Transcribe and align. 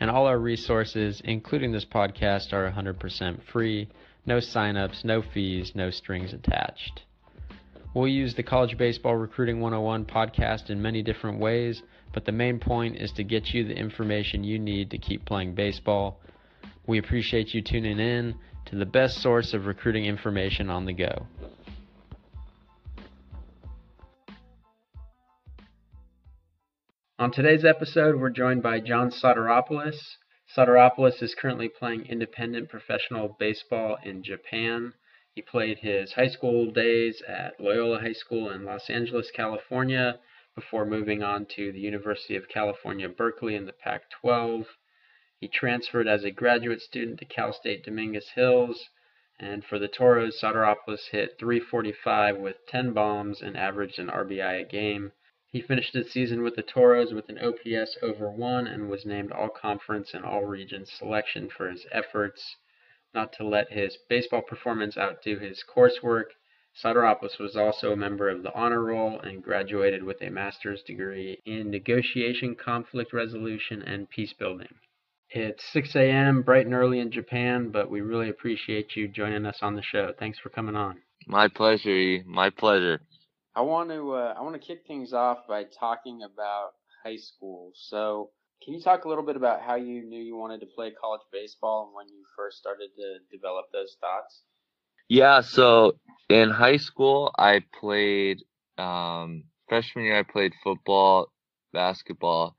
and 0.00 0.10
all 0.10 0.26
our 0.26 0.38
resources, 0.38 1.20
including 1.24 1.72
this 1.72 1.84
podcast, 1.84 2.52
are 2.52 2.70
100% 2.70 3.40
free. 3.52 3.88
No 4.26 4.38
signups, 4.38 5.04
no 5.04 5.22
fees, 5.22 5.72
no 5.74 5.90
strings 5.90 6.32
attached. 6.32 7.02
We'll 7.94 8.08
use 8.08 8.34
the 8.34 8.42
College 8.42 8.76
Baseball 8.76 9.16
Recruiting 9.16 9.60
101 9.60 10.06
podcast 10.06 10.68
in 10.68 10.82
many 10.82 11.02
different 11.02 11.38
ways, 11.38 11.82
but 12.12 12.24
the 12.24 12.32
main 12.32 12.58
point 12.58 12.96
is 12.96 13.12
to 13.12 13.22
get 13.22 13.54
you 13.54 13.64
the 13.64 13.76
information 13.76 14.42
you 14.42 14.58
need 14.58 14.90
to 14.90 14.98
keep 14.98 15.24
playing 15.24 15.54
baseball. 15.54 16.20
We 16.86 16.98
appreciate 16.98 17.54
you 17.54 17.62
tuning 17.62 18.00
in 18.00 18.34
to 18.66 18.76
the 18.76 18.86
best 18.86 19.22
source 19.22 19.54
of 19.54 19.66
recruiting 19.66 20.06
information 20.06 20.70
on 20.70 20.86
the 20.86 20.92
go. 20.92 21.26
On 27.16 27.30
today's 27.30 27.64
episode, 27.64 28.16
we're 28.16 28.28
joined 28.28 28.64
by 28.64 28.80
John 28.80 29.12
Soteropoulos. 29.12 30.16
Soteropoulos 30.52 31.22
is 31.22 31.36
currently 31.36 31.68
playing 31.68 32.06
independent 32.06 32.68
professional 32.68 33.36
baseball 33.38 33.98
in 34.02 34.24
Japan. 34.24 34.94
He 35.32 35.40
played 35.40 35.78
his 35.78 36.14
high 36.14 36.26
school 36.26 36.72
days 36.72 37.22
at 37.22 37.60
Loyola 37.60 38.00
High 38.00 38.14
School 38.14 38.50
in 38.50 38.64
Los 38.64 38.90
Angeles, 38.90 39.30
California, 39.30 40.18
before 40.56 40.84
moving 40.84 41.22
on 41.22 41.46
to 41.54 41.70
the 41.70 41.78
University 41.78 42.34
of 42.34 42.48
California, 42.48 43.08
Berkeley 43.08 43.54
in 43.54 43.66
the 43.66 43.72
Pac 43.72 44.10
12. 44.20 44.66
He 45.38 45.46
transferred 45.46 46.08
as 46.08 46.24
a 46.24 46.32
graduate 46.32 46.82
student 46.82 47.20
to 47.20 47.26
Cal 47.26 47.52
State 47.52 47.84
Dominguez 47.84 48.30
Hills, 48.30 48.88
and 49.38 49.64
for 49.64 49.78
the 49.78 49.86
Toros, 49.86 50.40
Soteropoulos 50.40 51.10
hit 51.12 51.38
345 51.38 52.38
with 52.38 52.66
10 52.66 52.92
bombs 52.92 53.40
and 53.40 53.56
averaged 53.56 54.00
an 54.00 54.08
RBI 54.08 54.62
a 54.62 54.64
game. 54.64 55.12
He 55.54 55.62
finished 55.62 55.92
the 55.92 56.02
season 56.02 56.42
with 56.42 56.56
the 56.56 56.64
Toros 56.64 57.12
with 57.12 57.28
an 57.28 57.38
OPS 57.38 57.96
over 58.02 58.28
1 58.28 58.66
and 58.66 58.90
was 58.90 59.06
named 59.06 59.30
All 59.30 59.48
Conference 59.48 60.12
and 60.12 60.24
All 60.24 60.44
Region 60.44 60.84
selection 60.84 61.48
for 61.48 61.70
his 61.70 61.86
efforts 61.92 62.56
not 63.14 63.32
to 63.34 63.46
let 63.46 63.70
his 63.70 63.96
baseball 64.08 64.42
performance 64.42 64.98
outdo 64.98 65.38
his 65.38 65.62
coursework. 65.62 66.30
Soteropoulos 66.74 67.38
was 67.38 67.54
also 67.54 67.92
a 67.92 67.96
member 67.96 68.28
of 68.28 68.42
the 68.42 68.52
honor 68.52 68.82
roll 68.82 69.20
and 69.20 69.44
graduated 69.44 70.02
with 70.02 70.20
a 70.22 70.28
master's 70.28 70.82
degree 70.82 71.40
in 71.46 71.70
negotiation, 71.70 72.56
conflict 72.56 73.12
resolution, 73.12 73.80
and 73.80 74.10
peace 74.10 74.32
building. 74.32 74.74
It's 75.30 75.62
6 75.72 75.94
a.m., 75.94 76.42
bright 76.42 76.66
and 76.66 76.74
early 76.74 76.98
in 76.98 77.12
Japan, 77.12 77.68
but 77.70 77.88
we 77.88 78.00
really 78.00 78.28
appreciate 78.28 78.96
you 78.96 79.06
joining 79.06 79.46
us 79.46 79.58
on 79.62 79.76
the 79.76 79.82
show. 79.82 80.12
Thanks 80.18 80.40
for 80.40 80.48
coming 80.48 80.74
on. 80.74 81.02
My 81.28 81.46
pleasure, 81.46 81.90
E. 81.90 82.24
My 82.26 82.50
pleasure. 82.50 83.00
I 83.56 83.62
want 83.62 83.90
to 83.90 84.12
uh, 84.12 84.34
I 84.36 84.42
want 84.42 84.60
to 84.60 84.66
kick 84.66 84.84
things 84.86 85.12
off 85.12 85.46
by 85.48 85.64
talking 85.64 86.22
about 86.22 86.72
high 87.04 87.16
school. 87.16 87.72
So, 87.74 88.30
can 88.62 88.74
you 88.74 88.80
talk 88.80 89.04
a 89.04 89.08
little 89.08 89.24
bit 89.24 89.36
about 89.36 89.62
how 89.62 89.76
you 89.76 90.02
knew 90.02 90.20
you 90.20 90.36
wanted 90.36 90.60
to 90.60 90.66
play 90.66 90.90
college 90.90 91.22
baseball 91.32 91.86
and 91.86 91.94
when 91.94 92.08
you 92.08 92.24
first 92.36 92.58
started 92.58 92.90
to 92.96 93.18
develop 93.36 93.66
those 93.72 93.96
thoughts? 94.00 94.42
Yeah, 95.08 95.40
so 95.42 95.98
in 96.28 96.50
high 96.50 96.78
school, 96.78 97.32
I 97.38 97.62
played, 97.78 98.42
um, 98.78 99.44
freshman 99.68 100.06
year, 100.06 100.18
I 100.18 100.22
played 100.22 100.52
football, 100.62 101.30
basketball, 101.72 102.56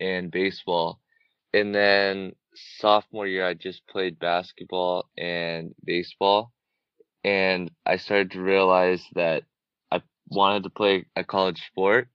and 0.00 0.30
baseball. 0.30 1.00
And 1.52 1.74
then 1.74 2.34
sophomore 2.54 3.26
year, 3.26 3.46
I 3.46 3.54
just 3.54 3.86
played 3.88 4.18
basketball 4.18 5.08
and 5.18 5.74
baseball. 5.84 6.52
And 7.24 7.70
I 7.84 7.96
started 7.96 8.30
to 8.32 8.40
realize 8.40 9.04
that 9.14 9.42
wanted 10.30 10.64
to 10.64 10.70
play 10.70 11.06
a 11.16 11.24
college 11.24 11.60
sport, 11.70 12.08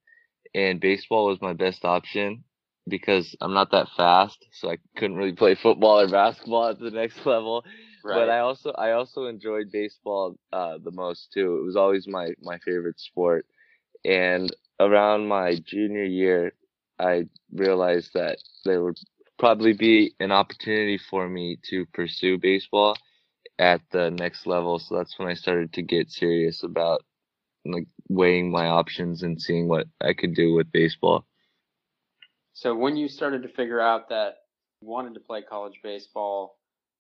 and 0.53 0.79
baseball 0.79 1.27
was 1.27 1.41
my 1.41 1.53
best 1.53 1.85
option 1.85 2.43
because 2.87 3.35
I'm 3.41 3.53
not 3.53 3.71
that 3.71 3.87
fast, 3.95 4.45
so 4.51 4.69
I 4.71 4.77
couldn't 4.97 5.17
really 5.17 5.33
play 5.33 5.55
football 5.55 6.01
or 6.01 6.07
basketball 6.07 6.69
at 6.69 6.79
the 6.79 6.91
next 6.91 7.25
level. 7.25 7.63
Right. 8.03 8.15
But 8.15 8.29
I 8.29 8.39
also 8.39 8.71
I 8.71 8.91
also 8.91 9.25
enjoyed 9.25 9.71
baseball 9.71 10.37
uh, 10.51 10.77
the 10.83 10.91
most 10.91 11.31
too. 11.33 11.57
It 11.61 11.65
was 11.65 11.75
always 11.75 12.07
my 12.07 12.33
my 12.41 12.57
favorite 12.59 12.99
sport. 12.99 13.45
And 14.05 14.53
around 14.79 15.27
my 15.27 15.55
junior 15.63 16.03
year, 16.03 16.53
I 16.99 17.27
realized 17.53 18.11
that 18.13 18.37
there 18.65 18.83
would 18.83 18.99
probably 19.39 19.73
be 19.73 20.13
an 20.19 20.31
opportunity 20.31 20.97
for 20.97 21.27
me 21.29 21.57
to 21.69 21.85
pursue 21.87 22.37
baseball 22.37 22.95
at 23.59 23.81
the 23.91 24.09
next 24.11 24.45
level. 24.45 24.79
So 24.79 24.95
that's 24.97 25.17
when 25.17 25.29
I 25.29 25.33
started 25.33 25.73
to 25.73 25.81
get 25.81 26.11
serious 26.11 26.63
about 26.63 27.01
like 27.65 27.87
weighing 28.09 28.51
my 28.51 28.67
options 28.67 29.23
and 29.23 29.41
seeing 29.41 29.67
what 29.67 29.87
I 30.01 30.13
could 30.13 30.33
do 30.33 30.53
with 30.53 30.71
baseball. 30.71 31.25
So 32.53 32.75
when 32.75 32.95
you 32.95 33.07
started 33.07 33.43
to 33.43 33.49
figure 33.49 33.79
out 33.79 34.09
that 34.09 34.35
you 34.81 34.87
wanted 34.87 35.13
to 35.15 35.19
play 35.19 35.41
college 35.41 35.79
baseball, 35.83 36.57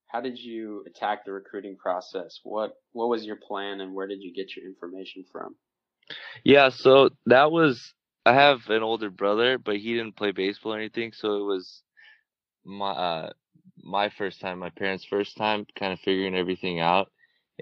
how 0.07 0.21
did 0.21 0.37
you 0.37 0.83
attack 0.87 1.25
the 1.25 1.31
recruiting 1.31 1.75
process? 1.75 2.39
What 2.43 2.73
what 2.91 3.09
was 3.09 3.25
your 3.25 3.35
plan 3.35 3.81
and 3.81 3.93
where 3.93 4.07
did 4.07 4.21
you 4.21 4.33
get 4.33 4.55
your 4.55 4.65
information 4.65 5.25
from? 5.31 5.55
Yeah, 6.43 6.69
so 6.69 7.09
that 7.25 7.51
was 7.51 7.93
I 8.25 8.33
have 8.33 8.69
an 8.69 8.83
older 8.83 9.09
brother, 9.09 9.57
but 9.57 9.77
he 9.77 9.93
didn't 9.93 10.15
play 10.15 10.31
baseball 10.31 10.73
or 10.73 10.77
anything, 10.77 11.11
so 11.13 11.37
it 11.37 11.43
was 11.43 11.81
my 12.63 12.91
uh, 12.91 13.29
my 13.81 14.09
first 14.09 14.39
time, 14.39 14.59
my 14.59 14.69
parents' 14.69 15.05
first 15.05 15.35
time, 15.35 15.65
kind 15.77 15.93
of 15.93 15.99
figuring 15.99 16.35
everything 16.35 16.79
out. 16.79 17.11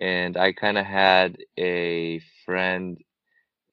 And 0.01 0.35
I 0.35 0.51
kind 0.51 0.77
of 0.77 0.85
had 0.85 1.37
a 1.57 2.21
friend 2.45 2.97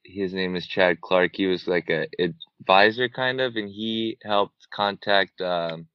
his 0.08 0.32
name 0.32 0.56
is 0.56 0.66
Chad 0.66 1.00
Clark. 1.00 1.32
He 1.34 1.46
was 1.46 1.66
like 1.66 1.90
a 1.90 2.06
advisor 2.18 3.08
kind 3.08 3.40
of, 3.40 3.56
and 3.56 3.68
he 3.68 4.18
helped 4.24 4.68
contact 4.72 5.40
um, 5.40 5.86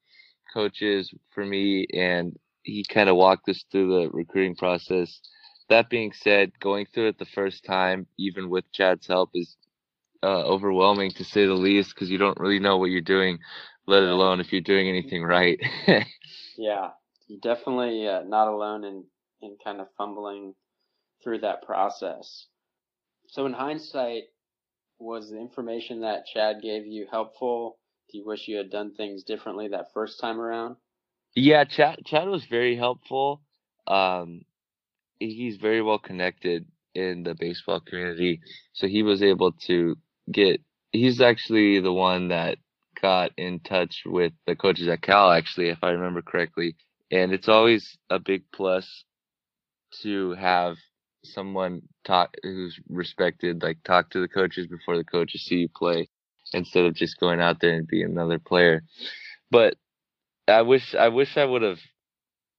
coaches 0.53 1.13
for 1.31 1.45
me, 1.45 1.88
and 1.93 2.38
he 2.63 2.85
kind 2.88 3.09
of 3.09 3.16
walked 3.16 3.49
us 3.49 3.66
through 3.72 3.89
the 3.89 4.09
recruiting 4.11 4.55
process. 4.55 5.19
That 5.69 5.89
being 5.89 6.13
said, 6.13 6.51
going 6.59 6.85
through 6.93 7.09
it 7.09 7.19
the 7.19 7.25
first 7.25 7.66
time, 7.66 8.07
even 8.17 8.49
with 8.49 8.72
Chad's 8.72 9.07
help, 9.07 9.31
is 9.33 9.55
uh, 10.22 10.43
overwhelming 10.43 11.11
to 11.11 11.23
say 11.23 11.45
the 11.45 11.53
least 11.53 11.93
because 11.95 12.09
you 12.09 12.17
don't 12.17 12.39
really 12.39 12.59
know 12.59 12.77
what 12.77 12.91
you're 12.91 13.01
doing, 13.01 13.39
let 13.88 14.03
alone 14.03 14.39
if 14.39 14.51
you're 14.51 14.61
doing 14.61 14.88
anything 14.88 15.23
right. 15.23 15.59
yeah, 16.57 16.91
you're 17.27 17.39
definitely 17.41 18.07
uh, 18.07 18.23
not 18.23 18.47
alone 18.47 18.83
in 18.83 19.05
in 19.43 19.57
kind 19.63 19.81
of 19.81 19.87
fumbling 19.97 20.55
through 21.23 21.39
that 21.39 21.61
process. 21.63 22.47
So 23.27 23.45
in 23.45 23.53
hindsight, 23.53 24.23
was 24.99 25.29
the 25.29 25.39
information 25.39 26.01
that 26.01 26.25
Chad 26.25 26.61
gave 26.61 26.85
you 26.85 27.07
helpful? 27.09 27.77
Do 28.11 28.17
you 28.17 28.25
wish 28.25 28.47
you 28.47 28.57
had 28.57 28.69
done 28.69 28.93
things 28.93 29.23
differently 29.23 29.69
that 29.69 29.93
first 29.93 30.19
time 30.19 30.39
around? 30.39 30.75
Yeah, 31.35 31.63
Chad 31.63 31.99
Chad 32.05 32.27
was 32.27 32.45
very 32.45 32.75
helpful. 32.75 33.41
Um, 33.87 34.41
he's 35.19 35.57
very 35.57 35.81
well 35.81 35.99
connected 35.99 36.65
in 36.93 37.23
the 37.23 37.33
baseball 37.33 37.79
community, 37.79 38.41
so 38.73 38.87
he 38.87 39.03
was 39.03 39.23
able 39.23 39.51
to 39.67 39.97
get. 40.31 40.61
He's 40.91 41.21
actually 41.21 41.79
the 41.79 41.93
one 41.93 42.27
that 42.27 42.57
got 43.01 43.31
in 43.37 43.59
touch 43.59 44.03
with 44.05 44.31
the 44.45 44.55
coaches 44.55 44.87
at 44.87 45.01
Cal, 45.01 45.31
actually, 45.31 45.69
if 45.69 45.79
I 45.81 45.89
remember 45.89 46.21
correctly. 46.21 46.75
And 47.11 47.34
it's 47.34 47.49
always 47.49 47.97
a 48.09 48.19
big 48.19 48.43
plus 48.53 49.03
to 50.01 50.31
have 50.34 50.78
someone 51.23 51.81
talk 52.03 52.35
who's 52.43 52.79
respected, 52.90 53.63
like 53.63 53.84
talk 53.84 54.09
to 54.11 54.19
the 54.19 54.28
coaches 54.28 54.67
before 54.67 54.97
the 54.97 55.03
coaches 55.03 55.45
see 55.45 55.55
you 55.55 55.69
play, 55.69 56.09
instead 56.53 56.85
of 56.85 56.93
just 56.93 57.19
going 57.19 57.41
out 57.41 57.59
there 57.59 57.73
and 57.73 57.87
being 57.87 58.05
another 58.05 58.40
player. 58.40 58.84
But 59.51 59.75
I 60.47 60.61
wish 60.63 60.95
I 60.95 61.09
wish 61.09 61.37
I 61.37 61.45
would 61.45 61.61
have 61.61 61.79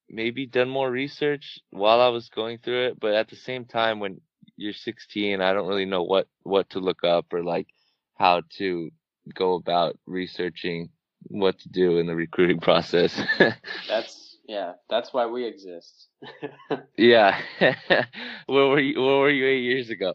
maybe 0.09 0.47
done 0.47 0.69
more 0.69 0.91
research 0.91 1.59
while 1.71 2.01
I 2.01 2.09
was 2.09 2.29
going 2.29 2.59
through 2.59 2.89
it. 2.89 3.01
But 3.01 3.15
at 3.15 3.29
the 3.29 3.37
same 3.37 3.65
time, 3.65 4.01
when 4.01 4.21
you're 4.57 4.73
16, 4.73 5.41
I 5.41 5.53
don't 5.53 5.69
really 5.69 5.85
know 5.87 6.03
what 6.03 6.29
what 6.43 6.71
to 6.71 6.81
look 6.81 7.05
up 7.05 7.27
or 7.33 7.43
like 7.43 7.69
how 8.17 8.43
to 8.59 8.91
go 9.35 9.55
about 9.55 9.99
researching 10.07 10.91
what 11.29 11.59
to 11.61 11.69
do 11.69 11.99
in 11.99 12.07
the 12.07 12.15
recruiting 12.15 12.61
process. 12.61 13.21
That's 13.89 14.24
yeah, 14.47 14.73
that's 14.91 15.13
why 15.13 15.27
we 15.27 15.45
exist. 15.45 16.09
yeah. 16.99 17.41
where 18.47 18.67
were 18.67 18.81
you 18.81 19.01
where 19.01 19.19
were 19.19 19.31
you 19.31 19.47
eight 19.47 19.63
years 19.63 19.91
ago? 19.91 20.13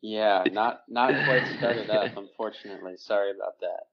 Yeah, 0.00 0.44
not 0.52 0.82
not 0.88 1.10
quite 1.24 1.46
started 1.58 1.90
up, 1.90 2.16
unfortunately. 2.16 2.96
Sorry 2.96 3.30
about 3.30 3.58
that. 3.60 3.86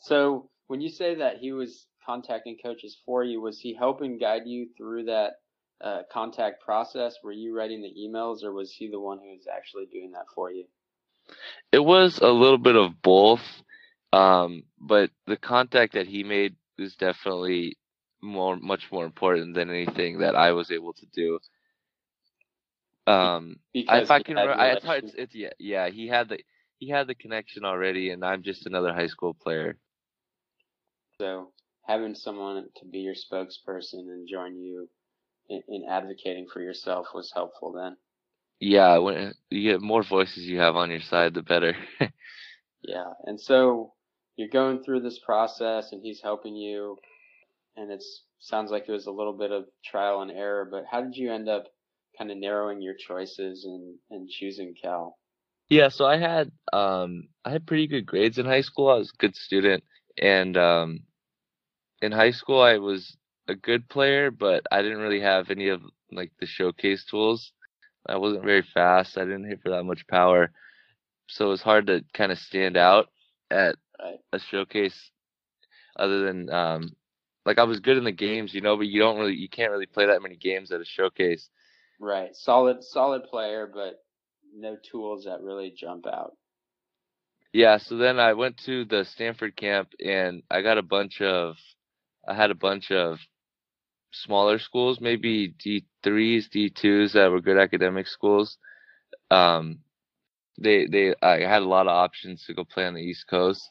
So 0.00 0.50
when 0.66 0.80
you 0.80 0.88
say 0.88 1.16
that 1.16 1.38
he 1.38 1.52
was 1.52 1.86
contacting 2.04 2.58
coaches 2.62 2.98
for 3.04 3.22
you, 3.22 3.40
was 3.40 3.60
he 3.60 3.74
helping 3.74 4.18
guide 4.18 4.46
you 4.46 4.68
through 4.76 5.04
that 5.04 5.34
uh, 5.80 6.02
contact 6.12 6.62
process? 6.62 7.16
Were 7.22 7.32
you 7.32 7.56
writing 7.56 7.82
the 7.82 7.94
emails, 7.96 8.42
or 8.42 8.52
was 8.52 8.72
he 8.72 8.88
the 8.90 9.00
one 9.00 9.18
who 9.18 9.30
was 9.30 9.46
actually 9.52 9.86
doing 9.86 10.12
that 10.12 10.26
for 10.34 10.50
you? 10.50 10.64
It 11.70 11.84
was 11.84 12.18
a 12.18 12.28
little 12.28 12.58
bit 12.58 12.74
of 12.74 13.00
both, 13.00 13.42
um, 14.12 14.64
but 14.80 15.10
the 15.28 15.36
contact 15.36 15.92
that 15.92 16.08
he 16.08 16.24
made 16.24 16.56
was 16.76 16.96
definitely 16.96 17.76
more, 18.22 18.56
much 18.56 18.84
more 18.92 19.04
important 19.04 19.54
than 19.54 19.70
anything 19.70 20.18
that 20.18 20.36
I 20.36 20.52
was 20.52 20.70
able 20.70 20.92
to 20.94 21.06
do. 21.14 21.38
Um, 23.06 23.56
Because 23.72 24.04
if 24.04 24.10
I 24.10 24.22
can, 24.22 24.36
remember, 24.36 24.60
I, 24.60 24.68
it's, 24.72 24.84
it's, 24.86 25.14
it's 25.16 25.34
yeah, 25.34 25.50
yeah. 25.58 25.88
He 25.88 26.06
had 26.06 26.28
the 26.28 26.38
he 26.78 26.88
had 26.88 27.06
the 27.06 27.14
connection 27.14 27.64
already, 27.64 28.10
and 28.10 28.24
I'm 28.24 28.42
just 28.42 28.66
another 28.66 28.92
high 28.92 29.08
school 29.08 29.34
player. 29.34 29.76
So 31.20 31.52
having 31.86 32.14
someone 32.14 32.66
to 32.76 32.86
be 32.86 33.00
your 33.00 33.14
spokesperson 33.14 34.08
and 34.08 34.28
join 34.28 34.56
you 34.56 34.88
in, 35.48 35.62
in 35.68 35.84
advocating 35.88 36.46
for 36.52 36.60
yourself 36.60 37.08
was 37.14 37.32
helpful 37.34 37.72
then. 37.72 37.96
Yeah, 38.60 38.98
when 38.98 39.34
you 39.50 39.72
get 39.72 39.80
more 39.80 40.02
voices 40.02 40.44
you 40.44 40.58
have 40.58 40.76
on 40.76 40.90
your 40.90 41.00
side, 41.00 41.34
the 41.34 41.42
better. 41.42 41.74
Yeah. 42.82 43.12
And 43.24 43.40
so 43.40 43.92
you're 44.36 44.48
going 44.48 44.82
through 44.82 45.00
this 45.00 45.18
process 45.18 45.92
and 45.92 46.02
he's 46.02 46.20
helping 46.22 46.56
you 46.56 46.96
and 47.76 47.90
it 47.90 48.02
sounds 48.38 48.70
like 48.70 48.84
it 48.88 48.92
was 48.92 49.06
a 49.06 49.12
little 49.12 49.32
bit 49.32 49.52
of 49.52 49.64
trial 49.84 50.22
and 50.22 50.30
error, 50.30 50.68
but 50.70 50.84
how 50.90 51.00
did 51.02 51.16
you 51.16 51.32
end 51.32 51.48
up 51.48 51.64
kind 52.16 52.30
of 52.30 52.36
narrowing 52.38 52.82
your 52.82 52.94
choices 52.94 53.64
and, 53.64 53.96
and 54.10 54.28
choosing 54.28 54.74
Cal? 54.80 55.16
Yeah, 55.68 55.88
so 55.88 56.04
I 56.04 56.18
had 56.18 56.50
um 56.72 57.28
I 57.44 57.50
had 57.50 57.66
pretty 57.66 57.86
good 57.86 58.04
grades 58.04 58.38
in 58.38 58.46
high 58.46 58.62
school. 58.62 58.88
I 58.88 58.96
was 58.96 59.10
a 59.10 59.20
good 59.20 59.36
student 59.36 59.84
and 60.20 60.56
um 60.56 61.00
in 62.02 62.12
high 62.12 62.32
school 62.32 62.60
I 62.60 62.78
was 62.78 63.16
a 63.46 63.54
good 63.54 63.88
player, 63.88 64.30
but 64.30 64.64
I 64.70 64.82
didn't 64.82 64.98
really 64.98 65.20
have 65.20 65.50
any 65.50 65.68
of 65.68 65.80
like 66.12 66.32
the 66.40 66.46
showcase 66.46 67.04
tools. 67.08 67.52
I 68.06 68.16
wasn't 68.16 68.44
very 68.44 68.64
fast. 68.74 69.16
I 69.16 69.24
didn't 69.24 69.48
hit 69.48 69.60
for 69.62 69.70
that 69.70 69.84
much 69.84 70.06
power. 70.08 70.50
So 71.28 71.46
it 71.46 71.50
was 71.50 71.62
hard 71.62 71.86
to 71.86 72.04
kind 72.14 72.32
of 72.32 72.38
stand 72.38 72.76
out 72.76 73.08
at 73.50 73.76
a 74.32 74.38
showcase 74.38 75.10
other 75.96 76.24
than 76.24 76.50
um 76.50 76.90
like 77.46 77.58
I 77.58 77.64
was 77.64 77.80
good 77.80 77.96
in 77.96 78.04
the 78.04 78.12
games, 78.12 78.54
you 78.54 78.60
know, 78.60 78.76
but 78.76 78.86
you 78.86 79.00
don't 79.00 79.18
really 79.18 79.34
you 79.34 79.48
can't 79.48 79.72
really 79.72 79.86
play 79.86 80.06
that 80.06 80.22
many 80.22 80.36
games 80.36 80.70
at 80.72 80.80
a 80.80 80.84
showcase. 80.84 81.48
Right. 82.00 82.34
Solid 82.34 82.82
solid 82.82 83.24
player, 83.24 83.66
but 83.66 84.04
no 84.52 84.76
tools 84.76 85.24
that 85.24 85.42
really 85.42 85.70
jump 85.70 86.06
out. 86.06 86.36
Yeah, 87.52 87.78
so 87.78 87.96
then 87.96 88.18
I 88.18 88.32
went 88.34 88.58
to 88.66 88.84
the 88.84 89.04
Stanford 89.04 89.56
camp 89.56 89.92
and 90.04 90.42
I 90.50 90.62
got 90.62 90.78
a 90.78 90.82
bunch 90.82 91.20
of 91.20 91.56
I 92.26 92.34
had 92.34 92.50
a 92.50 92.54
bunch 92.54 92.90
of 92.92 93.18
smaller 94.12 94.58
schools, 94.58 95.00
maybe 95.00 95.48
D3s, 95.48 96.48
D2s 96.50 97.12
that 97.14 97.30
were 97.30 97.40
good 97.40 97.58
academic 97.58 98.06
schools. 98.06 98.58
Um 99.30 99.80
they 100.58 100.86
they 100.86 101.14
I 101.22 101.40
had 101.40 101.62
a 101.62 101.68
lot 101.68 101.86
of 101.86 101.92
options 101.92 102.44
to 102.46 102.54
go 102.54 102.64
play 102.64 102.86
on 102.86 102.94
the 102.94 103.02
East 103.02 103.26
Coast, 103.28 103.62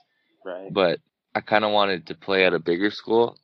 Right. 0.45 0.73
but 0.73 0.99
I 1.35 1.41
kind 1.41 1.65
of 1.65 1.71
wanted 1.71 2.07
to 2.07 2.15
play 2.15 2.45
at 2.45 2.53
a 2.53 2.59
bigger 2.59 2.91
school, 2.91 3.37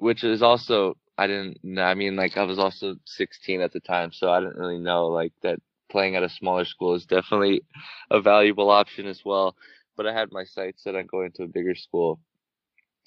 which 0.00 0.24
is 0.24 0.42
also 0.42 0.96
I 1.16 1.26
didn't 1.26 1.78
I 1.78 1.94
mean 1.94 2.16
like 2.16 2.36
I 2.36 2.44
was 2.44 2.58
also 2.58 2.96
16 3.06 3.60
at 3.60 3.72
the 3.72 3.80
time, 3.80 4.12
so 4.12 4.30
I 4.30 4.40
didn't 4.40 4.56
really 4.56 4.78
know 4.78 5.08
like 5.08 5.32
that 5.42 5.58
playing 5.90 6.16
at 6.16 6.22
a 6.22 6.28
smaller 6.28 6.64
school 6.64 6.94
is 6.94 7.04
definitely 7.04 7.62
a 8.10 8.20
valuable 8.20 8.70
option 8.70 9.06
as 9.06 9.22
well. 9.24 9.56
But 9.96 10.06
I 10.06 10.14
had 10.14 10.32
my 10.32 10.44
sights 10.44 10.84
set 10.84 10.94
on 10.94 11.06
going 11.06 11.32
to 11.32 11.42
a 11.42 11.48
bigger 11.48 11.74
school, 11.74 12.20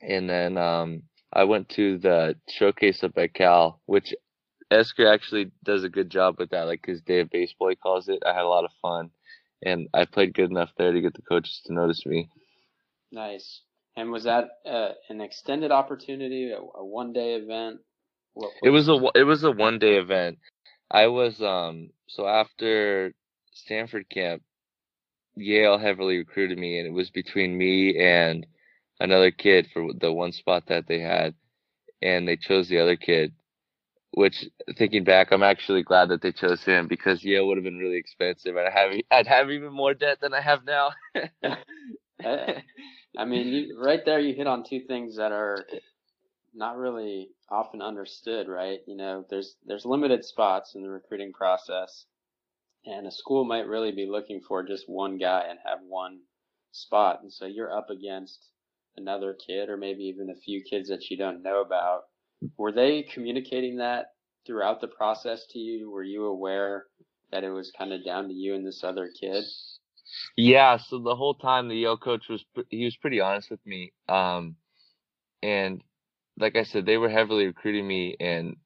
and 0.02 0.30
then 0.30 0.58
um, 0.58 1.04
I 1.32 1.46
went 1.46 1.70
to 1.70 1.98
the 1.98 2.36
showcase 2.48 3.04
up 3.04 3.18
at 3.18 3.34
Cal, 3.34 3.82
which 3.88 4.14
Esquer 4.70 5.12
actually 5.12 5.52
does 5.64 5.84
a 5.84 5.90
good 5.90 6.12
job 6.12 6.36
with 6.38 6.52
that, 6.52 6.68
like 6.68 6.86
his 6.86 7.02
day 7.02 7.22
of 7.22 7.30
baseball 7.32 7.70
he 7.70 7.76
calls 7.76 8.10
it. 8.10 8.22
I 8.26 8.34
had 8.34 8.44
a 8.44 8.48
lot 8.48 8.66
of 8.66 8.72
fun, 8.82 9.10
and 9.66 9.88
I 9.94 10.06
played 10.06 10.36
good 10.36 10.52
enough 10.52 10.70
there 10.78 10.92
to 10.92 11.02
get 11.02 11.16
the 11.16 11.24
coaches 11.24 11.62
to 11.66 11.74
notice 11.74 12.06
me. 12.06 12.30
Nice. 13.12 13.62
And 13.96 14.12
was 14.12 14.24
that 14.24 14.46
uh, 14.66 14.90
an 15.10 15.22
extended 15.22 15.72
opportunity, 15.72 16.52
a, 16.52 16.58
a 16.58 16.86
one 16.86 17.14
day 17.14 17.36
event? 17.36 17.80
What, 18.34 18.52
It 18.64 18.72
was 18.72 18.90
a 18.90 19.00
it 19.16 19.24
was 19.24 19.44
a 19.44 19.52
one 19.52 19.78
day 19.78 19.98
event. 19.98 20.40
I 20.90 21.08
was 21.08 21.42
um 21.42 21.92
so 22.08 22.28
after 22.28 23.14
Stanford 23.54 24.10
camp, 24.10 24.42
Yale 25.36 25.78
heavily 25.78 26.18
recruited 26.18 26.58
me, 26.58 26.80
and 26.80 26.88
it 26.88 26.94
was 26.94 27.12
between 27.12 27.58
me 27.58 27.98
and 28.00 28.46
another 29.00 29.32
kid 29.32 29.68
for 29.74 29.94
the 29.94 30.12
one 30.12 30.32
spot 30.32 30.64
that 30.68 30.88
they 30.88 31.00
had, 31.00 31.36
and 32.02 32.28
they 32.28 32.38
chose 32.38 32.68
the 32.70 32.80
other 32.80 32.96
kid. 32.96 33.34
Which, 34.16 34.46
thinking 34.78 35.04
back, 35.04 35.32
I'm 35.32 35.42
actually 35.42 35.82
glad 35.84 36.10
that 36.10 36.22
they 36.22 36.32
chose 36.32 36.64
him 36.64 36.88
because 36.88 37.24
Yale 37.24 37.48
would 37.48 37.58
have 37.58 37.64
been 37.64 37.80
really 37.80 37.98
expensive, 37.98 38.56
and 38.56 38.68
I 38.68 38.72
have 38.72 38.92
I'd 39.12 39.28
have 39.28 39.52
even 39.52 39.74
more 39.74 39.94
debt 39.94 40.20
than 40.22 40.34
I 40.34 40.42
have 40.42 40.66
now. 40.66 40.92
I 43.18 43.26
mean, 43.26 43.48
you, 43.48 43.80
right 43.80 44.04
there, 44.06 44.20
you 44.20 44.34
hit 44.34 44.48
on 44.48 44.64
two 44.64 44.82
things 44.82 45.18
that 45.18 45.32
are 45.32 45.66
not 46.54 46.78
really 46.78 47.30
often 47.50 47.82
understood, 47.82 48.48
right? 48.48 48.80
You 48.88 48.96
know, 48.98 49.26
there's 49.30 49.56
there's 49.66 49.86
limited 49.86 50.26
spots 50.26 50.76
in 50.76 50.82
the 50.82 50.90
recruiting 50.90 51.32
process, 51.34 52.06
and 52.86 53.06
a 53.08 53.12
school 53.12 53.46
might 53.46 53.68
really 53.68 53.92
be 53.92 54.08
looking 54.08 54.42
for 54.48 54.64
just 54.64 54.90
one 54.90 55.18
guy 55.18 55.46
and 55.50 55.60
have 55.66 55.80
one 55.88 56.20
spot, 56.72 57.20
and 57.22 57.32
so 57.32 57.46
you're 57.46 57.76
up 57.76 57.90
against 57.90 58.50
another 58.98 59.36
kid 59.48 59.70
or 59.70 59.78
maybe 59.78 60.04
even 60.04 60.30
a 60.30 60.42
few 60.42 60.62
kids 60.64 60.90
that 60.90 61.10
you 61.10 61.18
don't 61.18 61.44
know 61.44 61.62
about. 61.62 62.02
Were 62.58 62.72
they 62.72 63.04
communicating 63.04 63.78
that 63.78 64.08
throughout 64.46 64.82
the 64.82 64.88
process 64.88 65.46
to 65.52 65.60
you? 65.60 65.90
Were 65.90 66.04
you 66.04 66.26
aware 66.26 66.86
that 67.32 67.44
it 67.44 67.50
was 67.50 67.72
kind 67.78 67.94
of 67.94 68.06
down 68.06 68.28
to 68.28 68.34
you 68.34 68.54
and 68.54 68.66
this 68.66 68.84
other 68.84 69.10
kid? 69.20 69.44
Yeah, 70.38 70.78
so 70.78 71.00
the 71.00 71.16
whole 71.16 71.36
time 71.36 71.68
the 71.68 71.76
Yale 71.76 71.98
coach 71.98 72.28
was 72.30 72.44
he 72.70 72.86
was 72.86 72.98
pretty 72.98 73.22
honest 73.22 73.50
with 73.52 73.66
me. 73.66 73.94
Um 74.10 74.56
and 75.42 75.84
like 76.38 76.56
I 76.56 76.64
said, 76.64 76.86
they 76.86 76.98
were 76.98 77.10
heavily 77.10 77.46
recruiting 77.48 77.88
me 77.88 78.16
and 78.20 78.58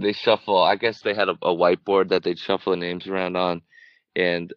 they 0.00 0.12
shuffle 0.12 0.58
I 0.62 0.76
guess 0.76 1.00
they 1.02 1.14
had 1.14 1.28
a, 1.28 1.36
a 1.42 1.54
whiteboard 1.54 2.08
that 2.10 2.24
they'd 2.24 2.38
shuffle 2.38 2.72
the 2.72 2.78
names 2.78 3.06
around 3.06 3.36
on 3.36 3.62
and 4.16 4.52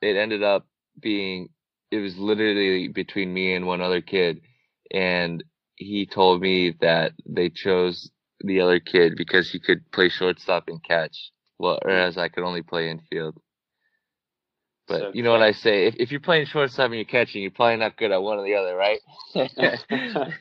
it 0.00 0.16
ended 0.16 0.42
up 0.42 0.66
being 1.00 1.48
it 1.90 1.98
was 1.98 2.16
literally 2.18 2.88
between 2.88 3.32
me 3.32 3.54
and 3.54 3.66
one 3.66 3.80
other 3.80 4.00
kid 4.00 4.40
and 4.92 5.44
he 5.76 6.06
told 6.06 6.40
me 6.40 6.74
that 6.80 7.12
they 7.26 7.48
chose 7.50 8.10
the 8.40 8.60
other 8.60 8.80
kid 8.80 9.14
because 9.16 9.50
he 9.50 9.60
could 9.60 9.90
play 9.92 10.08
shortstop 10.08 10.64
and 10.68 10.82
catch. 10.82 11.32
Well, 11.58 11.78
whereas 11.82 12.18
I 12.18 12.28
could 12.28 12.44
only 12.44 12.62
play 12.62 12.90
infield. 12.90 13.38
But 14.88 15.00
So 15.00 15.10
you 15.12 15.22
know 15.22 15.30
what 15.32 15.42
I 15.42 15.52
say? 15.52 15.86
If 15.86 15.96
if 15.98 16.10
you're 16.10 16.20
playing 16.20 16.46
shortstop 16.46 16.86
and 16.86 16.94
you're 16.96 17.04
catching, 17.04 17.42
you're 17.42 17.50
probably 17.50 17.76
not 17.76 17.96
good 17.96 18.12
at 18.12 18.22
one 18.22 18.38
or 18.38 18.44
the 18.44 18.54
other, 18.54 18.76
right? 18.76 19.00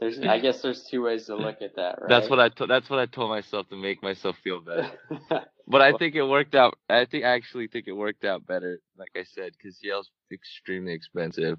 There's, 0.00 0.18
I 0.20 0.38
guess 0.38 0.62
there's 0.62 0.84
two 0.84 1.02
ways 1.02 1.26
to 1.26 1.36
look 1.36 1.62
at 1.62 1.76
that, 1.76 1.96
right? 2.02 2.08
That's 2.08 2.28
what 2.28 2.40
I 2.40 2.48
to- 2.50 2.66
that's 2.66 2.90
what 2.90 2.98
I 2.98 3.06
told 3.06 3.30
myself 3.30 3.68
to 3.70 3.76
make 3.76 4.02
myself 4.02 4.36
feel 4.42 4.60
better. 4.60 4.90
But 5.68 5.82
I 5.82 5.92
think 5.92 6.14
it 6.14 6.22
worked 6.22 6.54
out. 6.54 6.78
I 6.88 7.04
think 7.06 7.24
I 7.24 7.34
actually 7.34 7.68
think 7.68 7.86
it 7.88 7.92
worked 7.92 8.24
out 8.24 8.46
better, 8.46 8.80
like 8.96 9.10
I 9.16 9.24
said, 9.24 9.52
because 9.56 9.82
Yale's 9.82 10.10
extremely 10.32 10.92
expensive. 10.92 11.58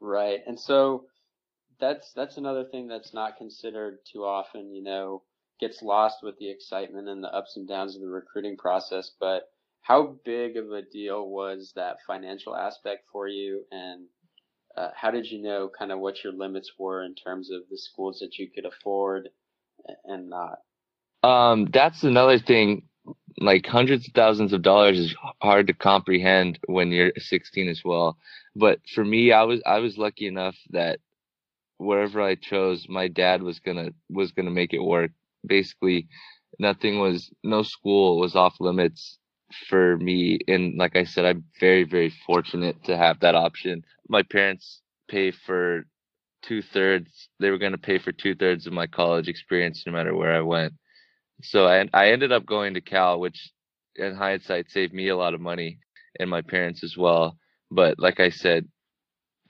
right. 0.00 0.40
And 0.46 0.58
so 0.58 1.04
that's 1.78 2.12
that's 2.14 2.36
another 2.38 2.64
thing 2.64 2.88
that's 2.88 3.12
not 3.14 3.36
considered 3.36 3.98
too 4.10 4.24
often, 4.24 4.72
you 4.74 4.82
know, 4.82 5.22
gets 5.60 5.82
lost 5.82 6.18
with 6.22 6.38
the 6.38 6.50
excitement 6.50 7.08
and 7.08 7.22
the 7.22 7.34
ups 7.34 7.56
and 7.56 7.68
downs 7.68 7.94
of 7.94 8.02
the 8.02 8.08
recruiting 8.08 8.56
process, 8.56 9.10
but 9.20 9.48
how 9.86 10.16
big 10.24 10.56
of 10.56 10.72
a 10.72 10.82
deal 10.82 11.28
was 11.28 11.72
that 11.76 11.98
financial 12.06 12.56
aspect 12.56 13.04
for 13.12 13.28
you 13.28 13.62
and 13.70 14.06
uh, 14.76 14.88
how 14.96 15.12
did 15.12 15.30
you 15.30 15.40
know 15.40 15.70
kind 15.78 15.92
of 15.92 16.00
what 16.00 16.24
your 16.24 16.32
limits 16.32 16.72
were 16.76 17.04
in 17.04 17.14
terms 17.14 17.52
of 17.52 17.62
the 17.70 17.78
schools 17.78 18.18
that 18.18 18.36
you 18.36 18.50
could 18.52 18.66
afford 18.66 19.28
and 20.04 20.28
not? 20.28 20.58
Um, 21.22 21.68
that's 21.72 22.02
another 22.02 22.38
thing. 22.38 22.82
Like 23.38 23.64
hundreds 23.64 24.08
of 24.08 24.14
thousands 24.14 24.52
of 24.52 24.62
dollars 24.62 24.98
is 24.98 25.14
hard 25.40 25.68
to 25.68 25.74
comprehend 25.74 26.58
when 26.66 26.90
you're 26.90 27.12
16 27.16 27.68
as 27.68 27.82
well. 27.84 28.18
But 28.56 28.80
for 28.92 29.04
me, 29.04 29.30
I 29.30 29.44
was 29.44 29.62
I 29.64 29.78
was 29.78 29.96
lucky 29.96 30.26
enough 30.26 30.56
that 30.70 30.98
wherever 31.78 32.20
I 32.20 32.34
chose, 32.34 32.86
my 32.88 33.06
dad 33.06 33.42
was 33.42 33.60
gonna 33.60 33.90
was 34.10 34.32
gonna 34.32 34.50
make 34.50 34.72
it 34.74 34.82
work. 34.82 35.12
Basically, 35.46 36.08
nothing 36.58 36.98
was 36.98 37.30
no 37.44 37.62
school 37.62 38.18
was 38.18 38.34
off 38.34 38.56
limits 38.58 39.18
for 39.68 39.96
me. 39.98 40.38
And 40.48 40.76
like 40.78 40.96
I 40.96 41.04
said, 41.04 41.24
I'm 41.26 41.44
very 41.60 41.84
very 41.84 42.10
fortunate 42.26 42.82
to 42.84 42.96
have 42.96 43.20
that 43.20 43.34
option. 43.34 43.84
My 44.08 44.22
parents 44.22 44.82
pay 45.08 45.30
for 45.32 45.86
two 46.42 46.62
thirds. 46.62 47.28
They 47.40 47.50
were 47.50 47.58
gonna 47.58 47.78
pay 47.78 47.98
for 47.98 48.12
two 48.12 48.34
thirds 48.34 48.66
of 48.66 48.72
my 48.72 48.86
college 48.86 49.28
experience, 49.28 49.84
no 49.86 49.92
matter 49.92 50.14
where 50.14 50.34
I 50.34 50.40
went. 50.42 50.74
So 51.42 51.66
I 51.66 51.88
I 51.94 52.10
ended 52.10 52.32
up 52.32 52.46
going 52.46 52.74
to 52.74 52.80
Cal, 52.80 53.20
which 53.20 53.50
in 53.96 54.14
hindsight 54.14 54.70
saved 54.70 54.92
me 54.94 55.08
a 55.08 55.16
lot 55.16 55.34
of 55.34 55.40
money 55.40 55.78
and 56.18 56.30
my 56.30 56.42
parents 56.42 56.82
as 56.84 56.96
well. 56.96 57.38
But 57.70 57.98
like 57.98 58.20
I 58.20 58.30
said, 58.30 58.68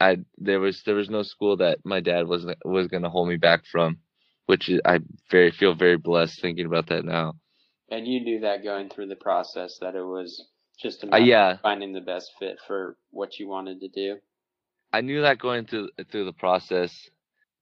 I 0.00 0.18
there 0.38 0.60
was 0.60 0.82
there 0.84 0.94
was 0.94 1.10
no 1.10 1.22
school 1.22 1.56
that 1.58 1.78
my 1.84 2.00
dad 2.00 2.26
wasn't 2.28 2.58
was 2.64 2.88
gonna 2.88 3.10
hold 3.10 3.28
me 3.28 3.36
back 3.36 3.64
from. 3.66 3.98
which 4.46 4.70
I 4.84 5.00
very 5.30 5.50
feel 5.52 5.74
very 5.74 5.96
blessed 5.98 6.40
thinking 6.40 6.66
about 6.66 6.88
that 6.88 7.04
now. 7.04 7.34
And 7.90 8.06
you 8.06 8.20
knew 8.20 8.40
that 8.40 8.64
going 8.64 8.88
through 8.88 9.08
the 9.08 9.16
process 9.16 9.78
that 9.80 9.94
it 9.94 10.02
was 10.02 10.48
just 10.80 11.04
a 11.04 11.14
Uh, 11.14 11.18
yeah, 11.18 11.56
finding 11.62 11.92
the 11.92 12.00
best 12.00 12.32
fit 12.38 12.58
for 12.66 12.96
what 13.10 13.38
you 13.38 13.48
wanted 13.48 13.80
to 13.80 13.88
do. 13.88 14.18
I 14.92 15.00
knew 15.00 15.22
that 15.22 15.38
going 15.38 15.66
through 15.66 15.90
through 16.10 16.24
the 16.24 16.32
process, 16.32 17.08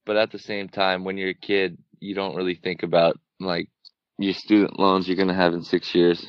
but 0.05 0.17
at 0.17 0.31
the 0.31 0.39
same 0.39 0.69
time, 0.69 1.03
when 1.03 1.17
you're 1.17 1.29
a 1.29 1.33
kid, 1.33 1.77
you 1.99 2.15
don't 2.15 2.35
really 2.35 2.55
think 2.55 2.83
about 2.83 3.19
like 3.39 3.69
your 4.17 4.33
student 4.33 4.79
loans 4.79 5.07
you're 5.07 5.17
gonna 5.17 5.33
have 5.33 5.53
in 5.53 5.63
six 5.63 5.93
years. 5.93 6.25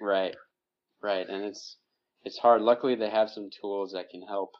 Right, 0.00 0.34
right, 1.02 1.28
and 1.28 1.44
it's 1.44 1.76
it's 2.24 2.38
hard. 2.38 2.62
Luckily, 2.62 2.94
they 2.94 3.10
have 3.10 3.30
some 3.30 3.50
tools 3.60 3.92
that 3.92 4.10
can 4.10 4.22
help 4.22 4.52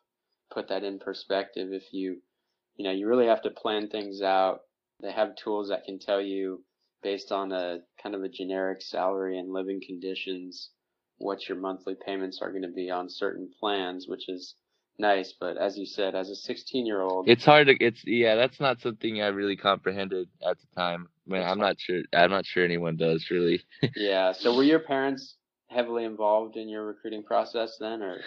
put 0.52 0.68
that 0.68 0.84
in 0.84 0.98
perspective. 0.98 1.68
If 1.72 1.84
you, 1.92 2.20
you 2.76 2.84
know, 2.84 2.92
you 2.92 3.08
really 3.08 3.26
have 3.26 3.42
to 3.42 3.50
plan 3.50 3.88
things 3.88 4.22
out. 4.22 4.60
They 5.02 5.12
have 5.12 5.36
tools 5.36 5.68
that 5.68 5.84
can 5.84 5.98
tell 5.98 6.20
you 6.20 6.62
based 7.04 7.30
on 7.30 7.52
a 7.52 7.78
kind 8.02 8.16
of 8.16 8.24
a 8.24 8.28
generic 8.28 8.82
salary 8.82 9.38
and 9.38 9.52
living 9.52 9.80
conditions 9.86 10.70
what 11.18 11.48
your 11.48 11.58
monthly 11.58 11.94
payments 12.04 12.40
are 12.42 12.50
going 12.50 12.62
to 12.62 12.68
be 12.68 12.90
on 12.90 13.08
certain 13.08 13.48
plans, 13.60 14.06
which 14.08 14.28
is 14.28 14.56
nice. 14.98 15.32
But 15.38 15.56
as 15.56 15.78
you 15.78 15.86
said, 15.86 16.14
as 16.14 16.28
a 16.28 16.34
16 16.34 16.86
year 16.86 17.02
old, 17.02 17.28
it's 17.28 17.44
hard 17.44 17.68
to 17.68 17.76
it's 17.78 18.02
yeah, 18.04 18.34
that's 18.34 18.58
not 18.60 18.80
something 18.80 19.22
I 19.22 19.28
really 19.28 19.56
comprehended 19.56 20.28
at 20.44 20.56
the 20.58 20.66
time. 20.74 21.08
Man, 21.26 21.42
It's 21.42 21.50
I'm 21.50 21.58
not 21.58 21.78
sure 21.78 22.02
I'm 22.12 22.30
not 22.30 22.46
sure 22.46 22.64
anyone 22.64 22.96
does 22.96 23.30
really. 23.30 23.62
yeah. 23.96 24.32
So 24.32 24.56
were 24.56 24.64
your 24.64 24.80
parents 24.80 25.36
heavily 25.68 26.04
involved 26.04 26.56
in 26.56 26.68
your 26.68 26.84
recruiting 26.86 27.22
process 27.22 27.76
then, 27.78 28.02
or 28.02 28.18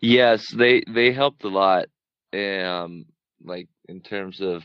Yes, 0.00 0.48
they 0.50 0.82
they 0.86 1.12
helped 1.12 1.44
a 1.44 1.48
lot. 1.48 1.86
Um, 2.32 3.06
like 3.42 3.68
in 3.88 4.00
terms 4.00 4.40
of 4.40 4.62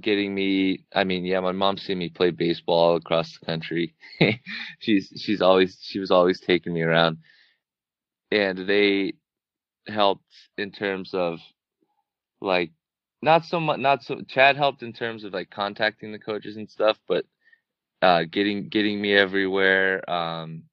getting 0.00 0.34
me. 0.34 0.84
I 0.94 1.04
mean, 1.04 1.24
yeah, 1.24 1.40
my 1.40 1.52
mom 1.52 1.78
seen 1.78 1.98
me 1.98 2.08
play 2.08 2.30
baseball 2.30 2.96
across 2.96 3.38
the 3.38 3.46
country. 3.46 3.94
she's 4.80 5.12
she's 5.16 5.42
always 5.42 5.78
she 5.82 5.98
was 5.98 6.10
always 6.10 6.40
taking 6.40 6.72
me 6.72 6.82
around, 6.82 7.18
and 8.30 8.68
they 8.68 9.14
helped 9.88 10.24
in 10.58 10.70
terms 10.70 11.10
of 11.14 11.38
like 12.40 12.70
not 13.22 13.44
so 13.44 13.60
much 13.60 13.78
not 13.80 14.02
so 14.02 14.20
Chad 14.28 14.56
helped 14.56 14.82
in 14.82 14.92
terms 14.92 15.24
of 15.24 15.32
like 15.32 15.50
contacting 15.50 16.12
the 16.12 16.18
coaches 16.18 16.56
and 16.56 16.70
stuff, 16.70 16.98
but 17.08 17.24
uh, 18.02 18.24
getting 18.30 18.68
getting 18.68 19.00
me 19.00 19.14
everywhere. 19.14 20.08
Um, 20.10 20.64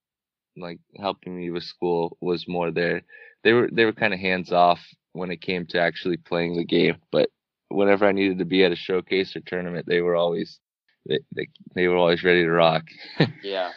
like 0.57 0.79
helping 0.99 1.37
me 1.37 1.49
with 1.51 1.63
school 1.63 2.17
was 2.21 2.47
more 2.47 2.71
there 2.71 3.03
they 3.43 3.53
were 3.53 3.69
they 3.71 3.85
were 3.85 3.93
kind 3.93 4.13
of 4.13 4.19
hands 4.19 4.51
off 4.51 4.79
when 5.13 5.31
it 5.31 5.41
came 5.41 5.65
to 5.67 5.79
actually 5.79 6.17
playing 6.17 6.55
the 6.55 6.65
game. 6.65 6.97
But 7.11 7.29
whenever 7.69 8.05
I 8.05 8.11
needed 8.11 8.39
to 8.39 8.45
be 8.45 8.63
at 8.63 8.71
a 8.71 8.75
showcase 8.75 9.35
or 9.35 9.41
tournament, 9.41 9.85
they 9.87 10.01
were 10.01 10.15
always 10.15 10.59
they 11.07 11.19
they, 11.35 11.47
they 11.75 11.87
were 11.87 11.97
always 11.97 12.23
ready 12.23 12.43
to 12.43 12.51
rock. 12.51 12.83
yeah, 13.43 13.71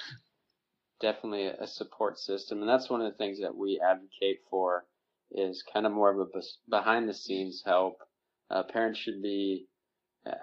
definitely 1.01 1.47
a 1.47 1.67
support 1.67 2.19
system, 2.19 2.61
and 2.61 2.69
that's 2.69 2.91
one 2.91 3.01
of 3.01 3.11
the 3.11 3.19
things 3.19 3.41
that 3.41 3.55
we 3.55 3.81
advocate 3.85 4.41
for 4.51 4.85
is 5.31 5.65
kind 5.73 5.87
of 5.87 5.93
more 5.93 6.11
of 6.11 6.19
a 6.19 6.43
behind 6.69 7.09
the 7.09 7.15
scenes 7.15 7.63
help. 7.65 7.99
Uh, 8.51 8.63
parents 8.63 8.99
should 8.99 9.23
be 9.23 9.67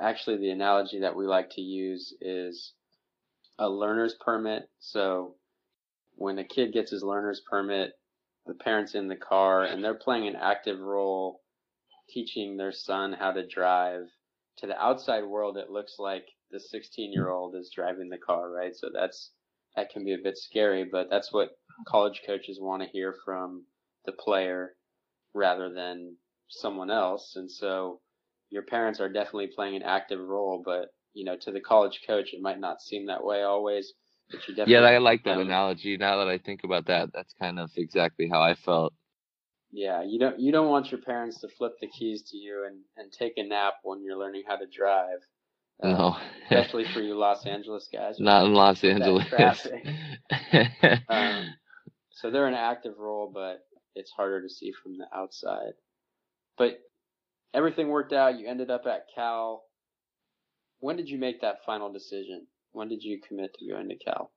actually 0.02 0.38
the 0.38 0.50
analogy 0.50 1.00
that 1.00 1.16
we 1.16 1.28
like 1.28 1.50
to 1.52 1.62
use 1.62 2.14
is 2.22 2.74
a 3.58 3.70
learner's 3.70 4.16
permit. 4.16 4.70
So 4.80 5.36
when 6.16 6.40
a 6.40 6.44
kid 6.44 6.74
gets 6.74 6.92
his 6.92 7.04
learner's 7.04 7.42
permit, 7.50 7.94
the 8.46 8.54
parents 8.56 8.96
in 8.96 9.08
the 9.08 9.16
car 9.16 9.64
and 9.64 9.84
they're 9.84 9.94
playing 9.94 10.28
an 10.28 10.36
active 10.36 10.80
role 10.80 11.42
teaching 12.14 12.58
their 12.58 12.72
son 12.72 13.14
how 13.14 13.32
to 13.32 13.46
drive 13.48 14.04
to 14.58 14.68
the 14.68 14.78
outside 14.78 15.24
world 15.24 15.58
it 15.58 15.70
looks 15.70 15.96
like 16.00 16.26
the 16.52 16.60
16 16.60 17.12
year 17.14 17.30
old 17.30 17.56
is 17.56 17.72
driving 17.74 18.10
the 18.10 18.18
car 18.18 18.52
right 18.52 18.76
so 18.76 18.90
that's 18.94 19.32
that 19.76 19.90
can 19.90 20.04
be 20.04 20.14
a 20.14 20.24
bit 20.24 20.38
scary 20.38 20.86
but 20.92 21.08
that's 21.10 21.32
what 21.32 21.52
college 21.88 22.22
coaches 22.26 22.60
want 22.60 22.82
to 22.82 22.90
hear 22.90 23.16
from 23.24 23.64
the 24.06 24.12
player 24.14 24.76
rather 25.34 25.72
than 25.74 26.16
someone 26.50 26.90
else 26.92 27.34
and 27.36 27.50
so 27.50 28.02
your 28.50 28.64
parents 28.64 29.00
are 29.00 29.10
definitely 29.10 29.48
playing 29.48 29.76
an 29.76 29.84
active 29.84 30.20
role 30.20 30.62
but 30.66 30.88
you 31.14 31.24
know 31.24 31.38
to 31.38 31.52
the 31.52 31.62
college 31.62 32.02
coach 32.06 32.34
it 32.34 32.42
might 32.42 32.60
not 32.60 32.82
seem 32.82 33.06
that 33.06 33.24
way 33.24 33.44
always 33.44 33.94
But 34.32 34.48
you 34.48 34.56
definitely 34.56 34.74
yeah, 34.74 34.82
I 34.82 34.98
like 35.00 35.24
that 35.24 35.40
analogy. 35.40 35.98
Now 35.98 36.18
that 36.18 36.28
I 36.28 36.38
think 36.38 36.64
about 36.64 36.86
that, 36.88 37.10
that's 37.14 37.34
kind 37.34 37.60
of 37.60 37.72
exactly 37.76 38.30
how 38.32 38.42
I 38.42 38.54
felt. 38.56 38.94
Yeah, 39.72 40.04
you 40.04 40.20
don't 40.20 40.40
you 40.40 40.52
don't 40.52 40.70
want 40.70 40.92
your 40.92 41.02
parents 41.02 41.40
to 41.42 41.48
flip 41.48 41.74
the 41.80 41.88
keys 41.88 42.24
to 42.32 42.38
you 42.38 42.66
and 42.68 42.78
and 42.98 43.12
take 43.12 43.34
a 43.38 43.44
nap 43.44 43.74
when 43.84 44.04
you're 44.04 44.18
learning 44.18 44.44
how 44.48 44.56
to 44.56 44.66
drive. 44.66 45.20
Uh, 45.82 45.90
no, 45.90 46.18
especially 46.44 46.86
for 46.94 47.02
you 47.02 47.16
Los 47.16 47.46
Angeles 47.46 47.88
guys. 47.92 48.20
Not 48.20 48.46
in 48.46 48.54
Los 48.54 48.84
Angeles. 48.84 49.28
um, 51.10 51.54
so 52.12 52.32
they're 52.32 52.48
an 52.48 52.54
active 52.54 52.96
role, 52.98 53.32
but 53.34 53.60
it's 53.96 54.12
harder 54.12 54.42
to 54.42 54.50
see 54.50 54.74
from 54.84 54.98
the 54.98 55.06
outside. 55.16 55.74
But 56.58 56.80
everything 57.54 57.88
worked 57.88 58.14
out. 58.14 58.40
You 58.40 58.48
ended 58.48 58.72
up 58.72 58.86
at 58.88 59.06
Cal. 59.14 59.64
When 60.80 60.96
did 60.98 61.10
you 61.10 61.18
make 61.18 61.42
that 61.42 61.64
final 61.66 61.92
decision? 61.92 62.48
When 62.72 62.90
did 62.90 63.04
you 63.04 63.20
commit 63.26 63.54
to 63.56 63.68
going 63.68 63.90
to 63.90 63.98
Cal? 63.98 64.32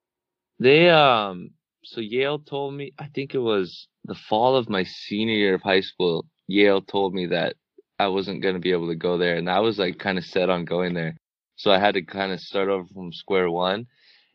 They 0.59 0.91
um 0.91 1.51
so 1.85 2.01
Yale 2.01 2.39
told 2.39 2.75
me 2.75 2.93
I 2.99 3.07
think 3.07 3.35
it 3.35 3.39
was 3.39 3.89
the 4.05 4.15
fall 4.15 4.57
of 4.57 4.69
my 4.69 4.85
senior 4.85 5.35
year 5.35 5.55
of 5.55 5.63
high 5.63 5.81
school. 5.81 6.27
Yale 6.47 6.83
told 6.83 7.15
me 7.15 7.27
that 7.27 7.57
I 7.99 8.09
wasn't 8.09 8.43
going 8.43 8.55
to 8.55 8.61
be 8.61 8.73
able 8.73 8.89
to 8.89 8.97
go 8.97 9.19
there 9.19 9.37
and 9.37 9.49
I 9.49 9.61
was 9.61 9.79
like 9.79 9.99
kind 9.99 10.19
of 10.19 10.25
set 10.25 10.51
on 10.51 10.65
going 10.65 10.95
there. 10.95 11.17
So 11.57 11.71
I 11.71 11.79
had 11.79 11.95
to 11.95 12.03
kind 12.03 12.33
of 12.33 12.41
start 12.41 12.69
over 12.69 12.87
from 12.93 13.13
square 13.13 13.51
one 13.51 13.87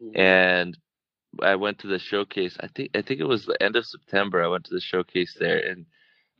mm-hmm. 0.01 0.19
and 0.19 0.77
I 1.41 1.55
went 1.55 1.79
to 1.79 1.87
the 1.87 1.99
showcase. 1.99 2.57
I 2.59 2.67
think 2.67 2.91
I 2.95 3.01
think 3.01 3.19
it 3.19 3.27
was 3.27 3.45
the 3.45 3.61
end 3.61 3.75
of 3.75 3.85
September. 3.85 4.43
I 4.43 4.47
went 4.47 4.65
to 4.65 4.73
the 4.73 4.81
showcase 4.81 5.35
there 5.39 5.59
and 5.59 5.85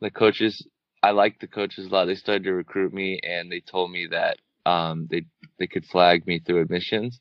the 0.00 0.10
coaches 0.10 0.66
I 1.02 1.10
liked 1.12 1.40
the 1.40 1.46
coaches 1.46 1.86
a 1.86 1.88
lot. 1.90 2.06
They 2.06 2.14
started 2.16 2.44
to 2.44 2.52
recruit 2.52 2.92
me 2.92 3.20
and 3.22 3.50
they 3.50 3.60
told 3.60 3.90
me 3.90 4.08
that 4.10 4.38
um 4.66 5.06
they 5.10 5.24
they 5.58 5.66
could 5.66 5.84
flag 5.86 6.26
me 6.26 6.38
through 6.38 6.62
admissions 6.62 7.20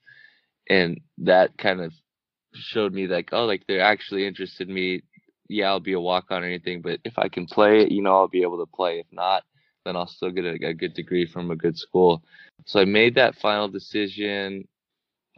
and 0.69 0.99
that 1.19 1.57
kind 1.57 1.81
of 1.81 1.93
showed 2.57 2.93
me 2.93 3.07
like 3.07 3.29
oh 3.31 3.45
like 3.45 3.63
they're 3.67 3.81
actually 3.81 4.25
interested 4.25 4.67
in 4.67 4.73
me. 4.73 5.03
Yeah 5.49 5.69
i'll 5.69 5.79
be 5.79 5.93
a 5.93 5.99
walk 5.99 6.25
on 6.29 6.43
or 6.43 6.45
anything 6.45 6.81
but 6.81 6.99
if 7.03 7.17
i 7.17 7.29
can 7.29 7.45
play 7.45 7.81
it, 7.83 7.91
you 7.91 8.01
know 8.01 8.15
i'll 8.15 8.27
be 8.27 8.41
able 8.43 8.57
to 8.65 8.71
play. 8.71 8.99
If 8.99 9.07
not 9.11 9.43
then 9.85 9.95
i'll 9.95 10.07
still 10.07 10.31
get 10.31 10.45
a, 10.45 10.67
a 10.67 10.73
good 10.73 10.93
degree 10.93 11.25
from 11.25 11.51
a 11.51 11.55
good 11.55 11.77
school. 11.77 12.23
So 12.65 12.79
i 12.79 12.85
made 12.85 13.15
that 13.15 13.35
final 13.35 13.67
decision. 13.69 14.67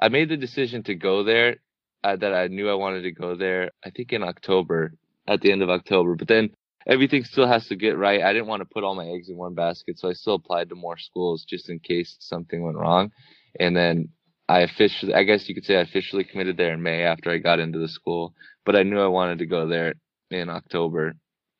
I 0.02 0.08
made 0.10 0.30
the 0.30 0.38
decision 0.38 0.84
to 0.84 0.96
go 0.96 1.24
there 1.24 1.58
uh, 2.04 2.16
that 2.16 2.34
i 2.34 2.48
knew 2.48 2.70
i 2.70 2.74
wanted 2.74 3.02
to 3.02 3.12
go 3.12 3.36
there 3.36 3.72
i 3.86 3.90
think 3.90 4.14
in 4.14 4.24
october 4.24 4.94
at 5.28 5.42
the 5.42 5.52
end 5.52 5.62
of 5.62 5.70
october 5.70 6.16
but 6.16 6.28
then 6.28 6.50
everything 6.88 7.24
still 7.24 7.46
has 7.46 7.68
to 7.68 7.76
get 7.76 7.98
right. 7.98 8.24
I 8.24 8.34
didn't 8.34 8.48
want 8.48 8.62
to 8.62 8.66
put 8.66 8.84
all 8.84 8.96
my 8.96 9.08
eggs 9.08 9.30
in 9.30 9.38
one 9.38 9.54
basket 9.54 10.00
so 10.00 10.10
i 10.10 10.14
still 10.14 10.36
applied 10.36 10.70
to 10.70 10.76
more 10.76 10.98
schools 10.98 11.46
just 11.46 11.70
in 11.70 11.80
case 11.80 12.16
something 12.20 12.64
went 12.64 12.78
wrong 12.78 13.12
and 13.60 13.76
then 13.76 14.10
I 14.50 14.62
officially, 14.62 15.14
I 15.14 15.24
guess 15.24 15.48
you 15.48 15.54
could 15.54 15.64
say 15.64 15.78
I 15.78 15.82
officially 15.82 16.24
committed 16.24 16.58
there 16.58 16.74
in 16.74 16.82
May 16.82 17.04
after 17.04 17.30
I 17.30 17.38
got 17.38 17.60
into 17.60 17.78
the 17.78 17.88
school, 17.88 18.34
but 18.66 18.76
I 18.76 18.82
knew 18.82 19.00
I 19.00 19.06
wanted 19.06 19.38
to 19.40 19.46
go 19.46 19.68
there 19.68 19.94
in 20.32 20.50
October, 20.50 21.14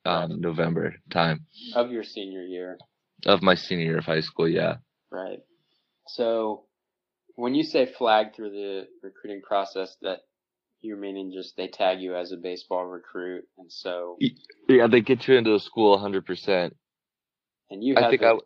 um. 0.04 0.40
November 0.40 0.96
time. 1.08 1.46
Of 1.76 1.92
your 1.92 2.02
senior 2.02 2.42
year. 2.42 2.78
Of 3.26 3.42
my 3.42 3.54
senior 3.54 3.84
year 3.86 3.98
of 3.98 4.06
high 4.06 4.22
school, 4.22 4.48
yeah. 4.48 4.78
Right. 5.12 5.38
So 6.08 6.64
when 7.36 7.54
you 7.54 7.62
say 7.62 7.86
flag 7.86 8.34
through 8.34 8.50
the 8.50 8.88
recruiting 9.04 9.42
process, 9.42 9.96
that 10.02 10.22
you're 10.80 10.96
meaning 10.96 11.32
just 11.32 11.56
they 11.56 11.68
tag 11.68 12.00
you 12.00 12.16
as 12.16 12.32
a 12.32 12.36
baseball 12.36 12.84
recruit, 12.84 13.44
and 13.56 13.70
so. 13.70 14.16
Yeah, 14.68 14.88
they 14.88 15.00
get 15.00 15.28
you 15.28 15.36
into 15.36 15.52
the 15.52 15.60
school 15.60 15.96
100%. 15.96 16.72
And 17.70 17.84
you 17.84 17.94
I 17.96 18.10
think 18.10 18.22
the, 18.22 18.26
I, 18.26 18.38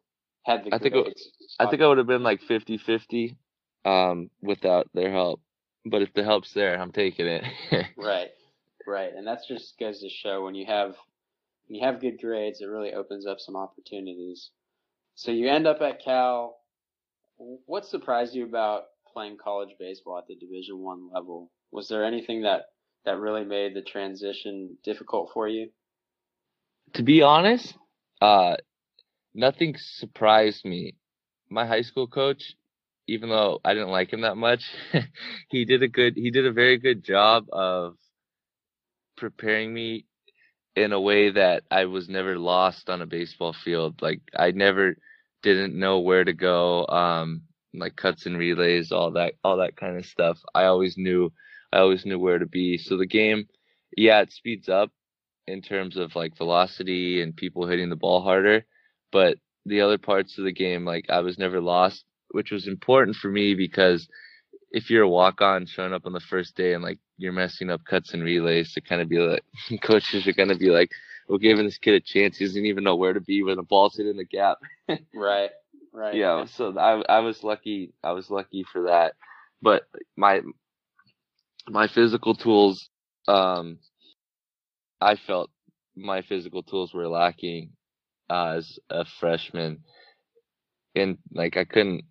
had 0.45 0.65
the 0.65 0.75
I 0.75 0.79
think, 0.79 0.95
it, 0.97 1.19
I 1.59 1.71
think 1.71 1.81
I 1.81 1.87
would 1.87 1.97
have 1.97 2.07
been 2.07 2.23
like 2.23 2.43
50 2.43 2.77
50 2.77 3.39
um, 3.85 4.31
without 4.43 4.89
their 4.95 5.11
help. 5.11 5.41
But 5.85 6.03
if 6.03 6.13
the 6.15 6.25
help's 6.25 6.53
there, 6.55 6.81
I'm 6.81 6.93
taking 6.93 7.27
it. 7.27 7.45
right, 7.97 8.31
right, 8.87 9.13
and 9.15 9.27
that's 9.27 9.47
just 9.47 9.79
goes 9.79 10.01
to 10.01 10.09
show 10.09 10.45
when 10.45 10.55
you 10.55 10.67
have 10.67 10.95
when 11.67 11.81
you 11.81 11.87
have 11.87 12.01
good 12.01 12.21
grades, 12.21 12.61
it 12.61 12.67
really 12.67 12.93
opens 12.93 13.27
up 13.27 13.39
some 13.41 13.57
opportunities. 13.57 14.51
So 15.15 15.31
you 15.31 15.49
end 15.49 15.67
up 15.67 15.81
at 15.81 16.03
Cal. 16.03 16.57
What 17.37 17.85
surprised 17.85 18.35
you 18.35 18.45
about 18.45 18.85
playing 19.13 19.39
college 19.43 19.71
baseball 19.79 20.19
at 20.19 20.27
the 20.27 20.37
Division 20.37 20.79
One 20.79 21.11
level? 21.13 21.51
Was 21.71 21.89
there 21.89 22.05
anything 22.05 22.43
that 22.43 22.67
that 23.05 23.19
really 23.19 23.45
made 23.45 23.75
the 23.75 23.83
transition 23.83 24.79
difficult 24.83 25.31
for 25.33 25.49
you? 25.49 25.71
To 26.95 27.03
be 27.03 27.23
honest, 27.23 27.75
uh, 28.21 28.57
nothing 29.35 29.77
surprised 29.77 30.65
me. 30.65 30.95
My 31.51 31.67
high 31.67 31.83
school 31.83 32.07
coach, 32.07 32.55
even 33.07 33.29
though 33.29 33.61
I 33.65 33.75
didn't 33.75 33.91
like 33.91 34.13
him 34.13 34.23
that 34.23 34.37
much, 34.37 34.63
he 35.51 35.65
did 35.65 35.83
a 35.83 35.89
good 35.89 36.17
he 36.17 36.31
did 36.31 36.47
a 36.47 36.53
very 36.53 36.79
good 36.79 37.05
job 37.05 37.47
of 37.53 37.97
preparing 39.17 39.73
me 39.73 40.07
in 40.77 40.93
a 40.93 41.01
way 41.01 41.31
that 41.31 41.63
I 41.71 41.85
was 41.85 42.09
never 42.09 42.39
lost 42.39 42.91
on 42.91 43.03
a 43.03 43.07
baseball 43.07 43.55
field. 43.65 44.01
Like 44.03 44.21
I 44.37 44.51
never 44.51 44.97
didn't 45.43 45.79
know 45.79 46.01
where 46.01 46.25
to 46.25 46.33
go. 46.33 46.87
Um 46.87 47.43
like 47.75 47.97
cuts 47.97 48.27
and 48.27 48.39
relays, 48.39 48.93
all 48.93 49.13
that 49.13 49.35
all 49.43 49.59
that 49.59 49.77
kind 49.77 49.97
of 49.99 50.07
stuff. 50.07 50.39
I 50.55 50.65
always 50.65 50.97
knew 50.97 51.33
I 51.73 51.79
always 51.79 52.07
knew 52.07 52.19
where 52.19 52.39
to 52.39 52.47
be. 52.47 52.79
So 52.79 52.97
the 52.97 53.07
game, 53.07 53.49
yeah, 53.97 54.21
it 54.21 54.33
speeds 54.33 54.69
up 54.69 54.91
in 55.47 55.61
terms 55.61 55.97
of 55.97 56.17
like 56.17 56.37
velocity 56.37 57.21
and 57.21 57.37
people 57.37 57.67
hitting 57.67 57.91
the 57.91 57.97
ball 57.97 58.23
harder, 58.23 58.65
but 59.13 59.39
the 59.67 59.81
other 59.81 59.99
parts 59.99 60.39
of 60.39 60.45
the 60.45 60.53
game, 60.53 60.85
like 60.85 61.07
I 61.11 61.21
was 61.21 61.39
never 61.39 61.61
lost, 61.61 62.05
which 62.35 62.51
was 62.51 62.67
important 62.67 63.17
for 63.17 63.29
me 63.31 63.55
because 63.55 64.09
if 64.73 64.91
you're 64.91 65.05
a 65.05 65.09
walk 65.09 65.41
on 65.41 65.67
showing 65.67 65.93
up 65.93 66.05
on 66.05 66.13
the 66.13 66.21
first 66.21 66.57
day 66.57 66.75
and 66.75 66.83
like 66.83 66.99
you're 67.17 67.33
messing 67.33 67.71
up 67.71 67.81
cuts 67.85 68.13
and 68.13 68.25
relays 68.25 68.73
to 68.73 68.81
kind 68.81 69.01
of 69.01 69.09
be 69.09 69.19
like 69.19 69.45
coaches 69.83 70.27
are 70.27 70.33
gonna 70.33 70.57
be 70.57 70.69
like, 70.69 70.91
We're 71.29 71.39
giving 71.39 71.65
this 71.65 71.79
kid 71.79 71.95
a 71.95 72.01
chance. 72.01 72.37
He 72.37 72.45
doesn't 72.45 72.67
even 72.67 72.83
know 72.83 72.97
where 72.97 73.13
to 73.13 73.21
be 73.21 73.43
when 73.45 73.57
the 73.57 73.63
ball's 73.63 73.97
hit 73.97 74.07
in 74.07 74.17
the 74.17 74.25
gap. 74.25 74.59
right. 75.15 75.51
Right. 75.93 76.17
Yeah. 76.17 76.45
So 76.47 76.77
I 76.77 77.03
I 77.09 77.21
was 77.21 77.45
lucky 77.45 77.93
I 78.03 78.13
was 78.13 78.31
lucky 78.31 78.65
for 78.73 78.83
that. 78.83 79.15
But 79.63 79.85
my 80.17 80.41
my 81.69 81.87
physical 81.87 82.35
tools, 82.35 82.91
um 83.29 83.79
I 85.01 85.15
felt 85.15 85.51
my 85.95 86.23
physical 86.23 86.65
tools 86.65 86.93
were 86.93 87.09
lacking 87.09 87.71
uh, 88.29 88.55
as 88.57 88.81
a 88.91 89.05
freshman. 89.21 89.85
And 90.97 91.19
like 91.33 91.57
I 91.57 91.65
couldn't 91.65 92.05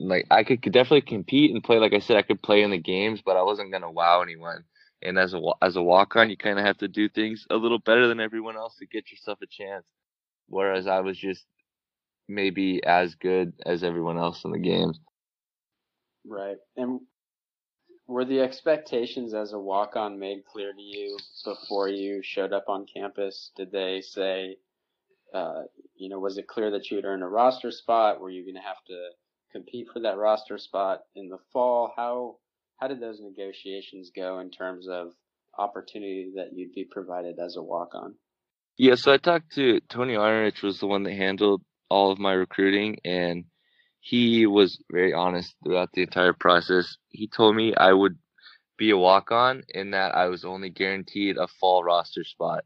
like 0.00 0.26
I 0.30 0.44
could, 0.44 0.62
definitely 0.62 1.02
compete 1.02 1.52
and 1.52 1.62
play. 1.62 1.78
Like 1.78 1.92
I 1.92 2.00
said, 2.00 2.16
I 2.16 2.22
could 2.22 2.42
play 2.42 2.62
in 2.62 2.70
the 2.70 2.78
games, 2.78 3.20
but 3.24 3.36
I 3.36 3.42
wasn't 3.42 3.70
gonna 3.70 3.90
wow 3.90 4.22
anyone. 4.22 4.64
And 5.02 5.18
as 5.18 5.34
a 5.34 5.40
as 5.62 5.76
a 5.76 5.82
walk 5.82 6.16
on, 6.16 6.30
you 6.30 6.36
kind 6.36 6.58
of 6.58 6.64
have 6.64 6.78
to 6.78 6.88
do 6.88 7.08
things 7.08 7.46
a 7.50 7.56
little 7.56 7.78
better 7.78 8.08
than 8.08 8.20
everyone 8.20 8.56
else 8.56 8.76
to 8.76 8.86
get 8.86 9.10
yourself 9.10 9.38
a 9.42 9.46
chance. 9.46 9.86
Whereas 10.48 10.86
I 10.86 11.00
was 11.00 11.18
just 11.18 11.44
maybe 12.28 12.82
as 12.84 13.14
good 13.14 13.52
as 13.66 13.84
everyone 13.84 14.18
else 14.18 14.44
in 14.44 14.52
the 14.52 14.58
games. 14.58 14.98
Right. 16.26 16.56
And 16.76 17.00
were 18.06 18.24
the 18.24 18.40
expectations 18.40 19.34
as 19.34 19.52
a 19.52 19.58
walk 19.58 19.96
on 19.96 20.18
made 20.18 20.44
clear 20.44 20.72
to 20.72 20.82
you 20.82 21.16
before 21.44 21.88
you 21.88 22.20
showed 22.22 22.52
up 22.52 22.64
on 22.68 22.86
campus? 22.92 23.52
Did 23.56 23.70
they 23.70 24.00
say, 24.00 24.56
uh, 25.32 25.62
you 25.94 26.08
know, 26.08 26.18
was 26.18 26.36
it 26.36 26.48
clear 26.48 26.70
that 26.72 26.90
you 26.90 26.96
would 26.96 27.04
earn 27.04 27.22
a 27.22 27.28
roster 27.28 27.70
spot? 27.70 28.20
Were 28.20 28.30
you 28.30 28.44
going 28.44 28.56
to 28.56 28.60
have 28.60 28.82
to 28.88 29.10
compete 29.52 29.88
for 29.92 30.00
that 30.00 30.16
roster 30.16 30.58
spot 30.58 31.00
in 31.14 31.28
the 31.28 31.38
fall? 31.52 31.92
How 31.96 32.36
how 32.78 32.88
did 32.88 33.00
those 33.00 33.20
negotiations 33.20 34.10
go 34.14 34.38
in 34.38 34.50
terms 34.50 34.88
of 34.88 35.12
opportunity 35.58 36.32
that 36.36 36.54
you'd 36.54 36.72
be 36.72 36.84
provided 36.84 37.38
as 37.38 37.56
a 37.56 37.62
walk 37.62 37.94
on? 37.94 38.14
Yeah, 38.78 38.94
so 38.94 39.12
I 39.12 39.18
talked 39.18 39.52
to 39.56 39.80
Tony 39.90 40.14
Arnerich 40.14 40.62
was 40.62 40.80
the 40.80 40.86
one 40.86 41.02
that 41.02 41.12
handled 41.12 41.62
all 41.90 42.10
of 42.10 42.18
my 42.18 42.32
recruiting 42.32 42.96
and 43.04 43.44
he 44.00 44.46
was 44.46 44.82
very 44.90 45.12
honest 45.12 45.54
throughout 45.62 45.90
the 45.92 46.02
entire 46.02 46.32
process. 46.32 46.96
He 47.10 47.28
told 47.28 47.54
me 47.54 47.74
I 47.76 47.92
would 47.92 48.16
be 48.78 48.90
a 48.90 48.96
walk 48.96 49.30
on 49.30 49.62
and 49.74 49.92
that 49.92 50.14
I 50.14 50.26
was 50.26 50.46
only 50.46 50.70
guaranteed 50.70 51.36
a 51.36 51.48
fall 51.60 51.84
roster 51.84 52.24
spot. 52.24 52.64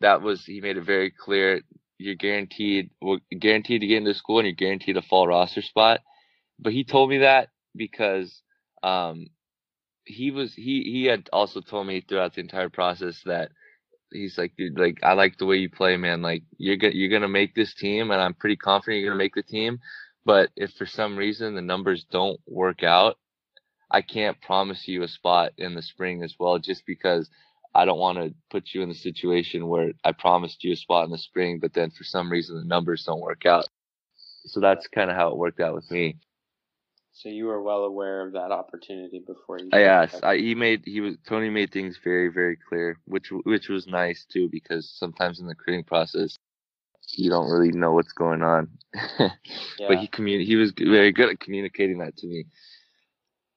That 0.00 0.22
was 0.22 0.44
he 0.44 0.60
made 0.60 0.76
it 0.76 0.84
very 0.84 1.12
clear 1.12 1.60
you're 1.98 2.16
guaranteed 2.16 2.90
well, 3.00 3.18
guaranteed 3.38 3.82
to 3.82 3.86
get 3.86 3.98
into 3.98 4.14
school 4.14 4.40
and 4.40 4.46
you're 4.46 4.56
guaranteed 4.56 4.96
a 4.96 5.02
fall 5.02 5.28
roster 5.28 5.62
spot 5.62 6.00
but 6.62 6.72
he 6.72 6.84
told 6.84 7.10
me 7.10 7.18
that 7.18 7.48
because 7.74 8.42
um, 8.82 9.26
he 10.04 10.30
was 10.30 10.54
he 10.54 10.82
he 10.82 11.04
had 11.04 11.28
also 11.32 11.60
told 11.60 11.86
me 11.86 12.00
throughout 12.00 12.34
the 12.34 12.40
entire 12.40 12.68
process 12.68 13.20
that 13.24 13.50
he's 14.12 14.36
like 14.38 14.52
dude 14.56 14.78
like 14.78 14.98
I 15.02 15.14
like 15.14 15.38
the 15.38 15.46
way 15.46 15.56
you 15.56 15.70
play 15.70 15.96
man. 15.96 16.22
Like 16.22 16.42
you're 16.58 16.76
gonna 16.76 16.94
you're 16.94 17.10
gonna 17.10 17.28
make 17.28 17.54
this 17.54 17.74
team 17.74 18.10
and 18.10 18.20
I'm 18.20 18.34
pretty 18.34 18.56
confident 18.56 19.00
you're 19.00 19.10
gonna 19.10 19.18
make 19.18 19.34
the 19.34 19.42
team 19.42 19.80
but 20.24 20.50
if 20.56 20.72
for 20.72 20.86
some 20.86 21.16
reason 21.16 21.54
the 21.54 21.62
numbers 21.62 22.04
don't 22.10 22.40
work 22.46 22.82
out 22.82 23.16
I 23.90 24.02
can't 24.02 24.40
promise 24.40 24.88
you 24.88 25.02
a 25.02 25.08
spot 25.08 25.52
in 25.58 25.74
the 25.74 25.82
spring 25.82 26.22
as 26.22 26.34
well 26.38 26.58
just 26.58 26.84
because 26.86 27.28
I 27.74 27.84
don't 27.84 27.98
want 27.98 28.18
to 28.18 28.34
put 28.50 28.74
you 28.74 28.82
in 28.82 28.88
the 28.88 28.94
situation 28.94 29.66
where 29.66 29.92
I 30.04 30.12
promised 30.12 30.62
you 30.62 30.72
a 30.72 30.76
spot 30.76 31.04
in 31.06 31.10
the 31.10 31.18
spring 31.18 31.58
but 31.60 31.72
then 31.72 31.90
for 31.90 32.04
some 32.04 32.30
reason 32.30 32.56
the 32.56 32.64
numbers 32.64 33.04
don't 33.04 33.20
work 33.20 33.46
out. 33.46 33.66
So 34.46 34.60
that's 34.60 34.88
kind 34.88 35.10
of 35.10 35.16
how 35.16 35.28
it 35.28 35.36
worked 35.36 35.60
out 35.60 35.74
with 35.74 35.90
me 35.90 36.16
so 37.22 37.28
you 37.28 37.46
were 37.46 37.62
well 37.62 37.84
aware 37.84 38.26
of 38.26 38.32
that 38.32 38.50
opportunity 38.50 39.22
before 39.24 39.58
you. 39.58 39.68
Yes, 39.72 40.20
I, 40.22 40.38
he 40.38 40.54
made 40.54 40.82
he 40.84 41.00
was 41.00 41.16
Tony 41.26 41.50
made 41.50 41.70
things 41.70 41.98
very 42.02 42.28
very 42.28 42.56
clear, 42.56 42.98
which 43.04 43.28
which 43.44 43.68
was 43.68 43.86
nice 43.86 44.24
too 44.24 44.48
because 44.50 44.92
sometimes 44.98 45.38
in 45.38 45.46
the 45.46 45.54
creating 45.54 45.84
process 45.84 46.38
you 47.14 47.30
don't 47.30 47.50
really 47.50 47.72
know 47.72 47.92
what's 47.92 48.12
going 48.12 48.42
on. 48.42 48.68
yeah. 49.18 49.28
But 49.88 49.98
he 49.98 50.08
commun 50.08 50.40
he 50.40 50.56
was 50.56 50.72
very 50.76 51.12
good 51.12 51.30
at 51.30 51.40
communicating 51.40 51.98
that 51.98 52.16
to 52.18 52.26
me. 52.26 52.46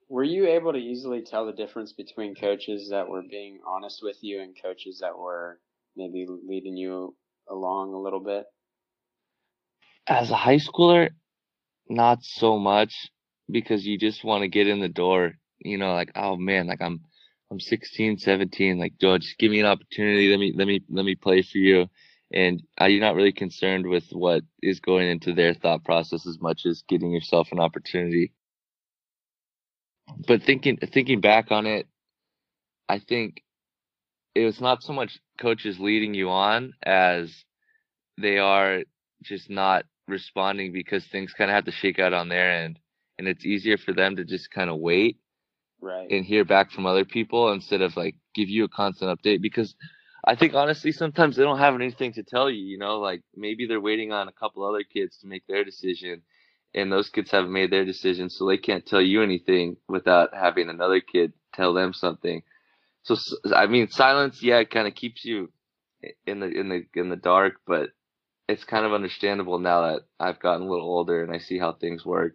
Were 0.09 0.23
you 0.23 0.47
able 0.47 0.71
to 0.73 0.79
easily 0.79 1.23
tell 1.23 1.47
the 1.47 1.53
difference 1.53 1.93
between 1.93 2.35
coaches 2.35 2.89
that 2.91 3.09
were 3.09 3.23
being 3.23 3.59
honest 3.65 4.01
with 4.03 4.17
you 4.21 4.41
and 4.41 4.55
coaches 4.61 4.99
that 5.01 5.17
were 5.17 5.59
maybe 5.95 6.27
leading 6.27 6.77
you 6.77 7.15
along 7.49 7.93
a 7.93 7.99
little 7.99 8.19
bit? 8.19 8.45
As 10.07 10.29
a 10.29 10.35
high 10.35 10.57
schooler, 10.57 11.09
not 11.89 12.23
so 12.23 12.59
much 12.59 13.09
because 13.49 13.85
you 13.85 13.97
just 13.97 14.23
want 14.23 14.41
to 14.43 14.47
get 14.47 14.67
in 14.67 14.79
the 14.79 14.89
door. 14.89 15.33
You 15.59 15.77
know, 15.77 15.93
like 15.93 16.11
oh 16.15 16.35
man, 16.35 16.67
like 16.67 16.81
I'm 16.81 17.01
I'm 17.51 17.59
16, 17.59 18.17
17. 18.17 18.79
Like, 18.79 18.93
just 18.99 19.37
give 19.37 19.51
me 19.51 19.59
an 19.59 19.65
opportunity. 19.65 20.29
Let 20.29 20.39
me 20.39 20.53
let 20.55 20.67
me 20.67 20.81
let 20.89 21.05
me 21.05 21.15
play 21.15 21.41
for 21.41 21.57
you. 21.57 21.87
And 22.33 22.63
are 22.77 22.89
you're 22.89 23.01
not 23.01 23.15
really 23.15 23.31
concerned 23.31 23.87
with 23.87 24.05
what 24.11 24.43
is 24.61 24.79
going 24.79 25.07
into 25.07 25.33
their 25.33 25.53
thought 25.53 25.83
process 25.83 26.25
as 26.27 26.39
much 26.41 26.65
as 26.65 26.83
getting 26.87 27.11
yourself 27.11 27.49
an 27.51 27.59
opportunity. 27.59 28.33
But 30.27 30.43
thinking 30.43 30.77
thinking 30.77 31.21
back 31.21 31.51
on 31.51 31.65
it, 31.67 31.87
I 32.89 32.99
think 32.99 33.43
it 34.33 34.43
was 34.43 34.59
not 34.59 34.83
so 34.83 34.93
much 34.93 35.19
coaches 35.39 35.79
leading 35.79 36.13
you 36.13 36.29
on 36.29 36.73
as 36.83 37.45
they 38.17 38.37
are 38.39 38.81
just 39.23 39.49
not 39.49 39.85
responding 40.07 40.73
because 40.73 41.05
things 41.05 41.33
kind 41.33 41.49
of 41.49 41.55
have 41.55 41.65
to 41.65 41.71
shake 41.71 41.99
out 41.99 42.13
on 42.13 42.29
their 42.29 42.63
end 42.63 42.79
and 43.17 43.27
it's 43.27 43.45
easier 43.45 43.77
for 43.77 43.93
them 43.93 44.15
to 44.15 44.23
just 44.23 44.51
kind 44.51 44.69
of 44.69 44.77
wait 44.77 45.19
right 45.81 46.11
and 46.11 46.25
hear 46.25 46.45
back 46.45 46.71
from 46.71 46.85
other 46.85 47.05
people 47.05 47.51
instead 47.51 47.81
of 47.81 47.95
like 47.97 48.15
give 48.33 48.49
you 48.49 48.63
a 48.63 48.69
constant 48.69 49.09
update 49.17 49.41
because 49.41 49.75
I 50.27 50.35
think 50.35 50.55
honestly 50.55 50.91
sometimes 50.91 51.35
they 51.35 51.43
don't 51.43 51.59
have 51.59 51.75
anything 51.75 52.13
to 52.13 52.23
tell 52.23 52.49
you, 52.49 52.63
you 52.63 52.79
know, 52.79 52.99
like 52.99 53.21
maybe 53.35 53.67
they're 53.67 53.79
waiting 53.79 54.11
on 54.11 54.27
a 54.27 54.31
couple 54.31 54.65
other 54.65 54.83
kids 54.83 55.17
to 55.19 55.27
make 55.27 55.45
their 55.47 55.63
decision 55.63 56.23
and 56.73 56.91
those 56.91 57.09
kids 57.09 57.29
haven't 57.31 57.53
made 57.53 57.71
their 57.71 57.85
decision 57.85 58.29
so 58.29 58.47
they 58.47 58.57
can't 58.57 58.85
tell 58.85 59.01
you 59.01 59.21
anything 59.21 59.77
without 59.87 60.33
having 60.33 60.69
another 60.69 60.99
kid 60.99 61.31
tell 61.53 61.73
them 61.73 61.93
something. 61.93 62.41
So 63.03 63.15
I 63.53 63.67
mean 63.67 63.89
silence 63.89 64.41
yeah 64.41 64.57
it 64.57 64.71
kind 64.71 64.87
of 64.87 64.95
keeps 64.95 65.23
you 65.23 65.51
in 66.25 66.39
the 66.39 66.47
in 66.47 66.69
the 66.69 66.85
in 66.95 67.09
the 67.09 67.15
dark 67.15 67.55
but 67.67 67.89
it's 68.47 68.63
kind 68.63 68.85
of 68.85 68.93
understandable 68.93 69.59
now 69.59 69.81
that 69.81 70.01
I've 70.19 70.39
gotten 70.39 70.67
a 70.67 70.69
little 70.69 70.89
older 70.89 71.23
and 71.23 71.31
I 71.31 71.37
see 71.37 71.59
how 71.59 71.73
things 71.73 72.03
work 72.03 72.33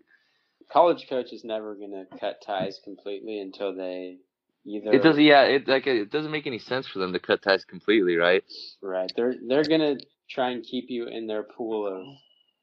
college 0.73 1.07
coach 1.09 1.33
is 1.33 1.45
never 1.45 1.75
going 1.75 1.91
to 1.93 2.19
cut 2.19 2.43
ties 2.45 2.81
completely 2.85 3.41
until 3.41 3.75
they 3.75 4.19
either 4.67 4.93
it 4.93 5.03
doesn't 5.03 5.23
yeah 5.23 5.43
it 5.43 5.67
like 5.67 5.87
it 5.87 6.11
doesn't 6.11 6.31
make 6.31 6.47
any 6.47 6.59
sense 6.59 6.87
for 6.87 6.99
them 6.99 7.13
to 7.13 7.19
cut 7.19 7.43
ties 7.43 7.65
completely 7.65 8.17
right? 8.17 8.45
Right 8.83 9.11
they're 9.17 9.35
they're 9.49 9.65
going 9.65 9.99
to 9.99 10.05
try 10.31 10.51
and 10.51 10.63
keep 10.63 10.87
you 10.89 11.07
in 11.09 11.27
their 11.27 11.43
pool 11.43 11.87
of 11.87 12.07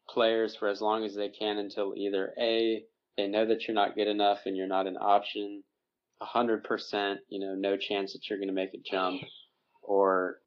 players 0.10 0.56
for 0.56 0.70
as 0.70 0.82
long 0.82 1.04
as 1.04 1.16
they 1.16 1.30
can 1.30 1.58
until 1.58 1.94
either 1.96 2.34
a 2.40 2.84
they 3.18 3.28
know 3.28 3.46
that 3.48 3.68
you're 3.68 3.76
not 3.76 3.96
good 3.96 4.08
enough 4.08 4.40
and 4.46 4.56
you're 4.56 4.68
not 4.68 4.88
an 4.88 4.98
option 4.98 5.64
a 6.22 6.26
hundred 6.26 6.64
percent 6.64 7.20
you 7.30 7.40
know 7.40 7.56
no 7.56 7.76
chance 7.78 8.14
that 8.14 8.30
you're 8.30 8.40
going 8.40 8.48
to 8.48 8.54
make 8.54 8.74
a 8.74 8.90
jump 8.90 9.22
or 9.82 10.38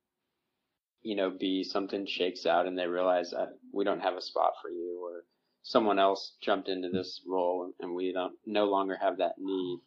you 1.02 1.16
know 1.16 1.30
b 1.38 1.64
something 1.64 2.06
shakes 2.06 2.46
out 2.46 2.66
and 2.66 2.78
they 2.78 2.86
realize 2.86 3.30
that 3.30 3.58
we 3.72 3.84
don't 3.84 4.00
have 4.00 4.14
a 4.14 4.22
spot 4.22 4.52
for 4.62 4.70
you 4.70 5.00
or 5.04 5.24
someone 5.62 5.98
else 5.98 6.36
jumped 6.42 6.68
into 6.68 6.88
this 6.88 7.20
role 7.26 7.72
and 7.80 7.94
we 7.94 8.12
don't 8.12 8.34
no 8.46 8.64
longer 8.64 8.96
have 8.96 9.18
that 9.18 9.38
need. 9.38 9.80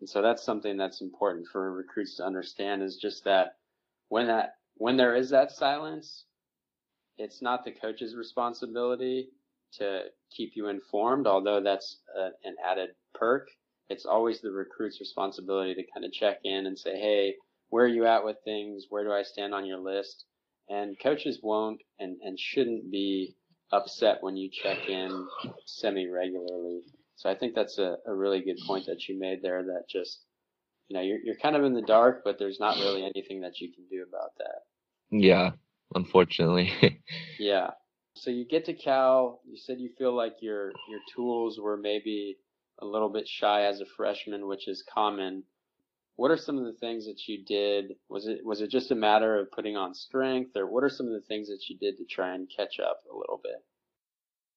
And 0.00 0.08
so 0.08 0.20
that's 0.20 0.42
something 0.42 0.76
that's 0.76 1.00
important 1.00 1.46
for 1.46 1.72
recruits 1.72 2.16
to 2.16 2.24
understand 2.24 2.82
is 2.82 2.96
just 2.96 3.24
that 3.24 3.56
when 4.08 4.26
that 4.26 4.56
when 4.76 4.96
there 4.96 5.14
is 5.14 5.30
that 5.30 5.52
silence, 5.52 6.24
it's 7.18 7.40
not 7.40 7.64
the 7.64 7.70
coach's 7.70 8.16
responsibility 8.16 9.28
to 9.74 10.02
keep 10.34 10.52
you 10.56 10.68
informed, 10.68 11.26
although 11.26 11.60
that's 11.62 12.00
a, 12.16 12.30
an 12.44 12.56
added 12.64 12.90
perk. 13.14 13.48
It's 13.88 14.06
always 14.06 14.40
the 14.40 14.50
recruit's 14.50 15.00
responsibility 15.00 15.74
to 15.74 15.84
kind 15.92 16.04
of 16.04 16.12
check 16.12 16.38
in 16.44 16.66
and 16.66 16.78
say, 16.78 16.98
"Hey, 16.98 17.36
where 17.70 17.84
are 17.84 17.88
you 17.88 18.06
at 18.06 18.24
with 18.24 18.38
things? 18.44 18.86
Where 18.88 19.04
do 19.04 19.12
I 19.12 19.22
stand 19.22 19.54
on 19.54 19.66
your 19.66 19.78
list?" 19.78 20.24
And 20.68 20.98
coaches 20.98 21.40
won't 21.42 21.80
and, 21.98 22.18
and 22.22 22.38
shouldn't 22.38 22.90
be 22.90 23.36
upset 23.72 24.18
when 24.20 24.36
you 24.36 24.50
check 24.50 24.88
in 24.88 25.26
semi 25.64 26.08
regularly. 26.08 26.82
So 27.16 27.30
I 27.30 27.34
think 27.34 27.54
that's 27.54 27.78
a, 27.78 27.96
a 28.06 28.14
really 28.14 28.40
good 28.40 28.58
point 28.66 28.86
that 28.86 29.08
you 29.08 29.18
made 29.18 29.42
there 29.42 29.62
that 29.62 29.84
just, 29.88 30.24
you 30.88 30.94
know, 30.94 31.02
you're, 31.02 31.18
you're 31.24 31.36
kind 31.36 31.56
of 31.56 31.64
in 31.64 31.72
the 31.72 31.82
dark, 31.82 32.22
but 32.24 32.38
there's 32.38 32.60
not 32.60 32.76
really 32.76 33.04
anything 33.04 33.40
that 33.42 33.60
you 33.60 33.72
can 33.72 33.84
do 33.90 34.04
about 34.08 34.32
that. 34.38 34.62
Yeah, 35.10 35.50
unfortunately. 35.94 36.72
yeah. 37.38 37.70
So 38.14 38.30
you 38.30 38.44
get 38.44 38.64
to 38.66 38.74
Cal. 38.74 39.40
You 39.48 39.56
said 39.56 39.80
you 39.80 39.90
feel 39.96 40.14
like 40.14 40.36
your 40.40 40.72
your 40.88 41.00
tools 41.14 41.58
were 41.58 41.76
maybe 41.76 42.36
a 42.80 42.86
little 42.86 43.08
bit 43.08 43.26
shy 43.26 43.64
as 43.64 43.80
a 43.80 43.86
freshman, 43.86 44.46
which 44.46 44.68
is 44.68 44.84
common. 44.92 45.44
What 46.16 46.30
are 46.30 46.36
some 46.36 46.58
of 46.58 46.64
the 46.64 46.74
things 46.74 47.06
that 47.06 47.26
you 47.26 47.44
did? 47.44 47.94
Was 48.08 48.26
it 48.26 48.44
was 48.44 48.60
it 48.60 48.70
just 48.70 48.90
a 48.90 48.94
matter 48.94 49.38
of 49.38 49.50
putting 49.50 49.76
on 49.76 49.94
strength, 49.94 50.56
or 50.56 50.66
what 50.70 50.84
are 50.84 50.90
some 50.90 51.06
of 51.06 51.12
the 51.12 51.26
things 51.26 51.48
that 51.48 51.68
you 51.68 51.78
did 51.78 51.96
to 51.98 52.04
try 52.04 52.34
and 52.34 52.50
catch 52.54 52.78
up 52.80 53.00
a 53.12 53.16
little 53.16 53.40
bit? 53.42 53.64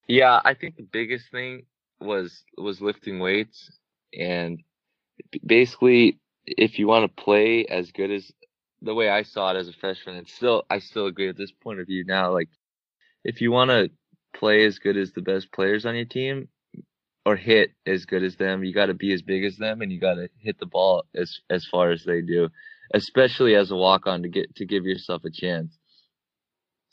Yeah, 0.08 0.40
I 0.44 0.54
think 0.54 0.76
the 0.76 0.84
biggest 0.84 1.32
thing 1.32 1.66
was 2.00 2.44
was 2.58 2.82
lifting 2.82 3.20
weights 3.20 3.72
and 4.18 4.60
basically 5.46 6.20
if 6.46 6.78
you 6.78 6.88
want 6.88 7.04
to 7.04 7.24
play 7.24 7.66
as 7.66 7.92
good 7.92 8.12
as 8.12 8.32
the 8.82 8.94
way 8.94 9.10
I 9.10 9.24
saw 9.24 9.52
it 9.52 9.58
as 9.58 9.68
a 9.68 9.74
freshman, 9.74 10.18
and 10.18 10.28
still 10.28 10.64
I 10.70 10.80
still 10.80 11.08
agree 11.08 11.30
at 11.30 11.38
this 11.38 11.52
point 11.52 11.80
of 11.80 11.88
view 11.88 12.04
now, 12.06 12.32
like 12.34 12.50
if 13.24 13.42
you 13.42 13.52
want 13.52 13.70
to 13.72 13.90
play 14.38 14.66
as 14.66 14.78
good 14.80 14.98
as 14.98 15.14
the 15.14 15.22
best 15.22 15.52
players 15.52 15.86
on 15.86 15.96
your 15.96 16.06
team 16.06 16.50
or 17.26 17.36
hit 17.36 17.72
as 17.86 18.06
good 18.06 18.24
as 18.24 18.36
them, 18.36 18.64
you 18.64 18.74
got 18.74 18.86
to 18.88 18.94
be 18.94 19.12
as 19.14 19.22
big 19.22 19.44
as 19.44 19.58
them 19.58 19.82
and 19.82 19.92
you 19.92 20.00
got 20.00 20.16
to 20.16 20.30
hit 20.40 20.60
the 20.60 20.66
ball 20.66 21.04
as 21.16 21.40
as 21.50 21.66
far 21.66 21.92
as 21.92 22.04
they 22.04 22.22
do, 22.22 22.50
especially 22.94 23.56
as 23.56 23.72
a 23.72 23.76
walk 23.76 24.06
on 24.06 24.22
to 24.22 24.30
get 24.30 24.56
to 24.56 24.66
give 24.66 24.86
yourself 24.86 25.24
a 25.26 25.32
chance. 25.32 25.78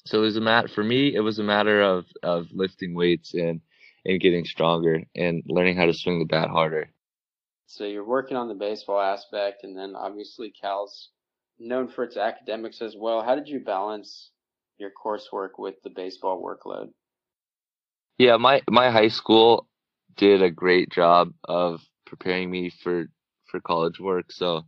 So 0.06 0.18
it 0.18 0.22
was 0.22 0.36
a 0.36 0.40
mat 0.40 0.70
for 0.70 0.82
me. 0.82 1.14
It 1.14 1.20
was 1.20 1.38
a 1.38 1.44
matter 1.44 1.82
of 1.82 2.06
of 2.22 2.46
lifting 2.52 2.94
weights 2.94 3.34
and 3.34 3.60
and 4.04 4.20
getting 4.20 4.44
stronger 4.44 5.02
and 5.14 5.42
learning 5.46 5.76
how 5.76 5.86
to 5.86 5.94
swing 5.94 6.18
the 6.18 6.24
bat 6.24 6.48
harder. 6.48 6.90
So 7.66 7.84
you're 7.84 8.04
working 8.04 8.36
on 8.36 8.48
the 8.48 8.54
baseball 8.54 9.00
aspect, 9.00 9.64
and 9.64 9.76
then 9.76 9.94
obviously 9.94 10.52
Cal's 10.60 11.10
known 11.58 11.88
for 11.88 12.04
its 12.04 12.16
academics 12.16 12.82
as 12.82 12.96
well. 12.98 13.22
How 13.22 13.34
did 13.34 13.48
you 13.48 13.60
balance 13.60 14.30
your 14.78 14.90
coursework 14.90 15.50
with 15.58 15.76
the 15.84 15.90
baseball 15.90 16.42
workload? 16.42 16.90
Yeah, 18.18 18.36
my 18.36 18.62
my 18.68 18.90
high 18.90 19.08
school 19.08 19.68
did 20.16 20.42
a 20.42 20.50
great 20.50 20.90
job 20.90 21.32
of 21.44 21.80
preparing 22.06 22.50
me 22.50 22.70
for 22.70 23.06
for 23.50 23.60
college 23.60 24.00
work. 24.00 24.32
So 24.32 24.62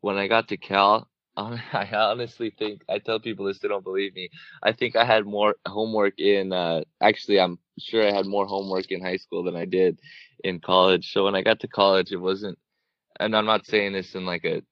when 0.00 0.16
I 0.16 0.28
got 0.28 0.48
to 0.48 0.56
Cal, 0.56 1.08
I 1.36 1.88
honestly 1.92 2.54
think 2.58 2.82
I 2.88 2.98
tell 2.98 3.20
people 3.20 3.46
this, 3.46 3.58
they 3.58 3.68
don't 3.68 3.84
believe 3.84 4.14
me. 4.14 4.30
I 4.62 4.72
think 4.72 4.96
I 4.96 5.04
had 5.04 5.24
more 5.26 5.56
homework 5.66 6.18
in. 6.18 6.52
Uh, 6.52 6.82
actually, 7.00 7.40
I'm 7.40 7.58
sure 7.78 8.06
I 8.06 8.12
had 8.12 8.26
more 8.26 8.46
homework 8.46 8.90
in 8.90 9.02
high 9.02 9.16
school 9.16 9.44
than 9.44 9.56
I 9.56 9.64
did 9.64 10.00
in 10.44 10.60
college. 10.60 11.12
So 11.12 11.24
when 11.24 11.34
I 11.34 11.42
got 11.42 11.60
to 11.60 11.68
college, 11.68 12.12
it 12.12 12.16
wasn't. 12.16 12.58
And 13.18 13.36
I'm 13.36 13.46
not 13.46 13.66
saying 13.66 13.92
this 13.92 14.14
in 14.14 14.26
like 14.26 14.44
a 14.44 14.62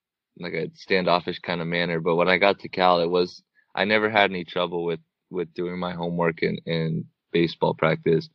like 0.40 0.54
a 0.54 0.70
standoffish 0.74 1.40
kind 1.40 1.60
of 1.60 1.66
manner, 1.66 2.00
but 2.00 2.16
when 2.16 2.28
I 2.28 2.38
got 2.38 2.60
to 2.60 2.68
Cal, 2.68 3.00
it 3.00 3.10
was. 3.10 3.42
I 3.74 3.84
never 3.84 4.10
had 4.10 4.30
any 4.30 4.44
trouble 4.44 4.84
with 4.84 5.00
with 5.30 5.52
doing 5.54 5.78
my 5.78 5.92
homework 5.92 6.42
in 6.42 6.58
in 6.66 7.04
baseball 7.32 7.74
practice 7.74 8.28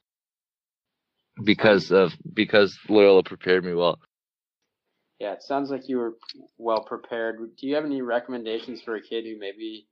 because 1.41 1.91
of 1.91 2.13
because 2.34 2.78
Loyola 2.89 3.24
prepared 3.24 3.63
me 3.63 3.74
well. 3.74 4.00
Yeah, 5.19 5.34
it 5.34 5.43
sounds 5.43 5.69
like 5.69 5.88
you 5.88 5.98
were 5.98 6.15
well 6.58 6.84
prepared. 6.84 7.38
Do 7.58 7.67
you 7.67 7.76
have 7.76 7.86
any 7.86 8.02
recommendations 8.02 8.82
for 8.82 8.96
a 8.96 9.02
kid 9.02 9.26
who 9.26 9.39
maybe 9.39 9.88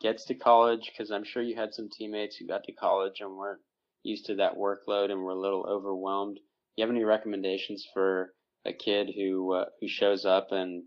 gets 0.00 0.26
to 0.26 0.34
college? 0.34 0.92
Because 0.92 1.10
I'm 1.10 1.24
sure 1.24 1.42
you 1.42 1.56
had 1.56 1.74
some 1.74 1.88
teammates 1.90 2.36
who 2.36 2.46
got 2.46 2.64
to 2.64 2.72
college 2.72 3.20
and 3.20 3.36
weren't 3.36 3.60
used 4.02 4.26
to 4.26 4.36
that 4.36 4.56
workload 4.56 5.10
and 5.10 5.22
were 5.22 5.32
a 5.32 5.40
little 5.40 5.66
overwhelmed. 5.68 6.36
Do 6.36 6.42
you 6.76 6.86
have 6.86 6.94
any 6.94 7.04
recommendations 7.04 7.86
for 7.92 8.32
a 8.64 8.72
kid 8.72 9.10
who 9.16 9.54
uh, 9.54 9.64
who 9.80 9.88
shows 9.88 10.24
up 10.24 10.48
and 10.52 10.84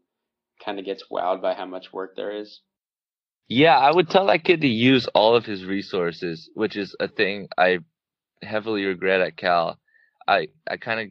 kind 0.64 0.80
of 0.80 0.86
gets 0.86 1.04
wowed 1.12 1.42
by 1.42 1.54
how 1.54 1.66
much 1.66 1.92
work 1.92 2.16
there 2.16 2.32
is? 2.32 2.62
Yeah, 3.48 3.78
I 3.78 3.92
would 3.92 4.10
tell 4.10 4.28
that 4.28 4.44
kid 4.44 4.62
to 4.62 4.68
use 4.68 5.08
all 5.08 5.36
of 5.36 5.46
his 5.46 5.66
resources, 5.66 6.52
which 6.54 6.78
is 6.78 6.96
a 7.00 7.08
thing 7.08 7.48
I 7.58 7.80
heavily 8.44 8.86
regret 8.86 9.22
at 9.22 9.38
Cal. 9.38 9.79
I 10.30 10.48
I 10.70 10.78
kind 10.78 11.00
of 11.00 11.08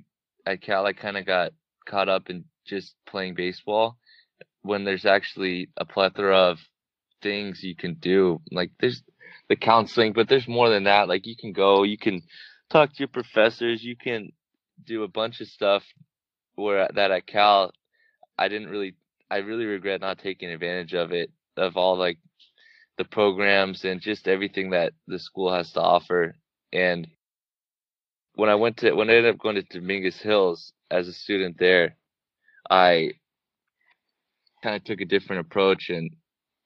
at 0.46 0.62
Cal 0.62 0.86
I 0.86 0.92
kind 0.92 1.16
of 1.16 1.26
got 1.26 1.52
caught 1.86 2.08
up 2.08 2.30
in 2.30 2.44
just 2.66 2.94
playing 3.06 3.34
baseball 3.34 3.96
when 4.62 4.84
there's 4.84 5.06
actually 5.06 5.70
a 5.76 5.84
plethora 5.84 6.36
of 6.36 6.58
things 7.22 7.62
you 7.62 7.74
can 7.74 7.94
do. 7.94 8.40
Like 8.52 8.70
there's 8.80 9.02
the 9.48 9.56
counseling, 9.56 10.12
but 10.12 10.28
there's 10.28 10.46
more 10.46 10.68
than 10.68 10.84
that. 10.84 11.08
Like 11.08 11.26
you 11.26 11.36
can 11.36 11.52
go, 11.52 11.82
you 11.82 11.98
can 11.98 12.22
talk 12.70 12.90
to 12.90 12.98
your 13.00 13.08
professors, 13.08 13.82
you 13.82 13.96
can 13.96 14.30
do 14.84 15.02
a 15.02 15.08
bunch 15.08 15.40
of 15.40 15.48
stuff 15.48 15.82
where 16.54 16.88
that 16.94 17.10
at 17.10 17.26
Cal 17.26 17.72
I 18.38 18.48
didn't 18.48 18.68
really 18.68 18.94
I 19.30 19.38
really 19.38 19.64
regret 19.64 20.00
not 20.00 20.20
taking 20.20 20.50
advantage 20.50 20.94
of 20.94 21.12
it 21.12 21.30
of 21.56 21.76
all 21.76 21.98
like 21.98 22.18
the 22.98 23.04
programs 23.04 23.84
and 23.84 24.00
just 24.00 24.28
everything 24.28 24.70
that 24.70 24.92
the 25.08 25.18
school 25.18 25.52
has 25.52 25.72
to 25.72 25.80
offer. 25.80 26.36
And 26.72 27.08
when 28.38 28.48
I 28.48 28.54
went 28.54 28.76
to 28.78 28.92
when 28.92 29.10
I 29.10 29.14
ended 29.16 29.34
up 29.34 29.40
going 29.40 29.56
to 29.56 29.62
Dominguez 29.62 30.20
Hills 30.20 30.72
as 30.92 31.08
a 31.08 31.12
student 31.12 31.58
there, 31.58 31.96
I 32.70 33.10
kind 34.62 34.76
of 34.76 34.84
took 34.84 35.00
a 35.00 35.06
different 35.06 35.40
approach 35.44 35.90
and 35.90 36.12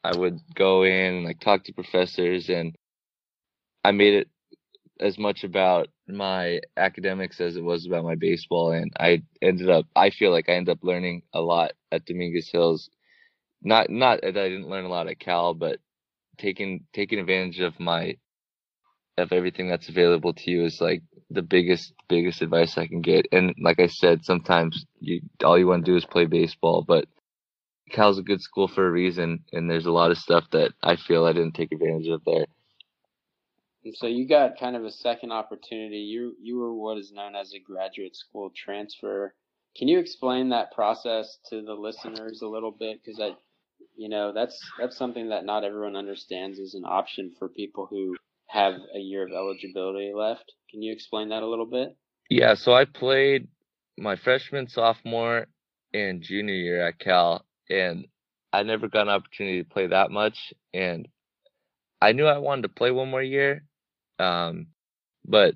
I 0.05 0.15
would 0.15 0.39
go 0.55 0.83
in 0.83 1.15
and 1.15 1.25
like 1.25 1.41
talk 1.41 1.65
to 1.65 1.73
professors 1.73 2.51
and 2.51 2.77
I 3.83 3.93
made 3.93 4.13
it 4.13 4.29
as 5.01 5.19
much 5.19 5.45
about 5.45 5.89
my 6.07 6.61
academics 6.77 7.41
as 7.41 7.57
it 7.57 7.65
was 7.65 7.87
about 7.87 8.05
my 8.05 8.17
baseball 8.17 8.73
and 8.73 8.93
I 9.01 9.23
ended 9.41 9.71
up 9.71 9.87
I 9.97 10.11
feel 10.11 10.31
like 10.31 10.51
I 10.51 10.53
ended 10.53 10.77
up 10.77 10.85
learning 10.85 11.23
a 11.33 11.41
lot 11.41 11.73
at 11.91 12.05
Dominguez 12.05 12.51
Hills. 12.53 12.91
Not 13.63 13.89
not 13.89 14.21
that 14.21 14.37
I 14.37 14.51
didn't 14.51 14.69
learn 14.69 14.85
a 14.85 14.89
lot 14.91 15.09
at 15.09 15.21
Cal, 15.21 15.55
but 15.55 15.79
taking 16.37 16.85
taking 16.93 17.19
advantage 17.19 17.61
of 17.61 17.81
my 17.81 18.19
of 19.17 19.33
everything 19.33 19.71
that's 19.71 19.89
available 19.89 20.35
to 20.35 20.51
you 20.51 20.67
is 20.67 20.79
like 20.79 21.03
the 21.33 21.43
biggest 21.43 21.93
biggest 22.09 22.43
advice 22.43 22.79
I 22.79 22.87
can 22.87 23.01
get. 23.01 23.27
And 23.33 23.55
like 23.61 23.81
I 23.81 23.87
said, 23.87 24.25
sometimes 24.25 24.85
you 25.01 25.21
all 25.45 25.59
you 25.59 25.67
want 25.67 25.85
to 25.85 25.91
do 25.91 25.97
is 25.97 26.05
play 26.05 26.27
baseball, 26.27 26.85
but 26.87 27.07
Cal's 27.91 28.19
a 28.19 28.23
good 28.23 28.41
school 28.41 28.69
for 28.69 28.87
a 28.87 28.91
reason, 28.91 29.45
and 29.53 29.71
there's 29.71 29.87
a 29.87 29.93
lot 29.93 30.11
of 30.11 30.19
stuff 30.19 30.45
that 30.53 30.73
I 30.83 30.97
feel 30.97 31.25
I 31.25 31.33
didn't 31.33 31.55
take 31.55 31.73
advantage 31.73 32.09
of 32.09 32.23
there. 32.25 32.47
And 33.85 33.95
so 33.97 34.07
you 34.07 34.29
got 34.29 34.59
kind 34.59 34.77
of 34.77 34.85
a 34.85 34.91
second 34.91 35.33
opportunity. 35.33 35.99
You 35.99 36.37
you 36.41 36.59
were 36.59 36.75
what 36.75 36.99
is 36.99 37.13
known 37.13 37.35
as 37.35 37.53
a 37.53 37.59
graduate 37.59 38.17
school 38.17 38.51
transfer. 38.55 39.35
Can 39.77 39.89
you 39.89 39.99
explain 39.99 40.51
that 40.51 40.73
process 40.73 41.39
to 41.51 41.63
the 41.63 41.75
listeners 41.75 42.43
a 42.43 42.49
little 42.49 42.71
bit? 42.71 43.01
Because 43.03 43.21
I, 43.21 43.31
you 43.97 44.09
know, 44.09 44.33
that's 44.33 44.59
that's 44.79 44.97
something 44.97 45.31
that 45.31 45.45
not 45.45 45.65
everyone 45.65 45.97
understands 45.97 46.59
is 46.59 46.75
an 46.75 46.85
option 46.85 47.33
for 47.39 47.49
people 47.49 47.87
who 47.91 48.17
have 48.49 48.75
a 48.95 48.99
year 48.99 49.27
of 49.27 49.33
eligibility 49.33 50.13
left. 50.15 50.53
Can 50.73 50.83
you 50.83 50.93
explain 50.93 51.29
that 51.29 51.43
a 51.43 51.47
little 51.47 51.67
bit? 51.67 51.97
Yeah, 52.31 52.55
so 52.55 52.73
I 52.73 52.87
played 52.87 53.49
my 53.99 54.17
freshman, 54.17 54.69
sophomore, 54.69 55.47
and 55.93 56.23
junior 56.23 56.55
year 56.55 56.87
at 56.89 56.99
Cal, 56.99 57.45
and 57.69 58.07
I 58.53 58.63
never 58.63 58.89
got 58.89 59.03
an 59.03 59.11
opportunity 59.11 59.63
to 59.63 59.69
play 59.69 59.89
that 59.89 60.11
much. 60.11 60.55
And 60.73 61.09
I 62.01 62.13
knew 62.13 62.27
I 62.27 62.39
wanted 62.39 62.63
to 62.63 62.69
play 62.71 62.91
one 62.91 63.11
more 63.11 63.23
year, 63.23 63.65
um, 64.19 64.69
but 65.27 65.55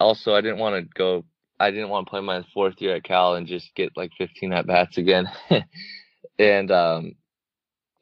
also 0.00 0.34
I 0.34 0.40
didn't 0.40 0.58
want 0.58 0.82
to 0.82 0.88
go. 0.92 1.24
I 1.60 1.70
didn't 1.70 1.88
want 1.88 2.06
to 2.06 2.10
play 2.10 2.20
my 2.20 2.44
fourth 2.52 2.80
year 2.80 2.96
at 2.96 3.04
Cal 3.04 3.34
and 3.34 3.46
just 3.46 3.74
get 3.74 3.96
like 3.96 4.12
15 4.18 4.52
at 4.52 4.66
bats 4.66 4.98
again. 4.98 5.28
and 6.38 6.70
um, 6.70 7.12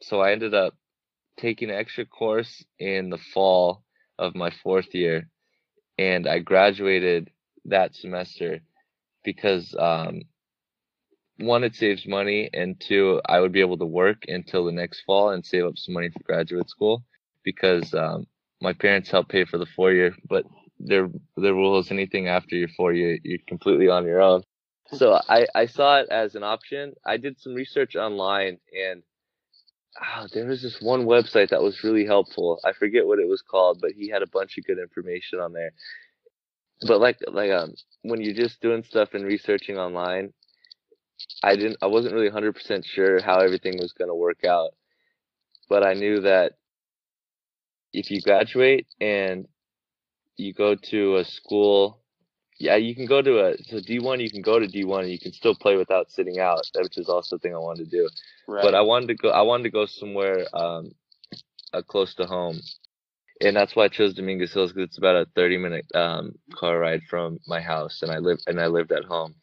so 0.01 0.21
I 0.21 0.33
ended 0.33 0.55
up 0.55 0.75
taking 1.38 1.71
an 1.71 1.77
extra 1.77 2.07
course 2.07 2.64
in 2.79 3.11
the 3.11 3.19
fall 3.35 3.83
of 4.19 4.35
my 4.35 4.51
fourth 4.62 4.95
year, 4.95 5.29
and 5.98 6.26
I 6.26 6.38
graduated 6.40 7.30
that 7.66 7.94
semester 7.94 8.61
because 9.24 9.74
um, 9.78 10.22
one, 11.38 11.64
it 11.64 11.74
saves 11.74 12.06
money, 12.06 12.48
and 12.52 12.80
two, 12.80 13.20
I 13.26 13.40
would 13.40 13.52
be 13.52 13.61
able 13.61 13.78
to 13.78 13.87
work 13.87 14.24
until 14.28 14.64
the 14.64 14.72
next 14.72 15.02
fall 15.02 15.30
and 15.30 15.44
save 15.44 15.66
up 15.66 15.76
some 15.76 15.94
money 15.94 16.09
for 16.11 16.22
graduate 16.22 16.70
school 16.70 17.04
because 17.44 17.92
um, 17.94 18.26
my 18.61 18.72
parents 18.72 19.11
help 19.11 19.28
pay 19.28 19.44
for 19.44 19.59
the 19.59 19.66
four 19.66 19.92
year, 19.92 20.14
but 20.28 20.44
their 20.78 21.09
their 21.37 21.54
rule 21.54 21.78
is 21.78 21.90
anything 21.90 22.28
after 22.28 22.54
your 22.54 22.68
four 22.68 22.92
year, 22.92 23.18
you're 23.22 23.38
completely 23.46 23.88
on 23.88 24.04
your 24.04 24.20
own. 24.20 24.42
So 24.92 25.20
I, 25.28 25.46
I 25.54 25.66
saw 25.66 25.98
it 25.98 26.09
as 26.11 26.35
an 26.37 26.42
option. 26.42 26.94
I 27.04 27.16
did 27.16 27.40
some 27.40 27.54
research 27.54 27.96
online 27.96 28.59
and 28.72 29.02
oh, 30.02 30.26
there 30.32 30.46
was 30.46 30.62
this 30.62 30.80
one 30.80 31.06
website 31.06 31.50
that 31.50 31.62
was 31.62 31.82
really 31.85 32.06
helpful. 32.06 32.61
I 32.64 32.72
forget 32.72 33.06
what 33.06 33.18
it 33.18 33.28
was 33.28 33.42
called, 33.42 33.80
but 33.80 33.92
he 33.92 34.09
had 34.09 34.22
a 34.22 34.26
bunch 34.28 34.59
of 34.59 34.64
good 34.64 34.78
information 34.78 35.40
on 35.40 35.52
there. 35.52 35.72
But 36.87 37.00
like 37.00 37.18
like 37.28 37.50
um 37.50 37.74
when 38.02 38.20
you're 38.20 38.35
just 38.35 38.61
doing 38.61 38.82
stuff 38.82 39.11
and 39.14 39.24
researching 39.24 39.78
online, 39.78 40.32
I 41.42 41.56
didn't 41.56 41.78
I 41.80 41.87
wasn't 41.87 42.14
really 42.14 42.30
100% 42.30 42.85
sure 42.85 43.22
how 43.22 43.38
everything 43.38 43.78
was 43.78 43.92
going 43.92 44.09
to 44.09 44.14
work 44.14 44.44
out. 44.44 44.70
But 45.68 45.87
I 45.87 45.94
knew 45.94 46.20
that 46.20 46.52
if 47.92 48.11
you 48.11 48.20
graduate 48.20 48.87
and 49.00 49.48
you 50.37 50.52
go 50.52 50.74
to 50.74 51.16
a 51.16 51.24
school 51.24 52.00
yeah, 52.59 52.77
you 52.77 52.95
can 52.95 53.07
go 53.07 53.21
to 53.21 53.47
a 53.47 53.59
so 53.64 53.81
D 53.81 53.99
one. 53.99 54.21
You 54.21 54.31
can 54.31 54.42
go 54.42 54.59
to 54.59 54.66
D 54.66 54.85
one, 54.85 55.05
and 55.05 55.12
you 55.12 55.19
can 55.19 55.33
still 55.33 55.55
play 55.55 55.77
without 55.77 56.11
sitting 56.11 56.38
out, 56.38 56.69
which 56.75 56.97
is 56.97 57.09
also 57.09 57.37
a 57.37 57.38
thing 57.38 57.55
I 57.55 57.59
wanted 57.59 57.90
to 57.90 57.90
do. 57.90 58.09
Right. 58.49 58.62
But 58.62 58.75
I 58.75 58.81
wanted 58.81 59.09
to 59.09 59.14
go. 59.14 59.31
I 59.31 59.42
wanted 59.42 59.64
to 59.64 59.71
go 59.71 59.87
somewhere 59.87 60.47
um, 60.55 60.92
uh, 61.75 61.83
close 61.83 62.14
to 62.14 62.27
home, 62.27 62.59
and 63.42 63.55
that's 63.55 63.77
why 63.77 63.85
I 63.85 63.88
chose 63.88 64.14
Dominguez 64.14 64.55
Hills 64.55 64.73
because 64.73 64.88
it's 64.88 64.99
about 64.99 65.16
a 65.16 65.27
30 65.35 65.59
minute 65.59 65.87
um, 65.95 66.33
car 66.55 66.79
ride 66.79 67.03
from 67.11 67.40
my 67.47 67.61
house, 67.61 68.01
and 68.03 68.11
I 68.11 68.19
live 68.19 68.38
and 68.47 68.61
I 68.61 68.69
lived 68.69 68.92
at 68.92 69.05
home. 69.05 69.35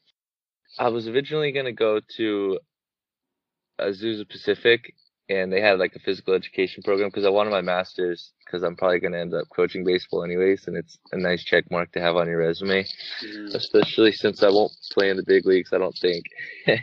I 0.80 0.90
was 0.90 1.08
originally 1.08 1.52
gonna 1.52 1.72
go 1.72 2.00
to 2.18 2.60
Azusa 3.80 4.28
Pacific, 4.28 4.96
and 5.30 5.52
they 5.52 5.62
had 5.62 5.80
like 5.80 5.96
a 5.96 6.00
physical 6.00 6.34
education 6.34 6.84
program 6.84 7.10
because 7.10 7.26
I 7.26 7.30
wanted 7.30 7.52
my 7.52 7.62
master's 7.62 8.32
because 8.46 8.64
I'm 8.64 8.76
probably 8.76 9.00
gonna 9.00 9.20
end 9.20 9.34
up 9.34 9.48
coaching 9.56 9.84
baseball 9.86 10.24
anyways, 10.24 10.68
and 10.68 10.76
it's 10.76 10.98
a 11.12 11.18
nice 11.18 11.44
check 11.44 11.66
mark 11.72 11.92
to 11.94 12.02
have 12.02 12.16
on 12.16 12.28
your 12.28 12.40
resume, 12.40 12.84
mm-hmm. 12.84 13.56
especially 13.56 14.12
since 14.12 14.44
I 14.44 14.50
won't 14.50 14.74
play 14.92 15.10
in 15.10 15.18
the 15.18 15.24
big 15.24 15.46
leagues. 15.46 15.72
I 15.74 15.78
don't 15.78 15.98
think. 16.00 16.26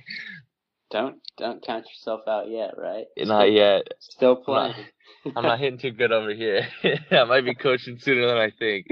don't 0.90 1.16
don't 1.37 1.64
count 1.64 1.87
yourself 1.87 2.22
out 2.26 2.48
yet, 2.48 2.74
right? 2.76 3.07
Not 3.18 3.42
still, 3.42 3.53
yet. 3.53 3.83
Still 4.00 4.37
playing. 4.37 4.74
I'm 5.37 5.44
not 5.44 5.61
hitting 5.61 5.79
too 5.79 5.92
good 5.92 6.12
over 6.12 6.35
here. 6.35 6.66
I 7.11 7.24
might 7.24 7.44
be 7.44 7.55
coaching 7.55 7.98
sooner 7.98 8.26
than 8.26 8.38
I 8.38 8.50
think. 8.50 8.87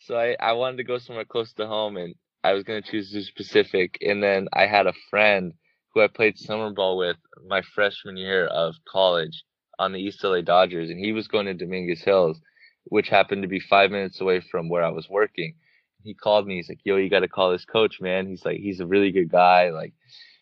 so 0.00 0.16
I, 0.16 0.36
I 0.38 0.52
wanted 0.52 0.76
to 0.76 0.84
go 0.84 0.98
somewhere 0.98 1.24
close 1.24 1.52
to 1.54 1.66
home 1.66 1.96
and 1.96 2.14
I 2.44 2.52
was 2.52 2.62
gonna 2.62 2.82
choose 2.82 3.12
Azusa 3.12 3.34
Pacific 3.36 3.98
and 4.00 4.22
then 4.22 4.48
I 4.52 4.66
had 4.66 4.86
a 4.86 4.92
friend 5.10 5.54
who 5.94 6.02
I 6.02 6.08
played 6.08 6.38
summer 6.38 6.70
ball 6.70 6.96
with 6.96 7.16
my 7.46 7.62
freshman 7.74 8.16
year 8.16 8.46
of 8.46 8.74
college 8.86 9.44
on 9.78 9.92
the 9.92 10.00
East 10.00 10.22
LA 10.22 10.40
Dodgers 10.40 10.90
and 10.90 10.98
he 10.98 11.12
was 11.12 11.28
going 11.28 11.46
to 11.46 11.54
Dominguez 11.54 12.02
Hills, 12.02 12.40
which 12.84 13.08
happened 13.08 13.42
to 13.42 13.48
be 13.48 13.60
five 13.60 13.90
minutes 13.90 14.20
away 14.20 14.40
from 14.40 14.68
where 14.68 14.84
I 14.84 14.90
was 14.90 15.08
working. 15.08 15.54
He 16.02 16.14
called 16.14 16.46
me, 16.46 16.56
he's 16.56 16.68
like, 16.68 16.80
Yo, 16.84 16.96
you 16.96 17.08
gotta 17.08 17.28
call 17.28 17.52
this 17.52 17.64
coach, 17.64 18.00
man. 18.00 18.26
He's 18.26 18.44
like, 18.44 18.58
he's 18.58 18.80
a 18.80 18.86
really 18.86 19.12
good 19.12 19.30
guy, 19.30 19.70
like 19.70 19.92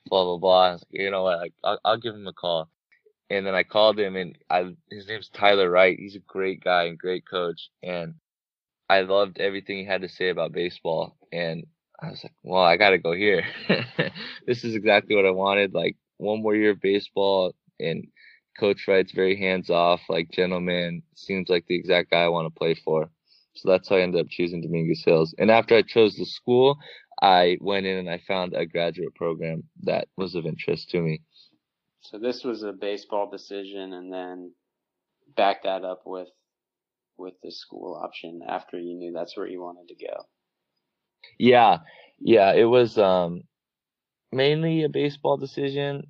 blah 0.07 0.25
blah 0.25 0.39
blah. 0.39 0.73
Like, 0.73 0.81
you 0.91 1.11
know 1.11 1.25
what, 1.25 1.39
like, 1.39 1.53
I'll, 1.63 1.79
I'll 1.85 2.01
give 2.01 2.15
him 2.15 2.27
a 2.27 2.33
call 2.33 2.71
and 3.31 3.47
then 3.47 3.55
I 3.55 3.63
called 3.63 3.99
him, 3.99 4.17
and 4.17 4.37
I 4.51 4.75
his 4.91 5.07
name's 5.07 5.29
Tyler 5.29 5.71
Wright. 5.71 5.97
He's 5.99 6.17
a 6.17 6.21
great 6.21 6.63
guy 6.63 6.85
and 6.85 6.99
great 6.99 7.25
coach, 7.27 7.71
and 7.83 8.15
I 8.89 9.03
loved 9.03 9.39
everything 9.39 9.79
he 9.79 9.85
had 9.85 10.03
to 10.03 10.09
say 10.09 10.29
about 10.29 10.53
baseball. 10.53 11.17
And 11.33 11.65
I 12.03 12.11
was 12.11 12.23
like, 12.25 12.33
well, 12.43 12.63
I 12.63 12.77
got 12.77 12.91
to 12.91 12.99
go 12.99 13.13
here. 13.13 13.45
this 14.47 14.65
is 14.65 14.75
exactly 14.75 15.17
what 15.17 15.27
I 15.27 15.31
wanted. 15.31 15.75
Like 15.75 15.97
one 16.17 16.43
more 16.43 16.55
year 16.55 16.71
of 16.71 16.81
baseball, 16.81 17.55
and 17.79 18.07
Coach 18.59 18.87
Wright's 18.89 19.13
very 19.13 19.37
hands 19.37 19.71
off, 19.71 20.01
like 20.09 20.31
gentleman. 20.31 21.03
Seems 21.15 21.49
like 21.49 21.67
the 21.67 21.77
exact 21.77 22.11
guy 22.11 22.23
I 22.23 22.29
want 22.29 22.47
to 22.53 22.59
play 22.59 22.75
for. 22.75 23.11
So 23.55 23.71
that's 23.71 23.89
how 23.89 23.97
I 23.97 24.01
ended 24.01 24.21
up 24.21 24.29
choosing 24.31 24.63
Dominguez 24.63 25.03
Hills. 25.05 25.35
And 25.39 25.51
after 25.51 25.75
I 25.75 25.83
chose 25.83 26.17
the 26.17 26.25
school, 26.25 26.79
I 27.21 27.59
went 27.61 27.87
in 27.87 27.99
and 27.99 28.09
I 28.09 28.23
found 28.27 28.55
a 28.55 28.65
graduate 28.65 29.15
program 29.15 29.65
that 29.83 30.09
was 30.17 30.35
of 30.35 30.47
interest 30.47 30.91
to 30.91 31.01
me. 31.01 31.23
So 32.01 32.19
this 32.19 32.45
was 32.45 32.63
a 32.63 32.73
baseball 32.73 33.31
decision, 33.31 33.93
and 33.93 34.13
then 34.13 34.53
back 35.37 35.65
that 35.65 35.85
up 35.85 36.03
with 36.07 36.29
with 37.19 37.35
the 37.43 37.53
school 37.53 38.01
option 38.03 38.41
after 38.49 38.79
you 38.79 38.95
knew 38.95 39.13
that's 39.13 39.37
where 39.37 39.47
you 39.47 39.61
wanted 39.61 39.89
to 39.89 40.07
go. 40.07 40.25
Yeah, 41.39 41.79
yeah, 42.19 42.53
it 42.53 42.65
was 42.65 42.99
um, 42.99 43.43
mainly 44.33 44.85
a 44.85 44.89
baseball 44.89 45.37
decision 45.37 46.09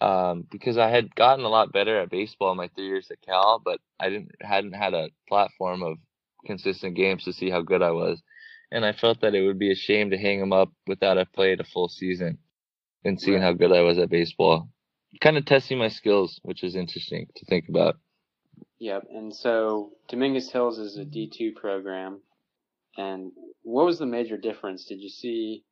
um, 0.00 0.46
because 0.50 0.78
I 0.78 0.88
had 0.88 1.14
gotten 1.14 1.44
a 1.44 1.48
lot 1.48 1.72
better 1.72 2.00
at 2.00 2.10
baseball 2.10 2.52
in 2.52 2.56
my 2.56 2.68
three 2.74 2.86
years 2.86 3.10
at 3.10 3.22
Cal, 3.22 3.60
but 3.64 3.80
I 4.00 4.08
didn't 4.08 4.30
hadn't 4.40 4.72
had 4.74 4.94
a 4.94 5.10
platform 5.28 5.82
of 5.82 5.98
consistent 6.46 6.96
games 6.96 7.24
to 7.24 7.32
see 7.32 7.50
how 7.50 7.62
good 7.62 7.82
I 7.82 7.90
was, 7.90 8.22
and 8.70 8.84
I 8.84 8.92
felt 8.92 9.20
that 9.20 9.34
it 9.34 9.46
would 9.46 9.58
be 9.58 9.72
a 9.72 9.76
shame 9.76 10.10
to 10.10 10.18
hang 10.18 10.40
them 10.40 10.52
up 10.52 10.70
without 10.86 11.18
I 11.18 11.24
played 11.24 11.60
a 11.60 11.64
full 11.64 11.88
season 11.88 12.38
and 13.04 13.20
seeing 13.20 13.40
right. 13.40 13.46
how 13.46 13.52
good 13.52 13.72
I 13.72 13.80
was 13.80 13.98
at 13.98 14.10
baseball 14.10 14.68
kind 15.20 15.36
of 15.36 15.44
testing 15.44 15.78
my 15.78 15.88
skills, 15.88 16.40
which 16.42 16.62
is 16.62 16.76
interesting 16.76 17.26
to 17.36 17.44
think 17.46 17.68
about. 17.68 17.96
Yep. 18.78 19.04
And 19.14 19.34
so 19.34 19.92
Dominguez 20.08 20.50
Hills 20.50 20.78
is 20.78 20.98
a 20.98 21.04
D2 21.04 21.54
program. 21.54 22.20
And 22.96 23.32
what 23.62 23.86
was 23.86 23.98
the 23.98 24.06
major 24.06 24.36
difference? 24.36 24.84
Did 24.84 25.00
you 25.00 25.08
see, 25.08 25.64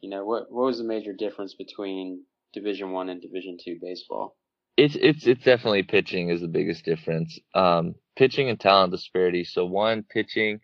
you 0.00 0.10
know, 0.10 0.24
what 0.24 0.50
what 0.50 0.66
was 0.66 0.78
the 0.78 0.84
major 0.84 1.12
difference 1.12 1.54
between 1.54 2.24
Division 2.52 2.92
1 2.92 3.08
and 3.08 3.20
Division 3.20 3.56
2 3.62 3.78
baseball? 3.82 4.36
It's 4.76 4.96
it's 4.96 5.26
it's 5.26 5.44
definitely 5.44 5.82
pitching 5.82 6.30
is 6.30 6.40
the 6.40 6.48
biggest 6.48 6.84
difference. 6.84 7.38
Um 7.54 7.94
pitching 8.16 8.48
and 8.48 8.58
talent 8.58 8.92
disparity. 8.92 9.44
So 9.44 9.64
one 9.66 10.04
pitching 10.04 10.60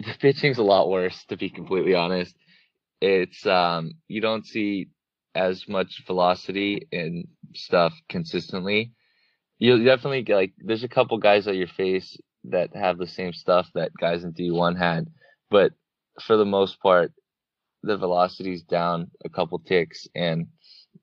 the 0.00 0.14
pitching's 0.18 0.58
a 0.58 0.62
lot 0.62 0.88
worse 0.88 1.24
to 1.26 1.36
be 1.36 1.50
completely 1.50 1.94
honest. 1.94 2.34
It's 3.00 3.46
um 3.46 3.92
you 4.08 4.20
don't 4.20 4.46
see 4.46 4.88
as 5.34 5.68
much 5.68 6.02
velocity 6.06 6.88
and 6.92 7.26
stuff 7.54 7.92
consistently, 8.08 8.92
you'll 9.58 9.84
definitely 9.84 10.24
like 10.32 10.52
there's 10.58 10.84
a 10.84 10.88
couple 10.88 11.18
guys 11.18 11.46
at 11.46 11.56
your 11.56 11.68
face 11.68 12.16
that 12.44 12.74
have 12.74 12.98
the 12.98 13.06
same 13.06 13.32
stuff 13.32 13.68
that 13.74 13.92
guys 14.00 14.24
in 14.24 14.32
D1 14.32 14.78
had, 14.78 15.06
but 15.50 15.72
for 16.20 16.36
the 16.36 16.44
most 16.44 16.80
part, 16.80 17.12
the 17.82 17.96
velocity's 17.96 18.62
down 18.62 19.10
a 19.24 19.28
couple 19.28 19.58
ticks 19.60 20.08
and 20.14 20.48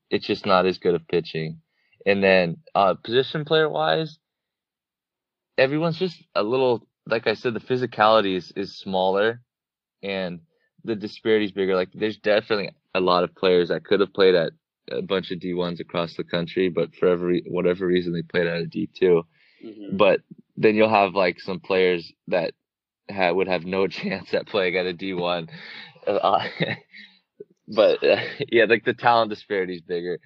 it's 0.09 0.27
just 0.27 0.45
not 0.45 0.65
as 0.65 0.77
good 0.77 0.95
of 0.95 1.07
pitching. 1.07 1.61
And 2.05 2.23
then 2.23 2.57
uh, 2.75 2.95
position 2.95 3.45
player 3.45 3.69
wise, 3.69 4.19
everyone's 5.57 5.97
just 5.97 6.21
a 6.35 6.43
little 6.43 6.87
like 7.07 7.27
I 7.27 7.35
said, 7.35 7.53
the 7.53 7.59
physicality 7.59 8.35
is, 8.35 8.51
is 8.55 8.77
smaller 8.77 9.41
and 10.01 10.39
the 10.83 10.95
disparity 10.95 11.45
is 11.45 11.51
bigger. 11.51 11.75
Like 11.75 11.89
there's 11.93 12.17
definitely 12.17 12.71
a 12.93 12.99
lot 12.99 13.23
of 13.23 13.35
players 13.35 13.69
that 13.69 13.85
could 13.85 13.99
have 13.99 14.13
played 14.13 14.35
at 14.35 14.53
a 14.91 15.01
bunch 15.01 15.31
of 15.31 15.39
D1s 15.39 15.79
across 15.79 16.15
the 16.15 16.23
country, 16.23 16.69
but 16.69 16.95
for 16.95 17.07
every 17.07 17.43
whatever 17.47 17.85
reason 17.85 18.13
they 18.13 18.21
played 18.21 18.47
at 18.47 18.61
a 18.61 18.65
D2. 18.65 19.23
Mm-hmm. 19.63 19.97
But 19.97 20.21
then 20.57 20.75
you'll 20.75 20.89
have 20.89 21.13
like 21.13 21.39
some 21.39 21.59
players 21.59 22.11
that 22.27 22.53
ha- 23.09 23.33
would 23.33 23.47
have 23.47 23.65
no 23.65 23.87
chance 23.89 24.33
at 24.33 24.47
playing 24.47 24.77
at 24.77 24.85
a 24.87 24.93
D1. 24.93 25.49
Uh, 26.07 26.47
but 27.67 28.03
uh, 28.03 28.21
yeah, 28.51 28.65
like 28.65 28.85
the 28.85 28.93
talent 28.93 29.29
disparity 29.29 29.75
is 29.75 29.81
bigger. 29.81 30.19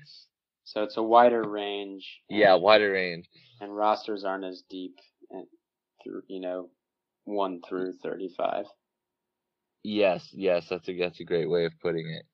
So 0.66 0.84
it's 0.84 0.98
a 0.98 1.04
wider 1.04 1.44
range. 1.44 2.22
Yeah, 2.30 2.56
wider 2.56 2.92
range. 2.92 3.30
And 3.62 3.76
rosters 3.76 4.24
aren't 4.26 4.46
as 4.46 4.64
deep, 4.70 5.00
and 5.30 5.48
through 6.04 6.24
you 6.28 6.40
know, 6.42 6.70
one 7.26 7.62
through 7.62 7.94
thirty-five. 8.04 8.66
Yes, 9.84 10.30
yes, 10.34 10.70
that's 10.70 10.90
a 10.90 10.98
that's 10.98 11.20
a 11.20 11.26
great 11.26 11.50
way 11.50 11.66
of 11.66 11.80
putting 11.82 12.10
it. 12.10 12.26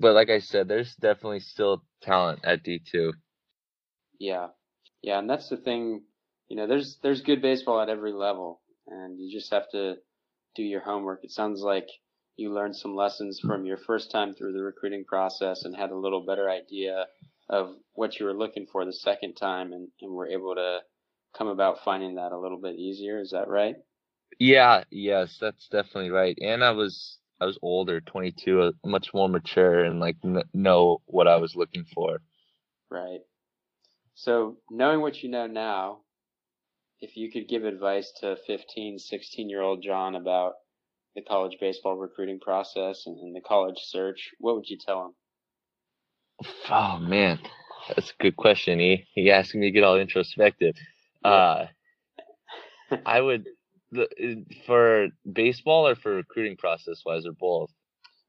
But 0.00 0.14
like 0.14 0.30
I 0.30 0.40
said, 0.40 0.68
there's 0.68 0.94
definitely 0.96 1.40
still 1.40 1.84
talent 2.02 2.40
at 2.44 2.62
D 2.64 2.78
two. 2.80 3.14
Yeah, 4.20 4.48
yeah, 5.02 5.18
and 5.18 5.30
that's 5.30 5.50
the 5.50 5.58
thing. 5.58 6.04
You 6.48 6.56
know, 6.56 6.66
there's 6.68 6.98
there's 7.02 7.22
good 7.22 7.42
baseball 7.42 7.80
at 7.80 7.90
every 7.90 8.12
level, 8.12 8.61
and 8.86 9.18
you 9.18 9.30
just 9.32 9.52
have 9.52 9.68
to 9.70 9.96
do 10.54 10.62
your 10.62 10.80
homework. 10.80 11.24
It 11.24 11.30
sounds 11.30 11.60
like 11.62 11.88
you 12.36 12.52
learned 12.52 12.76
some 12.76 12.94
lessons 12.94 13.40
from 13.40 13.66
your 13.66 13.76
first 13.76 14.10
time 14.10 14.34
through 14.34 14.52
the 14.52 14.62
recruiting 14.62 15.04
process 15.04 15.64
and 15.64 15.76
had 15.76 15.90
a 15.90 15.96
little 15.96 16.24
better 16.24 16.50
idea 16.50 17.06
of 17.48 17.76
what 17.94 18.18
you 18.18 18.26
were 18.26 18.34
looking 18.34 18.66
for 18.66 18.84
the 18.84 18.92
second 18.92 19.34
time, 19.34 19.72
and, 19.72 19.88
and 20.00 20.12
were 20.12 20.28
able 20.28 20.54
to 20.54 20.80
come 21.36 21.48
about 21.48 21.84
finding 21.84 22.14
that 22.16 22.32
a 22.32 22.38
little 22.38 22.60
bit 22.60 22.76
easier. 22.76 23.20
Is 23.20 23.30
that 23.32 23.48
right? 23.48 23.76
Yeah, 24.38 24.84
yes, 24.90 25.38
that's 25.40 25.68
definitely 25.68 26.10
right. 26.10 26.36
And 26.40 26.64
I 26.64 26.70
was 26.72 27.18
I 27.40 27.46
was 27.46 27.58
older, 27.62 28.00
22, 28.00 28.62
uh, 28.62 28.72
much 28.84 29.12
more 29.14 29.28
mature, 29.28 29.84
and 29.84 30.00
like 30.00 30.16
n- 30.24 30.42
know 30.54 31.02
what 31.06 31.28
I 31.28 31.36
was 31.36 31.56
looking 31.56 31.84
for. 31.84 32.20
Right. 32.90 33.20
So 34.14 34.58
knowing 34.70 35.00
what 35.00 35.22
you 35.22 35.30
know 35.30 35.46
now, 35.46 36.01
if 37.02 37.16
you 37.16 37.30
could 37.30 37.48
give 37.48 37.64
advice 37.64 38.12
to 38.20 38.36
15, 38.46 38.98
16 38.98 39.50
year 39.50 39.60
old 39.60 39.82
John 39.82 40.14
about 40.14 40.54
the 41.14 41.20
college 41.20 41.58
baseball 41.60 41.96
recruiting 41.96 42.40
process 42.40 43.02
and, 43.06 43.18
and 43.18 43.36
the 43.36 43.40
college 43.40 43.78
search, 43.82 44.30
what 44.38 44.54
would 44.54 44.68
you 44.68 44.78
tell 44.78 45.06
him? 45.06 45.12
Oh 46.70 46.98
man, 46.98 47.38
that's 47.88 48.10
a 48.10 48.22
good 48.22 48.36
question. 48.36 48.78
He 48.78 49.04
he 49.14 49.30
asked 49.30 49.54
me 49.54 49.66
to 49.66 49.70
get 49.70 49.84
all 49.84 49.98
introspective. 49.98 50.74
Uh, 51.22 51.66
I 53.06 53.20
would 53.20 53.46
the 53.92 54.44
for 54.66 55.08
baseball 55.30 55.86
or 55.86 55.94
for 55.94 56.14
recruiting 56.14 56.56
process 56.56 57.02
wise 57.04 57.26
or 57.26 57.32
both? 57.32 57.70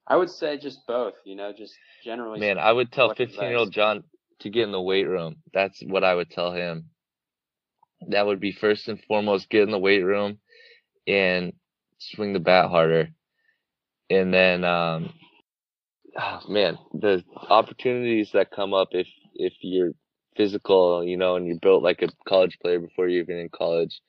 I 0.05 0.17
would 0.17 0.29
say 0.29 0.57
just 0.57 0.85
both. 0.85 1.13
You 1.25 1.35
know, 1.35 1.53
just 1.53 1.73
generally. 2.03 2.39
Man, 2.39 2.59
I 2.59 2.71
would 2.71 2.91
tell 2.91 3.15
fifteen 3.15 3.49
year 3.49 3.57
old 3.57 3.71
John 3.71 4.03
to 4.41 4.49
get 4.49 4.63
in 4.63 4.71
the 4.71 4.81
weight 4.81 5.07
room. 5.07 5.37
That's 5.53 5.81
what 5.81 6.03
I 6.03 6.13
would 6.13 6.29
tell 6.29 6.51
him. 6.51 6.89
That 8.09 8.25
would 8.25 8.39
be 8.39 8.51
first 8.51 8.87
and 8.87 9.01
foremost 9.03 9.49
get 9.49 9.63
in 9.63 9.71
the 9.71 9.79
weight 9.79 10.03
room 10.03 10.39
and 11.07 11.53
swing 11.99 12.33
the 12.33 12.39
bat 12.39 12.69
harder. 12.69 13.09
And 14.09 14.33
then 14.33 14.63
um 14.63 15.13
oh, 16.19 16.41
man, 16.47 16.77
the 16.93 17.23
opportunities 17.49 18.31
that 18.33 18.51
come 18.51 18.73
up 18.73 18.89
if 18.91 19.07
if 19.35 19.53
you're 19.61 19.91
physical, 20.35 21.03
you 21.03 21.17
know, 21.17 21.35
and 21.35 21.47
you're 21.47 21.59
built 21.59 21.83
like 21.83 22.01
a 22.01 22.09
college 22.27 22.57
player 22.61 22.79
before 22.79 23.07
you're 23.07 23.23
even 23.23 23.37
in 23.37 23.49
college, 23.49 24.01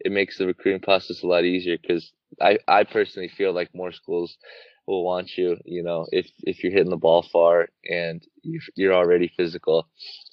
it 0.00 0.12
makes 0.12 0.38
the 0.38 0.46
recruiting 0.46 0.80
process 0.80 1.22
a 1.22 1.26
lot 1.26 1.44
easier 1.44 1.76
because 1.80 2.12
I, 2.40 2.58
I 2.68 2.84
personally 2.84 3.28
feel 3.28 3.52
like 3.52 3.74
more 3.74 3.92
schools 3.92 4.36
will 4.86 5.04
want 5.04 5.36
you, 5.36 5.56
you 5.64 5.82
know, 5.82 6.06
if, 6.12 6.26
if 6.40 6.62
you're 6.62 6.72
hitting 6.72 6.90
the 6.90 6.96
ball 6.96 7.22
far 7.22 7.68
and 7.88 8.22
you're 8.74 8.94
already 8.94 9.32
physical, 9.36 9.88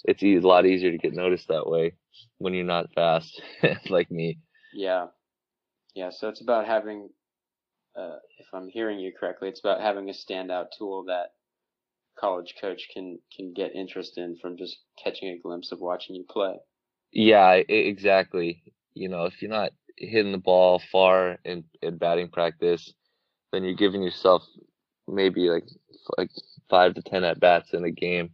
it's 0.05 0.23
a 0.23 0.39
lot 0.39 0.65
easier 0.65 0.91
to 0.91 0.97
get 0.97 1.13
noticed 1.13 1.47
that 1.49 1.67
way. 1.67 1.93
When 2.37 2.53
you're 2.53 2.65
not 2.65 2.93
fast 2.93 3.41
like 3.89 4.11
me. 4.11 4.39
Yeah, 4.73 5.07
yeah. 5.95 6.09
So 6.11 6.29
it's 6.29 6.41
about 6.41 6.65
having, 6.65 7.09
uh, 7.97 8.17
if 8.39 8.47
I'm 8.53 8.67
hearing 8.67 8.99
you 8.99 9.11
correctly, 9.17 9.49
it's 9.49 9.59
about 9.59 9.81
having 9.81 10.09
a 10.09 10.13
standout 10.13 10.67
tool 10.77 11.05
that 11.07 11.31
college 12.19 12.55
coach 12.59 12.87
can 12.93 13.19
can 13.35 13.53
get 13.53 13.75
interest 13.75 14.17
in 14.17 14.37
from 14.41 14.57
just 14.57 14.77
catching 15.03 15.29
a 15.29 15.39
glimpse 15.39 15.71
of 15.71 15.79
watching 15.79 16.15
you 16.15 16.25
play. 16.29 16.55
Yeah, 17.11 17.51
exactly. 17.53 18.61
You 18.93 19.09
know, 19.09 19.25
if 19.25 19.41
you're 19.41 19.51
not 19.51 19.71
hitting 19.97 20.31
the 20.31 20.37
ball 20.37 20.81
far 20.91 21.37
in, 21.45 21.63
in 21.81 21.97
batting 21.97 22.29
practice, 22.29 22.93
then 23.51 23.63
you're 23.63 23.75
giving 23.75 24.01
yourself 24.03 24.43
maybe 25.07 25.49
like 25.49 25.65
like 26.17 26.29
five 26.69 26.93
to 26.95 27.01
ten 27.01 27.23
at 27.23 27.39
bats 27.39 27.73
in 27.73 27.85
a 27.85 27.91
game 27.91 28.31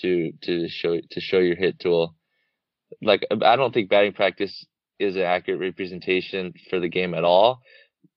to 0.00 0.32
to 0.42 0.68
show 0.68 0.98
to 1.10 1.20
show 1.20 1.38
your 1.38 1.56
hit 1.56 1.78
tool. 1.78 2.14
Like 3.04 3.26
uh, 3.30 3.36
I 3.44 3.56
don't 3.56 3.72
think 3.72 3.90
batting 3.90 4.12
practice 4.12 4.66
is 4.98 5.16
an 5.16 5.22
accurate 5.22 5.60
representation 5.60 6.54
for 6.70 6.80
the 6.80 6.88
game 6.88 7.14
at 7.14 7.24
all. 7.24 7.60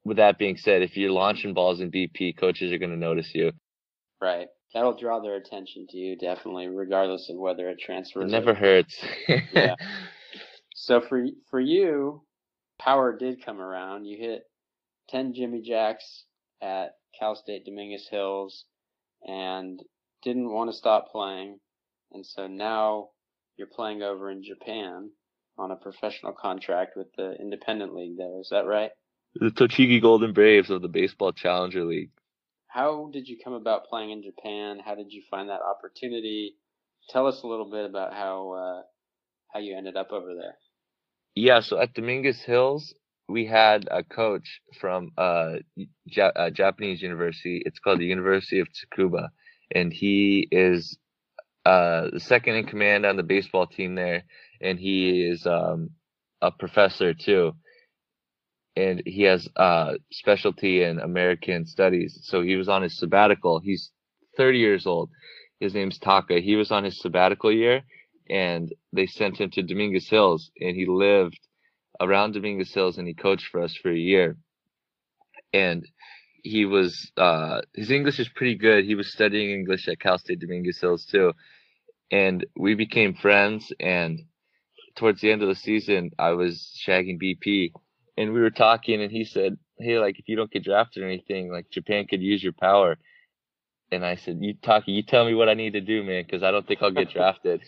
With 0.04 0.18
that 0.18 0.38
being 0.38 0.58
said, 0.58 0.82
if 0.82 0.96
you're 0.96 1.12
launching 1.12 1.54
balls 1.54 1.82
in 1.82 1.92
BP, 1.92 2.38
coaches 2.38 2.72
are 2.72 2.78
going 2.78 2.92
to 2.92 2.98
notice 2.98 3.32
you. 3.34 3.52
Right. 4.22 4.48
That'll 4.74 4.98
draw 4.98 5.22
their 5.22 5.36
attention 5.36 5.88
to 5.90 5.98
you 5.98 6.18
definitely, 6.18 6.68
regardless 6.68 7.30
of 7.30 7.38
whether 7.38 7.70
it 7.70 7.80
transfers. 7.80 8.26
It 8.26 8.32
never 8.32 8.54
hurts. 8.54 8.96
yeah. 9.54 9.76
So 10.80 11.02
for 11.02 11.26
for 11.50 11.60
you, 11.60 12.22
power 12.80 13.18
did 13.18 13.44
come 13.44 13.60
around. 13.60 14.06
You 14.06 14.18
hit 14.18 14.44
ten 15.10 15.34
Jimmy 15.34 15.62
Jacks 15.62 16.24
at 16.62 16.92
Cal 17.20 17.36
State 17.36 17.66
Dominguez 17.66 18.08
Hills, 18.10 18.64
and 19.24 19.82
didn't 20.24 20.50
want 20.50 20.70
to 20.70 20.78
stop 20.78 21.10
playing, 21.12 21.60
and 22.12 22.26
so 22.26 22.48
now 22.48 23.10
you're 23.58 23.68
playing 23.68 24.04
over 24.04 24.30
in 24.30 24.44
Japan 24.44 25.10
on 25.58 25.72
a 25.72 25.76
professional 25.76 26.34
contract 26.34 26.96
with 26.96 27.08
the 27.18 27.36
independent 27.40 27.96
league 27.96 28.18
there. 28.18 28.40
Is 28.40 28.50
that 28.52 28.66
right? 28.66 28.92
The 29.36 29.50
Tochigi 29.50 30.02
Golden 30.02 30.34
Braves 30.34 30.70
of 30.70 30.82
the 30.82 30.88
Baseball 30.88 31.32
Challenger 31.32 31.84
League. 31.84 32.12
How 32.68 33.10
did 33.12 33.28
you 33.28 33.38
come 33.44 33.54
about 33.54 33.86
playing 33.86 34.12
in 34.12 34.24
Japan? 34.24 34.80
How 34.84 34.96
did 34.96 35.12
you 35.12 35.24
find 35.30 35.50
that 35.50 35.62
opportunity? 35.62 36.56
Tell 37.10 37.28
us 37.28 37.42
a 37.44 37.48
little 37.48 37.70
bit 37.70 37.86
about 37.86 38.14
how 38.14 38.52
uh, 38.52 38.82
how 39.54 39.60
you 39.60 39.76
ended 39.76 39.96
up 39.96 40.12
over 40.12 40.36
there. 40.36 40.56
Yeah, 41.36 41.62
so 41.62 41.80
at 41.80 41.94
Dominguez 41.94 42.42
Hills, 42.42 42.94
we 43.30 43.46
had 43.46 43.88
a 43.92 44.04
coach 44.04 44.62
from 44.80 45.12
uh, 45.18 45.56
ja- 46.06 46.32
a 46.36 46.52
Japanese 46.52 47.02
university. 47.02 47.62
It's 47.66 47.80
called 47.80 48.00
the 48.00 48.06
University 48.06 48.60
of 48.60 48.68
Tsukuba, 48.68 49.30
and 49.74 49.92
he 49.94 50.48
is 50.52 50.98
uh, 51.68 52.10
the 52.14 52.20
second 52.22 52.56
in 52.56 52.66
command 52.66 53.06
on 53.06 53.18
the 53.18 53.24
baseball 53.24 53.68
team 53.68 53.96
there, 53.96 54.24
and 54.62 54.80
he 54.80 55.22
is 55.22 55.46
um, 55.46 55.90
a 56.42 56.50
professor 56.50 57.14
too. 57.14 57.52
And 58.78 59.02
he 59.06 59.24
has 59.24 59.50
uh, 59.58 59.96
specialty 60.12 60.84
in 60.84 61.00
American 61.00 61.66
studies. 61.66 62.20
So 62.24 62.42
he 62.42 62.56
was 62.56 62.70
on 62.70 62.84
his 62.84 62.98
sabbatical. 62.98 63.60
He's 63.60 63.92
30 64.38 64.60
years 64.60 64.86
old. 64.86 65.10
His 65.60 65.74
name's 65.74 65.98
Taka. 65.98 66.40
He 66.40 66.56
was 66.56 66.72
on 66.72 66.86
his 66.86 67.02
sabbatical 67.02 67.52
year, 67.52 67.82
and 68.30 68.74
they 68.94 69.08
sent 69.08 69.38
him 69.38 69.50
to 69.52 69.64
Dominguez 69.64 70.08
Hills, 70.08 70.52
and 70.62 70.74
he 70.74 70.86
lived 70.86 71.40
around 72.00 72.34
Dominguez 72.34 72.74
Hills, 72.74 72.98
and 72.98 73.08
he 73.08 73.14
coached 73.14 73.48
for 73.52 73.62
us 73.62 73.76
for 73.76 73.92
a 73.92 73.98
year. 73.98 74.38
And 75.52 75.84
he 76.44 76.66
was 76.66 77.12
uh, 77.18 77.62
his 77.74 77.92
English 77.92 78.20
is 78.20 78.30
pretty 78.30 78.56
good. 78.56 78.86
He 78.86 78.96
was 78.96 79.12
studying 79.12 79.50
English 79.50 79.88
at 79.90 80.00
Cal 80.00 80.18
State 80.18 80.40
Dominguez 80.40 80.80
Hills 80.80 81.06
too, 81.06 81.34
and 82.12 82.46
we 82.56 82.76
became 82.76 83.16
friends. 83.16 83.72
And 83.80 84.22
towards 84.96 85.22
the 85.22 85.32
end 85.32 85.42
of 85.42 85.50
the 85.50 85.56
season, 85.56 86.12
I 86.20 86.32
was 86.32 86.80
shagging 86.86 87.22
BP, 87.22 87.72
and 88.18 88.34
we 88.34 88.42
were 88.42 88.52
talking, 88.52 89.02
and 89.02 89.12
he 89.12 89.26
said, 89.26 89.58
"Hey, 89.80 90.00
like 90.00 90.20
if 90.20 90.28
you 90.28 90.36
don't 90.36 90.52
get 90.52 90.64
drafted 90.64 91.04
or 91.04 91.08
anything, 91.08 91.52
like 91.52 91.70
Japan 91.70 92.08
could 92.08 92.22
use 92.22 92.44
your 92.44 92.54
power." 92.54 92.98
And 93.92 94.06
I 94.06 94.16
said, 94.16 94.40
"You 94.42 94.54
talk, 94.56 94.84
you 94.88 95.04
tell 95.04 95.26
me 95.26 95.34
what 95.34 95.50
I 95.50 95.54
need 95.54 95.74
to 95.74 95.82
do, 95.82 96.04
man, 96.04 96.24
because 96.24 96.44
I 96.44 96.52
don't 96.52 96.68
think 96.68 96.82
I'll 96.82 96.92
get 96.92 97.12
drafted." 97.12 97.62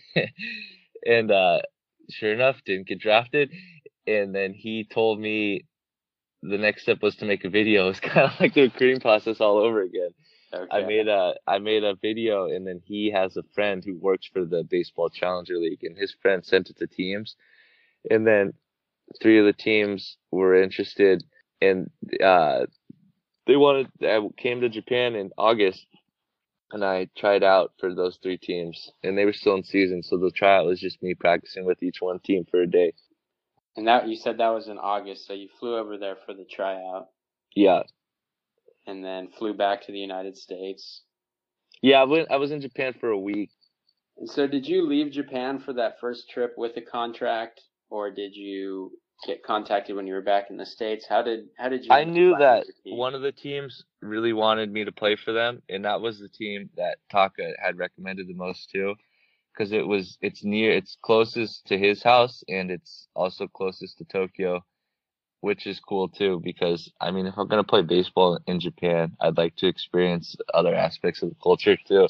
and 1.05 1.31
uh, 1.31 1.59
sure 2.09 2.33
enough, 2.33 2.57
didn't 2.65 2.87
get 2.87 2.99
drafted. 2.99 3.51
And 4.07 4.33
then 4.33 4.53
he 4.53 4.85
told 4.85 5.19
me 5.19 5.65
the 6.41 6.57
next 6.57 6.83
step 6.83 7.01
was 7.01 7.15
to 7.17 7.25
make 7.25 7.45
a 7.45 7.49
video. 7.49 7.89
It's 7.91 7.99
kind 7.99 8.31
of 8.31 8.39
like 8.39 8.53
the 8.53 8.61
recruiting 8.63 9.01
process 9.01 9.39
all 9.41 9.57
over 9.57 9.81
again. 9.81 10.11
Okay. 10.53 10.67
I 10.71 10.85
made 10.85 11.07
a 11.07 11.35
I 11.45 11.59
made 11.59 11.83
a 11.83 11.95
video, 11.95 12.45
and 12.45 12.65
then 12.65 12.81
he 12.83 13.11
has 13.11 13.37
a 13.37 13.43
friend 13.53 13.83
who 13.83 13.95
works 13.95 14.27
for 14.31 14.45
the 14.45 14.63
Baseball 14.63 15.09
Challenger 15.09 15.57
League, 15.57 15.83
and 15.83 15.97
his 15.97 16.15
friend 16.21 16.43
sent 16.43 16.69
it 16.69 16.77
to 16.77 16.87
teams, 16.87 17.35
and 18.09 18.25
then 18.25 18.53
three 19.21 19.39
of 19.39 19.45
the 19.45 19.53
teams 19.53 20.17
were 20.31 20.61
interested, 20.61 21.23
and 21.61 21.89
uh, 22.23 22.65
they 23.45 23.55
wanted. 23.55 23.87
I 24.01 24.19
came 24.37 24.61
to 24.61 24.69
Japan 24.69 25.15
in 25.15 25.29
August, 25.37 25.85
and 26.71 26.83
I 26.83 27.09
tried 27.15 27.43
out 27.43 27.73
for 27.79 27.93
those 27.93 28.17
three 28.21 28.37
teams, 28.37 28.91
and 29.03 29.17
they 29.17 29.25
were 29.25 29.33
still 29.33 29.55
in 29.55 29.63
season, 29.63 30.01
so 30.01 30.17
the 30.17 30.31
tryout 30.31 30.65
was 30.65 30.79
just 30.79 31.03
me 31.03 31.13
practicing 31.13 31.65
with 31.65 31.83
each 31.83 32.01
one 32.01 32.19
team 32.19 32.45
for 32.49 32.61
a 32.61 32.67
day. 32.67 32.93
And 33.75 33.87
that 33.87 34.07
you 34.07 34.15
said 34.15 34.39
that 34.39 34.49
was 34.49 34.67
in 34.67 34.77
August, 34.77 35.27
so 35.27 35.33
you 35.33 35.47
flew 35.59 35.77
over 35.77 35.97
there 35.97 36.17
for 36.25 36.33
the 36.33 36.45
tryout. 36.45 37.07
Yeah. 37.55 37.83
And 38.89 39.05
then 39.05 39.29
flew 39.37 39.53
back 39.53 39.85
to 39.85 39.91
the 39.91 39.99
United 39.99 40.35
States. 40.35 41.03
Yeah, 41.81 42.01
I 42.01 42.05
went. 42.05 42.31
I 42.31 42.37
was 42.37 42.51
in 42.51 42.59
Japan 42.61 42.93
for 42.99 43.09
a 43.09 43.19
week. 43.19 43.51
And 44.17 44.29
so, 44.29 44.47
did 44.47 44.67
you 44.67 44.87
leave 44.87 45.11
Japan 45.11 45.59
for 45.59 45.73
that 45.73 45.99
first 46.01 46.29
trip 46.29 46.53
with 46.57 46.75
a 46.75 46.81
contract, 46.81 47.61
or 47.89 48.09
did 48.09 48.35
you 48.35 48.91
get 49.27 49.43
contacted 49.43 49.95
when 49.95 50.07
you 50.07 50.13
were 50.13 50.21
back 50.21 50.49
in 50.49 50.57
the 50.57 50.65
states? 50.65 51.05
How 51.07 51.21
did 51.21 51.49
how 51.57 51.69
did 51.69 51.85
you? 51.85 51.91
I 51.91 52.03
knew 52.03 52.35
that 52.37 52.65
one 52.85 53.13
of 53.13 53.21
the 53.21 53.31
teams 53.31 53.83
really 54.01 54.33
wanted 54.33 54.71
me 54.71 54.83
to 54.85 54.91
play 54.91 55.15
for 55.15 55.33
them, 55.33 55.61
and 55.69 55.85
that 55.85 56.01
was 56.01 56.19
the 56.19 56.29
team 56.29 56.69
that 56.75 56.97
Taka 57.11 57.53
had 57.63 57.77
recommended 57.77 58.27
the 58.27 58.33
most 58.33 58.71
to 58.71 58.95
because 59.53 59.71
it 59.71 59.85
was 59.85 60.17
it's 60.21 60.43
near 60.43 60.71
it's 60.71 60.97
closest 61.01 61.65
to 61.67 61.77
his 61.77 62.01
house 62.01 62.43
and 62.47 62.71
it's 62.71 63.07
also 63.15 63.47
closest 63.47 63.97
to 63.97 64.05
Tokyo, 64.05 64.63
which 65.41 65.67
is 65.67 65.79
cool 65.79 66.09
too 66.09 66.41
because 66.43 66.91
I 66.99 67.11
mean 67.11 67.25
if 67.25 67.37
I'm 67.37 67.47
gonna 67.47 67.63
play 67.63 67.81
baseball 67.81 68.39
in 68.47 68.59
Japan, 68.59 69.15
I'd 69.21 69.37
like 69.37 69.55
to 69.57 69.67
experience 69.67 70.35
other 70.53 70.75
aspects 70.75 71.21
of 71.23 71.29
the 71.29 71.35
culture 71.41 71.77
too. 71.87 72.07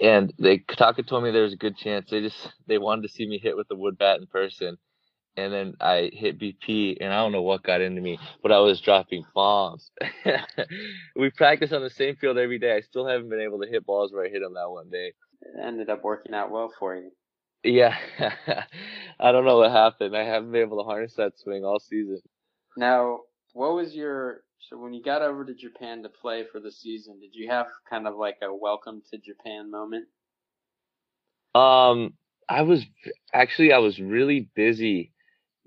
And 0.00 0.32
they 0.38 0.58
Taka 0.58 1.02
told 1.02 1.24
me 1.24 1.30
there 1.30 1.42
was 1.44 1.54
a 1.54 1.56
good 1.56 1.76
chance 1.76 2.10
they 2.10 2.20
just 2.20 2.52
they 2.66 2.78
wanted 2.78 3.02
to 3.02 3.08
see 3.08 3.26
me 3.26 3.38
hit 3.38 3.56
with 3.56 3.68
the 3.68 3.76
wood 3.76 3.98
bat 3.98 4.20
in 4.20 4.26
person. 4.26 4.78
And 5.36 5.52
then 5.52 5.74
I 5.80 6.10
hit 6.12 6.40
BP, 6.40 6.98
and 7.00 7.12
I 7.12 7.18
don't 7.18 7.30
know 7.32 7.42
what 7.42 7.62
got 7.62 7.80
into 7.80 8.00
me, 8.02 8.18
but 8.42 8.50
I 8.50 8.58
was 8.58 8.80
dropping 8.80 9.24
bombs. 9.34 9.90
we 11.16 11.30
practice 11.30 11.72
on 11.72 11.82
the 11.82 11.90
same 11.90 12.16
field 12.16 12.38
every 12.38 12.58
day. 12.58 12.74
I 12.74 12.80
still 12.80 13.06
haven't 13.06 13.28
been 13.30 13.40
able 13.40 13.60
to 13.60 13.68
hit 13.68 13.86
balls 13.86 14.12
where 14.12 14.24
I 14.24 14.30
hit 14.30 14.42
them 14.42 14.54
that 14.54 14.68
one 14.68 14.90
day 14.90 15.12
it 15.42 15.60
ended 15.64 15.90
up 15.90 16.04
working 16.04 16.34
out 16.34 16.50
well 16.50 16.72
for 16.78 16.96
you. 16.96 17.10
Yeah, 17.64 17.96
I 19.20 19.32
don't 19.32 19.44
know 19.44 19.58
what 19.58 19.72
happened. 19.72 20.16
I 20.16 20.24
haven't 20.24 20.52
been 20.52 20.62
able 20.62 20.78
to 20.78 20.84
harness 20.84 21.14
that 21.16 21.38
swing 21.38 21.64
all 21.64 21.80
season. 21.80 22.20
Now, 22.76 23.20
what 23.52 23.74
was 23.74 23.94
your 23.94 24.42
so 24.60 24.76
when 24.78 24.92
you 24.92 25.02
got 25.02 25.22
over 25.22 25.44
to 25.44 25.54
Japan 25.54 26.02
to 26.02 26.08
play 26.08 26.44
for 26.50 26.60
the 26.60 26.70
season? 26.70 27.20
Did 27.20 27.34
you 27.34 27.50
have 27.50 27.66
kind 27.88 28.06
of 28.06 28.16
like 28.16 28.36
a 28.42 28.54
welcome 28.54 29.02
to 29.10 29.18
Japan 29.18 29.70
moment? 29.70 30.06
Um, 31.54 32.14
I 32.48 32.62
was 32.62 32.84
actually 33.32 33.72
I 33.72 33.78
was 33.78 33.98
really 33.98 34.48
busy 34.54 35.12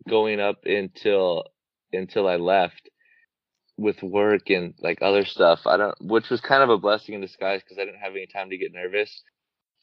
going 0.07 0.39
up 0.39 0.65
until 0.65 1.43
until 1.91 2.27
I 2.27 2.37
left 2.37 2.89
with 3.77 4.01
work 4.01 4.49
and 4.49 4.73
like 4.79 4.99
other 5.01 5.25
stuff. 5.25 5.61
I 5.65 5.77
don't, 5.77 5.95
which 6.01 6.29
was 6.29 6.39
kind 6.39 6.63
of 6.63 6.69
a 6.69 6.77
blessing 6.77 7.15
in 7.15 7.21
disguise 7.21 7.61
because 7.61 7.77
I 7.77 7.85
didn't 7.85 7.99
have 7.99 8.13
any 8.13 8.27
time 8.27 8.49
to 8.49 8.57
get 8.57 8.73
nervous 8.73 9.23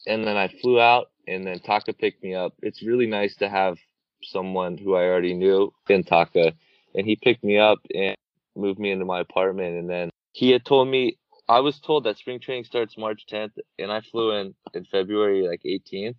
and 0.06 0.26
then 0.26 0.36
I 0.36 0.48
flew 0.60 0.80
out, 0.80 1.10
and 1.26 1.46
then 1.46 1.58
Taka 1.58 1.92
picked 1.92 2.22
me 2.22 2.34
up. 2.34 2.54
It's 2.62 2.82
really 2.82 3.06
nice 3.06 3.36
to 3.36 3.48
have 3.48 3.78
someone 4.22 4.76
who 4.76 4.94
I 4.94 5.04
already 5.04 5.34
knew 5.34 5.72
in 5.88 6.04
Taka, 6.04 6.52
and 6.94 7.06
he 7.06 7.16
picked 7.16 7.44
me 7.44 7.58
up 7.58 7.78
and 7.94 8.16
moved 8.56 8.78
me 8.78 8.90
into 8.90 9.04
my 9.04 9.20
apartment. 9.20 9.78
And 9.78 9.88
then 9.88 10.10
he 10.32 10.50
had 10.50 10.64
told 10.64 10.88
me 10.88 11.18
I 11.48 11.60
was 11.60 11.80
told 11.80 12.04
that 12.04 12.18
spring 12.18 12.40
training 12.40 12.64
starts 12.64 12.98
March 12.98 13.24
10th, 13.30 13.52
and 13.78 13.90
I 13.90 14.00
flew 14.00 14.32
in 14.32 14.54
in 14.74 14.84
February 14.84 15.46
like 15.46 15.62
18th. 15.64 16.16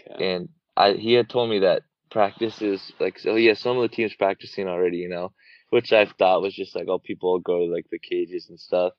Okay. 0.00 0.34
And 0.34 0.48
I 0.76 0.92
he 0.92 1.14
had 1.14 1.28
told 1.28 1.50
me 1.50 1.60
that 1.60 1.82
practice 2.10 2.62
is 2.62 2.92
like 3.00 3.18
so 3.18 3.34
yeah 3.34 3.54
some 3.54 3.76
of 3.76 3.82
the 3.82 3.94
teams 3.94 4.14
practicing 4.14 4.68
already 4.68 4.98
you 4.98 5.08
know 5.08 5.32
which 5.70 5.92
I 5.92 6.06
thought 6.06 6.40
was 6.40 6.54
just 6.54 6.76
like 6.76 6.86
oh 6.88 7.00
people 7.00 7.38
go 7.40 7.66
to 7.66 7.72
like 7.72 7.86
the 7.90 7.98
cages 7.98 8.48
and 8.48 8.60
stuff. 8.60 8.92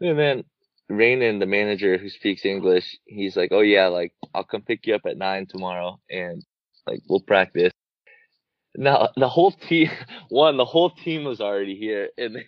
And 0.00 0.18
then 0.18 0.44
Rainen, 0.90 1.40
the 1.40 1.46
manager 1.46 1.96
who 1.96 2.08
speaks 2.08 2.44
English, 2.44 2.98
he's 3.06 3.36
like, 3.36 3.50
"Oh 3.52 3.60
yeah, 3.60 3.86
like 3.86 4.12
I'll 4.34 4.44
come 4.44 4.62
pick 4.62 4.86
you 4.86 4.94
up 4.94 5.02
at 5.06 5.16
nine 5.16 5.46
tomorrow, 5.46 6.00
and 6.10 6.44
like 6.86 7.00
we'll 7.08 7.20
practice." 7.20 7.72
Now 8.74 9.10
the 9.16 9.28
whole 9.28 9.52
team, 9.52 9.90
one, 10.28 10.56
the 10.56 10.64
whole 10.64 10.90
team 10.90 11.24
was 11.24 11.40
already 11.40 11.76
here, 11.76 12.08
and 12.18 12.38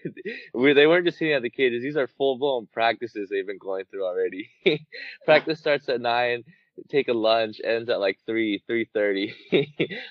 we 0.55 0.73
they 0.73 0.87
weren't 0.87 1.07
just 1.07 1.19
sitting 1.19 1.35
at 1.35 1.43
the 1.43 1.51
cages. 1.51 1.83
These 1.83 1.97
are 1.97 2.09
full 2.19 2.39
blown 2.39 2.67
practices 2.73 3.29
they've 3.31 3.47
been 3.47 3.59
going 3.59 3.85
through 3.91 4.07
already. 4.07 4.51
Practice 5.25 5.59
starts 5.59 5.89
at 5.89 6.01
nine, 6.01 6.45
take 6.89 7.09
a 7.09 7.13
lunch, 7.13 7.61
ends 7.63 7.91
at 7.91 8.01
like 8.01 8.19
three 8.27 8.63
three 8.67 8.89
thirty. 8.95 9.35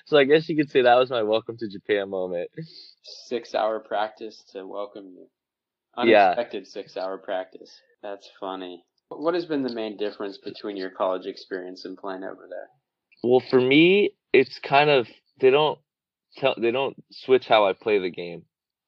so 0.06 0.16
I 0.16 0.24
guess 0.24 0.48
you 0.48 0.56
could 0.56 0.70
say 0.70 0.82
that 0.82 0.94
was 0.94 1.10
my 1.10 1.22
welcome 1.22 1.56
to 1.58 1.68
Japan 1.68 2.10
moment. 2.10 2.50
Six 3.02 3.54
hour 3.54 3.80
practice 3.80 4.44
to 4.52 4.66
welcome 4.66 5.06
you. 5.16 5.26
Unexpected 5.96 6.64
yeah. 6.64 6.72
six 6.72 6.96
hour 6.96 7.18
practice. 7.18 7.80
That's 8.04 8.28
funny. 8.38 8.84
What 9.08 9.32
has 9.32 9.46
been 9.46 9.62
the 9.62 9.72
main 9.72 9.96
difference 9.96 10.36
between 10.36 10.76
your 10.76 10.90
college 10.90 11.24
experience 11.24 11.86
and 11.86 11.96
playing 11.96 12.22
over 12.22 12.46
there? 12.50 12.68
Well, 13.22 13.42
for 13.48 13.58
me, 13.58 14.14
it's 14.34 14.58
kind 14.58 14.90
of 14.90 15.08
they 15.40 15.50
don't 15.50 15.78
tell 16.36 16.54
they 16.60 16.70
don't 16.70 17.02
switch 17.10 17.46
how 17.48 17.66
I 17.66 17.72
play 17.72 17.98
the 17.98 18.10
game. 18.10 18.42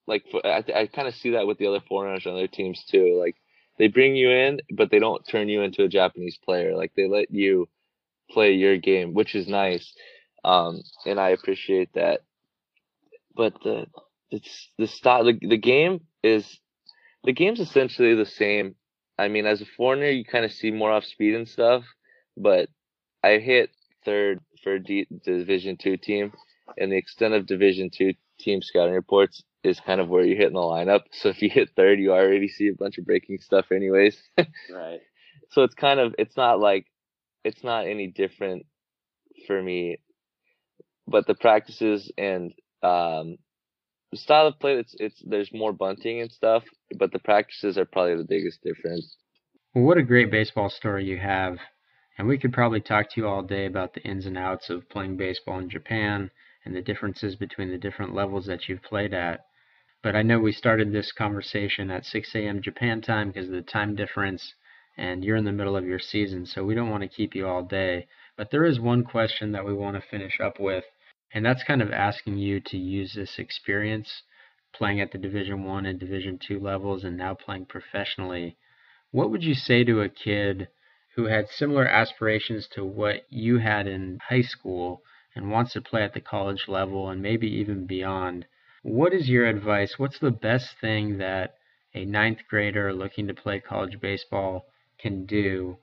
Like 0.07 0.25
for, 0.31 0.47
I, 0.47 0.62
I 0.75 0.87
kind 0.87 1.09
of 1.09 1.14
see 1.14 1.31
that 1.31 1.47
with 1.47 1.57
the 1.57 1.67
other 1.67 1.81
foreigners 1.89 2.27
and 2.27 2.35
other 2.35 2.47
teams 2.47 2.85
too. 2.91 3.19
Like 3.19 3.37
they 3.79 3.89
bring 3.89 4.17
you 4.17 4.31
in, 4.31 4.61
but 4.77 4.91
they 4.91 4.99
don't 4.99 5.27
turn 5.27 5.49
you 5.49 5.62
into 5.62 5.85
a 5.85 5.89
Japanese 5.89 6.39
player. 6.45 6.77
Like 6.77 6.93
they 6.95 7.09
let 7.09 7.31
you 7.31 7.71
play 8.31 8.53
your 8.53 8.77
game, 8.77 9.14
which 9.14 9.35
is 9.35 9.49
nice, 9.49 9.95
um, 10.45 10.83
and 11.07 11.19
I 11.19 11.31
appreciate 11.31 11.95
that. 11.95 12.21
But 13.35 13.55
the 13.64 13.87
it's 14.31 14.69
the 14.77 14.87
style 14.87 15.25
the, 15.25 15.39
the 15.41 15.57
game 15.57 16.01
is 16.23 16.61
the 17.25 17.33
game's 17.33 17.61
essentially 17.61 18.14
the 18.14 18.27
same. 18.27 18.75
I 19.19 19.29
mean, 19.29 19.47
as 19.47 19.61
a 19.61 19.67
foreigner, 19.77 20.11
you 20.11 20.25
kind 20.25 20.45
of 20.45 20.53
see 20.53 20.71
more 20.71 20.93
off 20.93 21.05
speed 21.05 21.35
and 21.35 21.49
stuff, 21.49 21.85
but 22.37 22.69
I 23.23 23.39
hit 23.39 23.71
third 24.05 24.41
for 24.62 24.79
D, 24.79 25.07
Division 25.25 25.77
two 25.77 25.97
team, 25.97 26.33
and 26.79 26.93
the 26.93 26.97
extent 26.97 27.35
of 27.35 27.47
Division 27.47 27.91
two 27.91 28.14
team 28.39 28.61
scouting 28.62 28.95
reports 28.95 29.43
is 29.64 29.81
kind 29.81 30.01
of 30.01 30.09
where 30.09 30.25
you're 30.25 30.37
hitting 30.37 30.55
the 30.55 30.61
lineup. 30.61 31.03
So 31.12 31.31
if 31.31 31.43
you 31.43 31.51
hit 31.51 31.71
third, 31.77 31.99
you 31.99 32.12
already 32.12 32.49
see 32.49 32.69
a 32.69 32.75
bunch 32.75 32.99
of 32.99 33.07
breaking 33.07 33.39
stuff, 33.39 33.73
anyways. 33.73 34.21
right. 34.39 35.01
So 35.51 35.62
it's 35.62 35.75
kind 35.75 36.01
of 36.01 36.14
it's 36.19 36.37
not 36.37 36.61
like 36.61 36.87
it's 37.45 37.64
not 37.64 37.87
any 37.87 38.09
different 38.09 38.67
for 39.47 39.61
me, 39.62 39.99
but 41.07 41.27
the 41.27 41.35
practices 41.35 42.11
and 42.19 42.53
um, 42.83 43.37
the 44.17 44.23
style 44.23 44.47
of 44.47 44.59
play 44.59 44.73
it's 44.79 44.97
it's 44.99 45.23
there's 45.27 45.53
more 45.53 45.75
bunting 45.75 46.23
and 46.23 46.33
stuff, 46.33 46.64
but 46.99 47.12
the 47.12 47.19
practices 47.19 47.77
are 47.77 47.85
probably 47.85 48.17
the 48.17 48.25
biggest 48.25 48.62
difference. 48.62 49.17
Well, 49.75 49.85
what 49.85 49.99
a 49.99 50.03
great 50.03 50.31
baseball 50.31 50.71
story 50.71 51.05
you 51.05 51.19
have. 51.19 51.59
And 52.17 52.27
we 52.27 52.39
could 52.39 52.55
probably 52.55 52.81
talk 52.81 53.11
to 53.11 53.21
you 53.21 53.29
all 53.29 53.43
day 53.43 53.67
about 53.67 53.93
the 53.93 54.01
ins 54.01 54.25
and 54.25 54.39
outs 54.39 54.71
of 54.71 54.89
playing 54.89 55.19
baseball 55.19 55.59
in 55.59 55.69
Japan 55.69 56.31
and 56.64 56.75
the 56.75 56.81
differences 56.81 57.37
between 57.37 57.71
the 57.71 57.77
different 57.77 58.14
levels 58.14 58.47
that 58.47 58.71
you've 58.71 58.83
played 58.83 59.12
at. 59.12 59.45
But 60.03 60.17
I 60.17 60.23
know 60.23 60.39
we 60.39 60.53
started 60.53 60.93
this 60.93 61.12
conversation 61.12 61.91
at 61.91 62.07
6 62.07 62.35
a.m. 62.35 62.62
Japan 62.62 63.03
time 63.03 63.29
because 63.29 63.49
of 63.49 63.55
the 63.55 63.61
time 63.61 63.95
difference, 63.95 64.55
and 64.97 65.23
you're 65.23 65.37
in 65.37 65.45
the 65.45 65.53
middle 65.53 65.77
of 65.77 65.85
your 65.85 65.99
season, 65.99 66.47
so 66.47 66.64
we 66.64 66.75
don't 66.75 66.89
want 66.89 67.03
to 67.03 67.17
keep 67.17 67.35
you 67.35 67.47
all 67.47 67.62
day. 67.62 68.07
But 68.35 68.51
there 68.51 68.64
is 68.64 68.81
one 68.81 69.05
question 69.05 69.53
that 69.53 69.67
we 69.67 69.75
want 69.75 69.97
to 69.97 70.09
finish 70.09 70.41
up 70.41 70.59
with, 70.59 70.87
and 71.37 71.45
that's 71.45 71.64
kind 71.64 71.82
of 71.82 71.93
asking 71.93 72.39
you 72.39 72.61
to 72.61 72.78
use 72.78 73.12
this 73.12 73.39
experience 73.39 74.22
playing 74.72 75.03
at 75.03 75.12
the 75.12 75.18
Division 75.18 75.64
One 75.64 75.84
and 75.84 76.01
Division 76.01 76.39
Two 76.39 76.59
levels 76.59 77.05
and 77.05 77.14
now 77.14 77.34
playing 77.34 77.66
professionally. 77.66 78.57
What 79.11 79.30
would 79.30 79.45
you 79.45 79.53
say 79.53 79.84
to 79.84 80.01
a 80.01 80.09
kid 80.09 80.68
who 81.14 81.26
had 81.26 81.51
similar 81.51 81.87
aspirations 81.87 82.66
to 82.68 82.87
what 82.87 83.26
you 83.28 83.59
had 83.59 83.87
in 83.87 84.18
high 84.30 84.41
school 84.41 85.03
and 85.34 85.51
wants 85.51 85.74
to 85.74 85.82
play 85.82 86.03
at 86.03 86.14
the 86.14 86.22
college 86.22 86.68
level 86.68 87.11
and 87.11 87.20
maybe 87.20 87.49
even 87.49 87.84
beyond, 87.84 88.47
what 88.82 89.12
is 89.12 89.28
your 89.28 89.45
advice? 89.45 89.99
What's 89.99 90.18
the 90.18 90.30
best 90.30 90.78
thing 90.80 91.18
that 91.18 91.57
a 91.93 92.07
ninth 92.07 92.49
grader 92.49 92.95
looking 92.95 93.26
to 93.26 93.34
play 93.34 93.61
college 93.61 94.01
baseball 94.01 94.64
can 94.99 95.26
do 95.26 95.76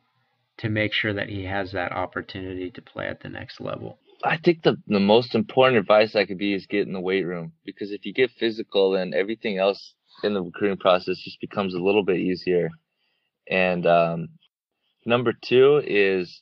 to 0.58 0.68
make 0.68 0.94
sure 0.94 1.14
that 1.14 1.30
he 1.30 1.46
has 1.46 1.74
that 1.74 1.92
opportunity 1.92 2.72
to 2.72 2.82
play 2.82 3.06
at 3.06 3.20
the 3.20 3.30
next 3.30 3.62
level? 3.62 4.00
I 4.24 4.38
think 4.38 4.64
the 4.64 4.78
the 4.88 5.00
most 5.02 5.36
important 5.36 5.80
advice 5.80 6.16
I 6.16 6.26
could 6.26 6.38
be 6.40 6.54
is 6.54 6.68
get 6.68 6.88
in 6.88 6.94
the 6.94 7.02
weight 7.02 7.26
room 7.26 7.54
because 7.66 7.92
if 7.92 8.06
you 8.06 8.14
get 8.14 8.32
physical, 8.32 8.92
then 8.94 9.14
everything 9.16 9.58
else 9.60 9.96
in 10.24 10.34
the 10.34 10.42
recruiting 10.44 10.78
process 10.78 11.18
just 11.20 11.42
becomes 11.42 11.74
a 11.76 11.80
little 11.80 12.06
bit 12.06 12.20
easier. 12.20 12.70
And 13.50 13.86
um, 13.88 14.30
Number 15.06 15.34
two 15.34 15.82
is 15.86 16.42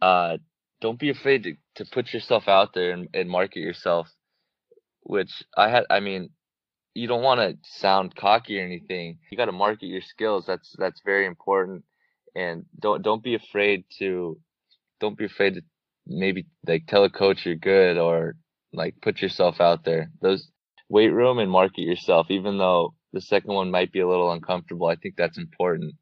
uh, 0.00 0.38
don't 0.80 0.98
be 0.98 1.10
afraid 1.10 1.44
to, 1.44 1.54
to 1.76 1.90
put 1.90 2.12
yourself 2.12 2.48
out 2.48 2.74
there 2.74 2.92
and, 2.92 3.08
and 3.14 3.28
market 3.30 3.60
yourself. 3.60 4.08
Which 5.02 5.42
I 5.56 5.68
had, 5.68 5.84
I 5.90 6.00
mean, 6.00 6.30
you 6.94 7.08
don't 7.08 7.22
want 7.22 7.40
to 7.40 7.56
sound 7.78 8.16
cocky 8.16 8.60
or 8.60 8.64
anything. 8.64 9.18
You 9.30 9.36
got 9.38 9.46
to 9.46 9.52
market 9.52 9.86
your 9.86 10.02
skills. 10.02 10.44
That's 10.46 10.74
that's 10.78 11.00
very 11.04 11.26
important. 11.26 11.84
And 12.34 12.66
don't 12.80 13.02
don't 13.02 13.22
be 13.22 13.34
afraid 13.34 13.84
to 13.98 14.40
don't 15.00 15.18
be 15.18 15.26
afraid 15.26 15.54
to 15.54 15.62
maybe 16.06 16.46
like 16.66 16.86
tell 16.86 17.04
a 17.04 17.10
coach 17.10 17.46
you're 17.46 17.54
good 17.54 17.98
or 17.98 18.36
like 18.72 18.94
put 19.02 19.22
yourself 19.22 19.60
out 19.60 19.84
there. 19.84 20.10
Those 20.20 20.48
weight 20.88 21.10
room 21.10 21.38
and 21.38 21.50
market 21.50 21.82
yourself, 21.82 22.30
even 22.30 22.58
though 22.58 22.94
the 23.12 23.20
second 23.20 23.54
one 23.54 23.70
might 23.70 23.92
be 23.92 24.00
a 24.00 24.08
little 24.08 24.32
uncomfortable. 24.32 24.86
I 24.86 24.96
think 24.96 25.16
that's 25.16 25.38
important 25.38 25.94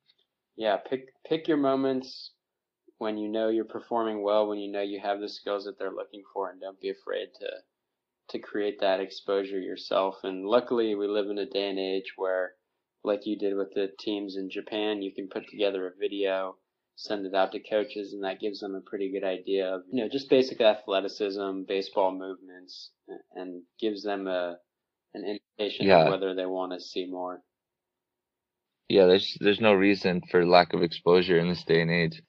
yeah, 0.60 0.76
pick 0.76 1.14
pick 1.26 1.48
your 1.48 1.56
moments 1.56 2.32
when 2.98 3.16
you 3.16 3.30
know 3.30 3.48
you're 3.48 3.64
performing 3.64 4.22
well, 4.22 4.46
when 4.46 4.58
you 4.58 4.70
know 4.70 4.82
you 4.82 5.00
have 5.00 5.18
the 5.18 5.28
skills 5.28 5.64
that 5.64 5.78
they're 5.78 5.90
looking 5.90 6.22
for, 6.34 6.50
and 6.50 6.60
don't 6.60 6.78
be 6.78 6.90
afraid 6.90 7.28
to 7.40 7.48
to 8.28 8.38
create 8.38 8.78
that 8.80 9.00
exposure 9.00 9.58
yourself. 9.58 10.16
And 10.22 10.44
luckily, 10.44 10.94
we 10.94 11.08
live 11.08 11.30
in 11.30 11.38
a 11.38 11.46
day 11.46 11.70
and 11.70 11.78
age 11.78 12.12
where, 12.16 12.52
like 13.02 13.24
you 13.24 13.38
did 13.38 13.56
with 13.56 13.72
the 13.74 13.90
teams 13.98 14.36
in 14.36 14.50
Japan, 14.50 15.00
you 15.00 15.14
can 15.14 15.28
put 15.28 15.48
together 15.48 15.86
a 15.86 15.98
video, 15.98 16.56
send 17.00 17.26
it 17.26 17.34
out 17.34 17.52
to 17.52 17.60
coaches, 17.60 18.12
and 18.12 18.24
that 18.24 18.40
gives 18.40 18.60
them 18.60 18.74
a 18.74 18.80
pretty 18.80 19.10
good 19.10 19.24
idea 19.24 19.74
of 19.74 19.82
you 19.90 20.02
know 20.02 20.08
just 20.08 20.30
basic 20.30 20.60
athleticism, 20.60 21.62
baseball 21.66 22.12
movements, 22.12 22.90
and 23.34 23.62
gives 23.80 24.02
them 24.02 24.26
a 24.26 24.56
an 25.14 25.38
indication 25.58 25.86
yeah. 25.86 26.04
of 26.04 26.10
whether 26.10 26.34
they 26.34 26.46
want 26.46 26.72
to 26.72 26.80
see 26.80 27.06
more 27.06 27.42
yeah, 28.90 29.06
there's 29.06 29.38
there's 29.40 29.60
no 29.60 29.72
reason 29.72 30.20
for 30.32 30.44
lack 30.44 30.74
of 30.74 30.82
exposure 30.82 31.38
in 31.38 31.48
this 31.48 31.62
day 31.62 31.80
and 31.80 31.92
age. 31.92 32.20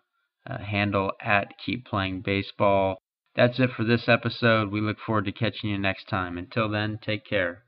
uh, 0.50 0.60
handle 0.60 1.12
at 1.22 1.54
Keep 1.64 1.86
Playing 1.86 2.22
Baseball. 2.22 2.98
That's 3.36 3.60
it 3.60 3.70
for 3.76 3.84
this 3.84 4.08
episode. 4.08 4.72
We 4.72 4.82
look 4.82 4.98
forward 5.06 5.26
to 5.26 5.32
catching 5.32 5.70
you 5.70 5.78
next 5.78 6.08
time. 6.08 6.38
Until 6.38 6.70
then, 6.70 6.98
take 7.04 7.26
care. 7.26 7.67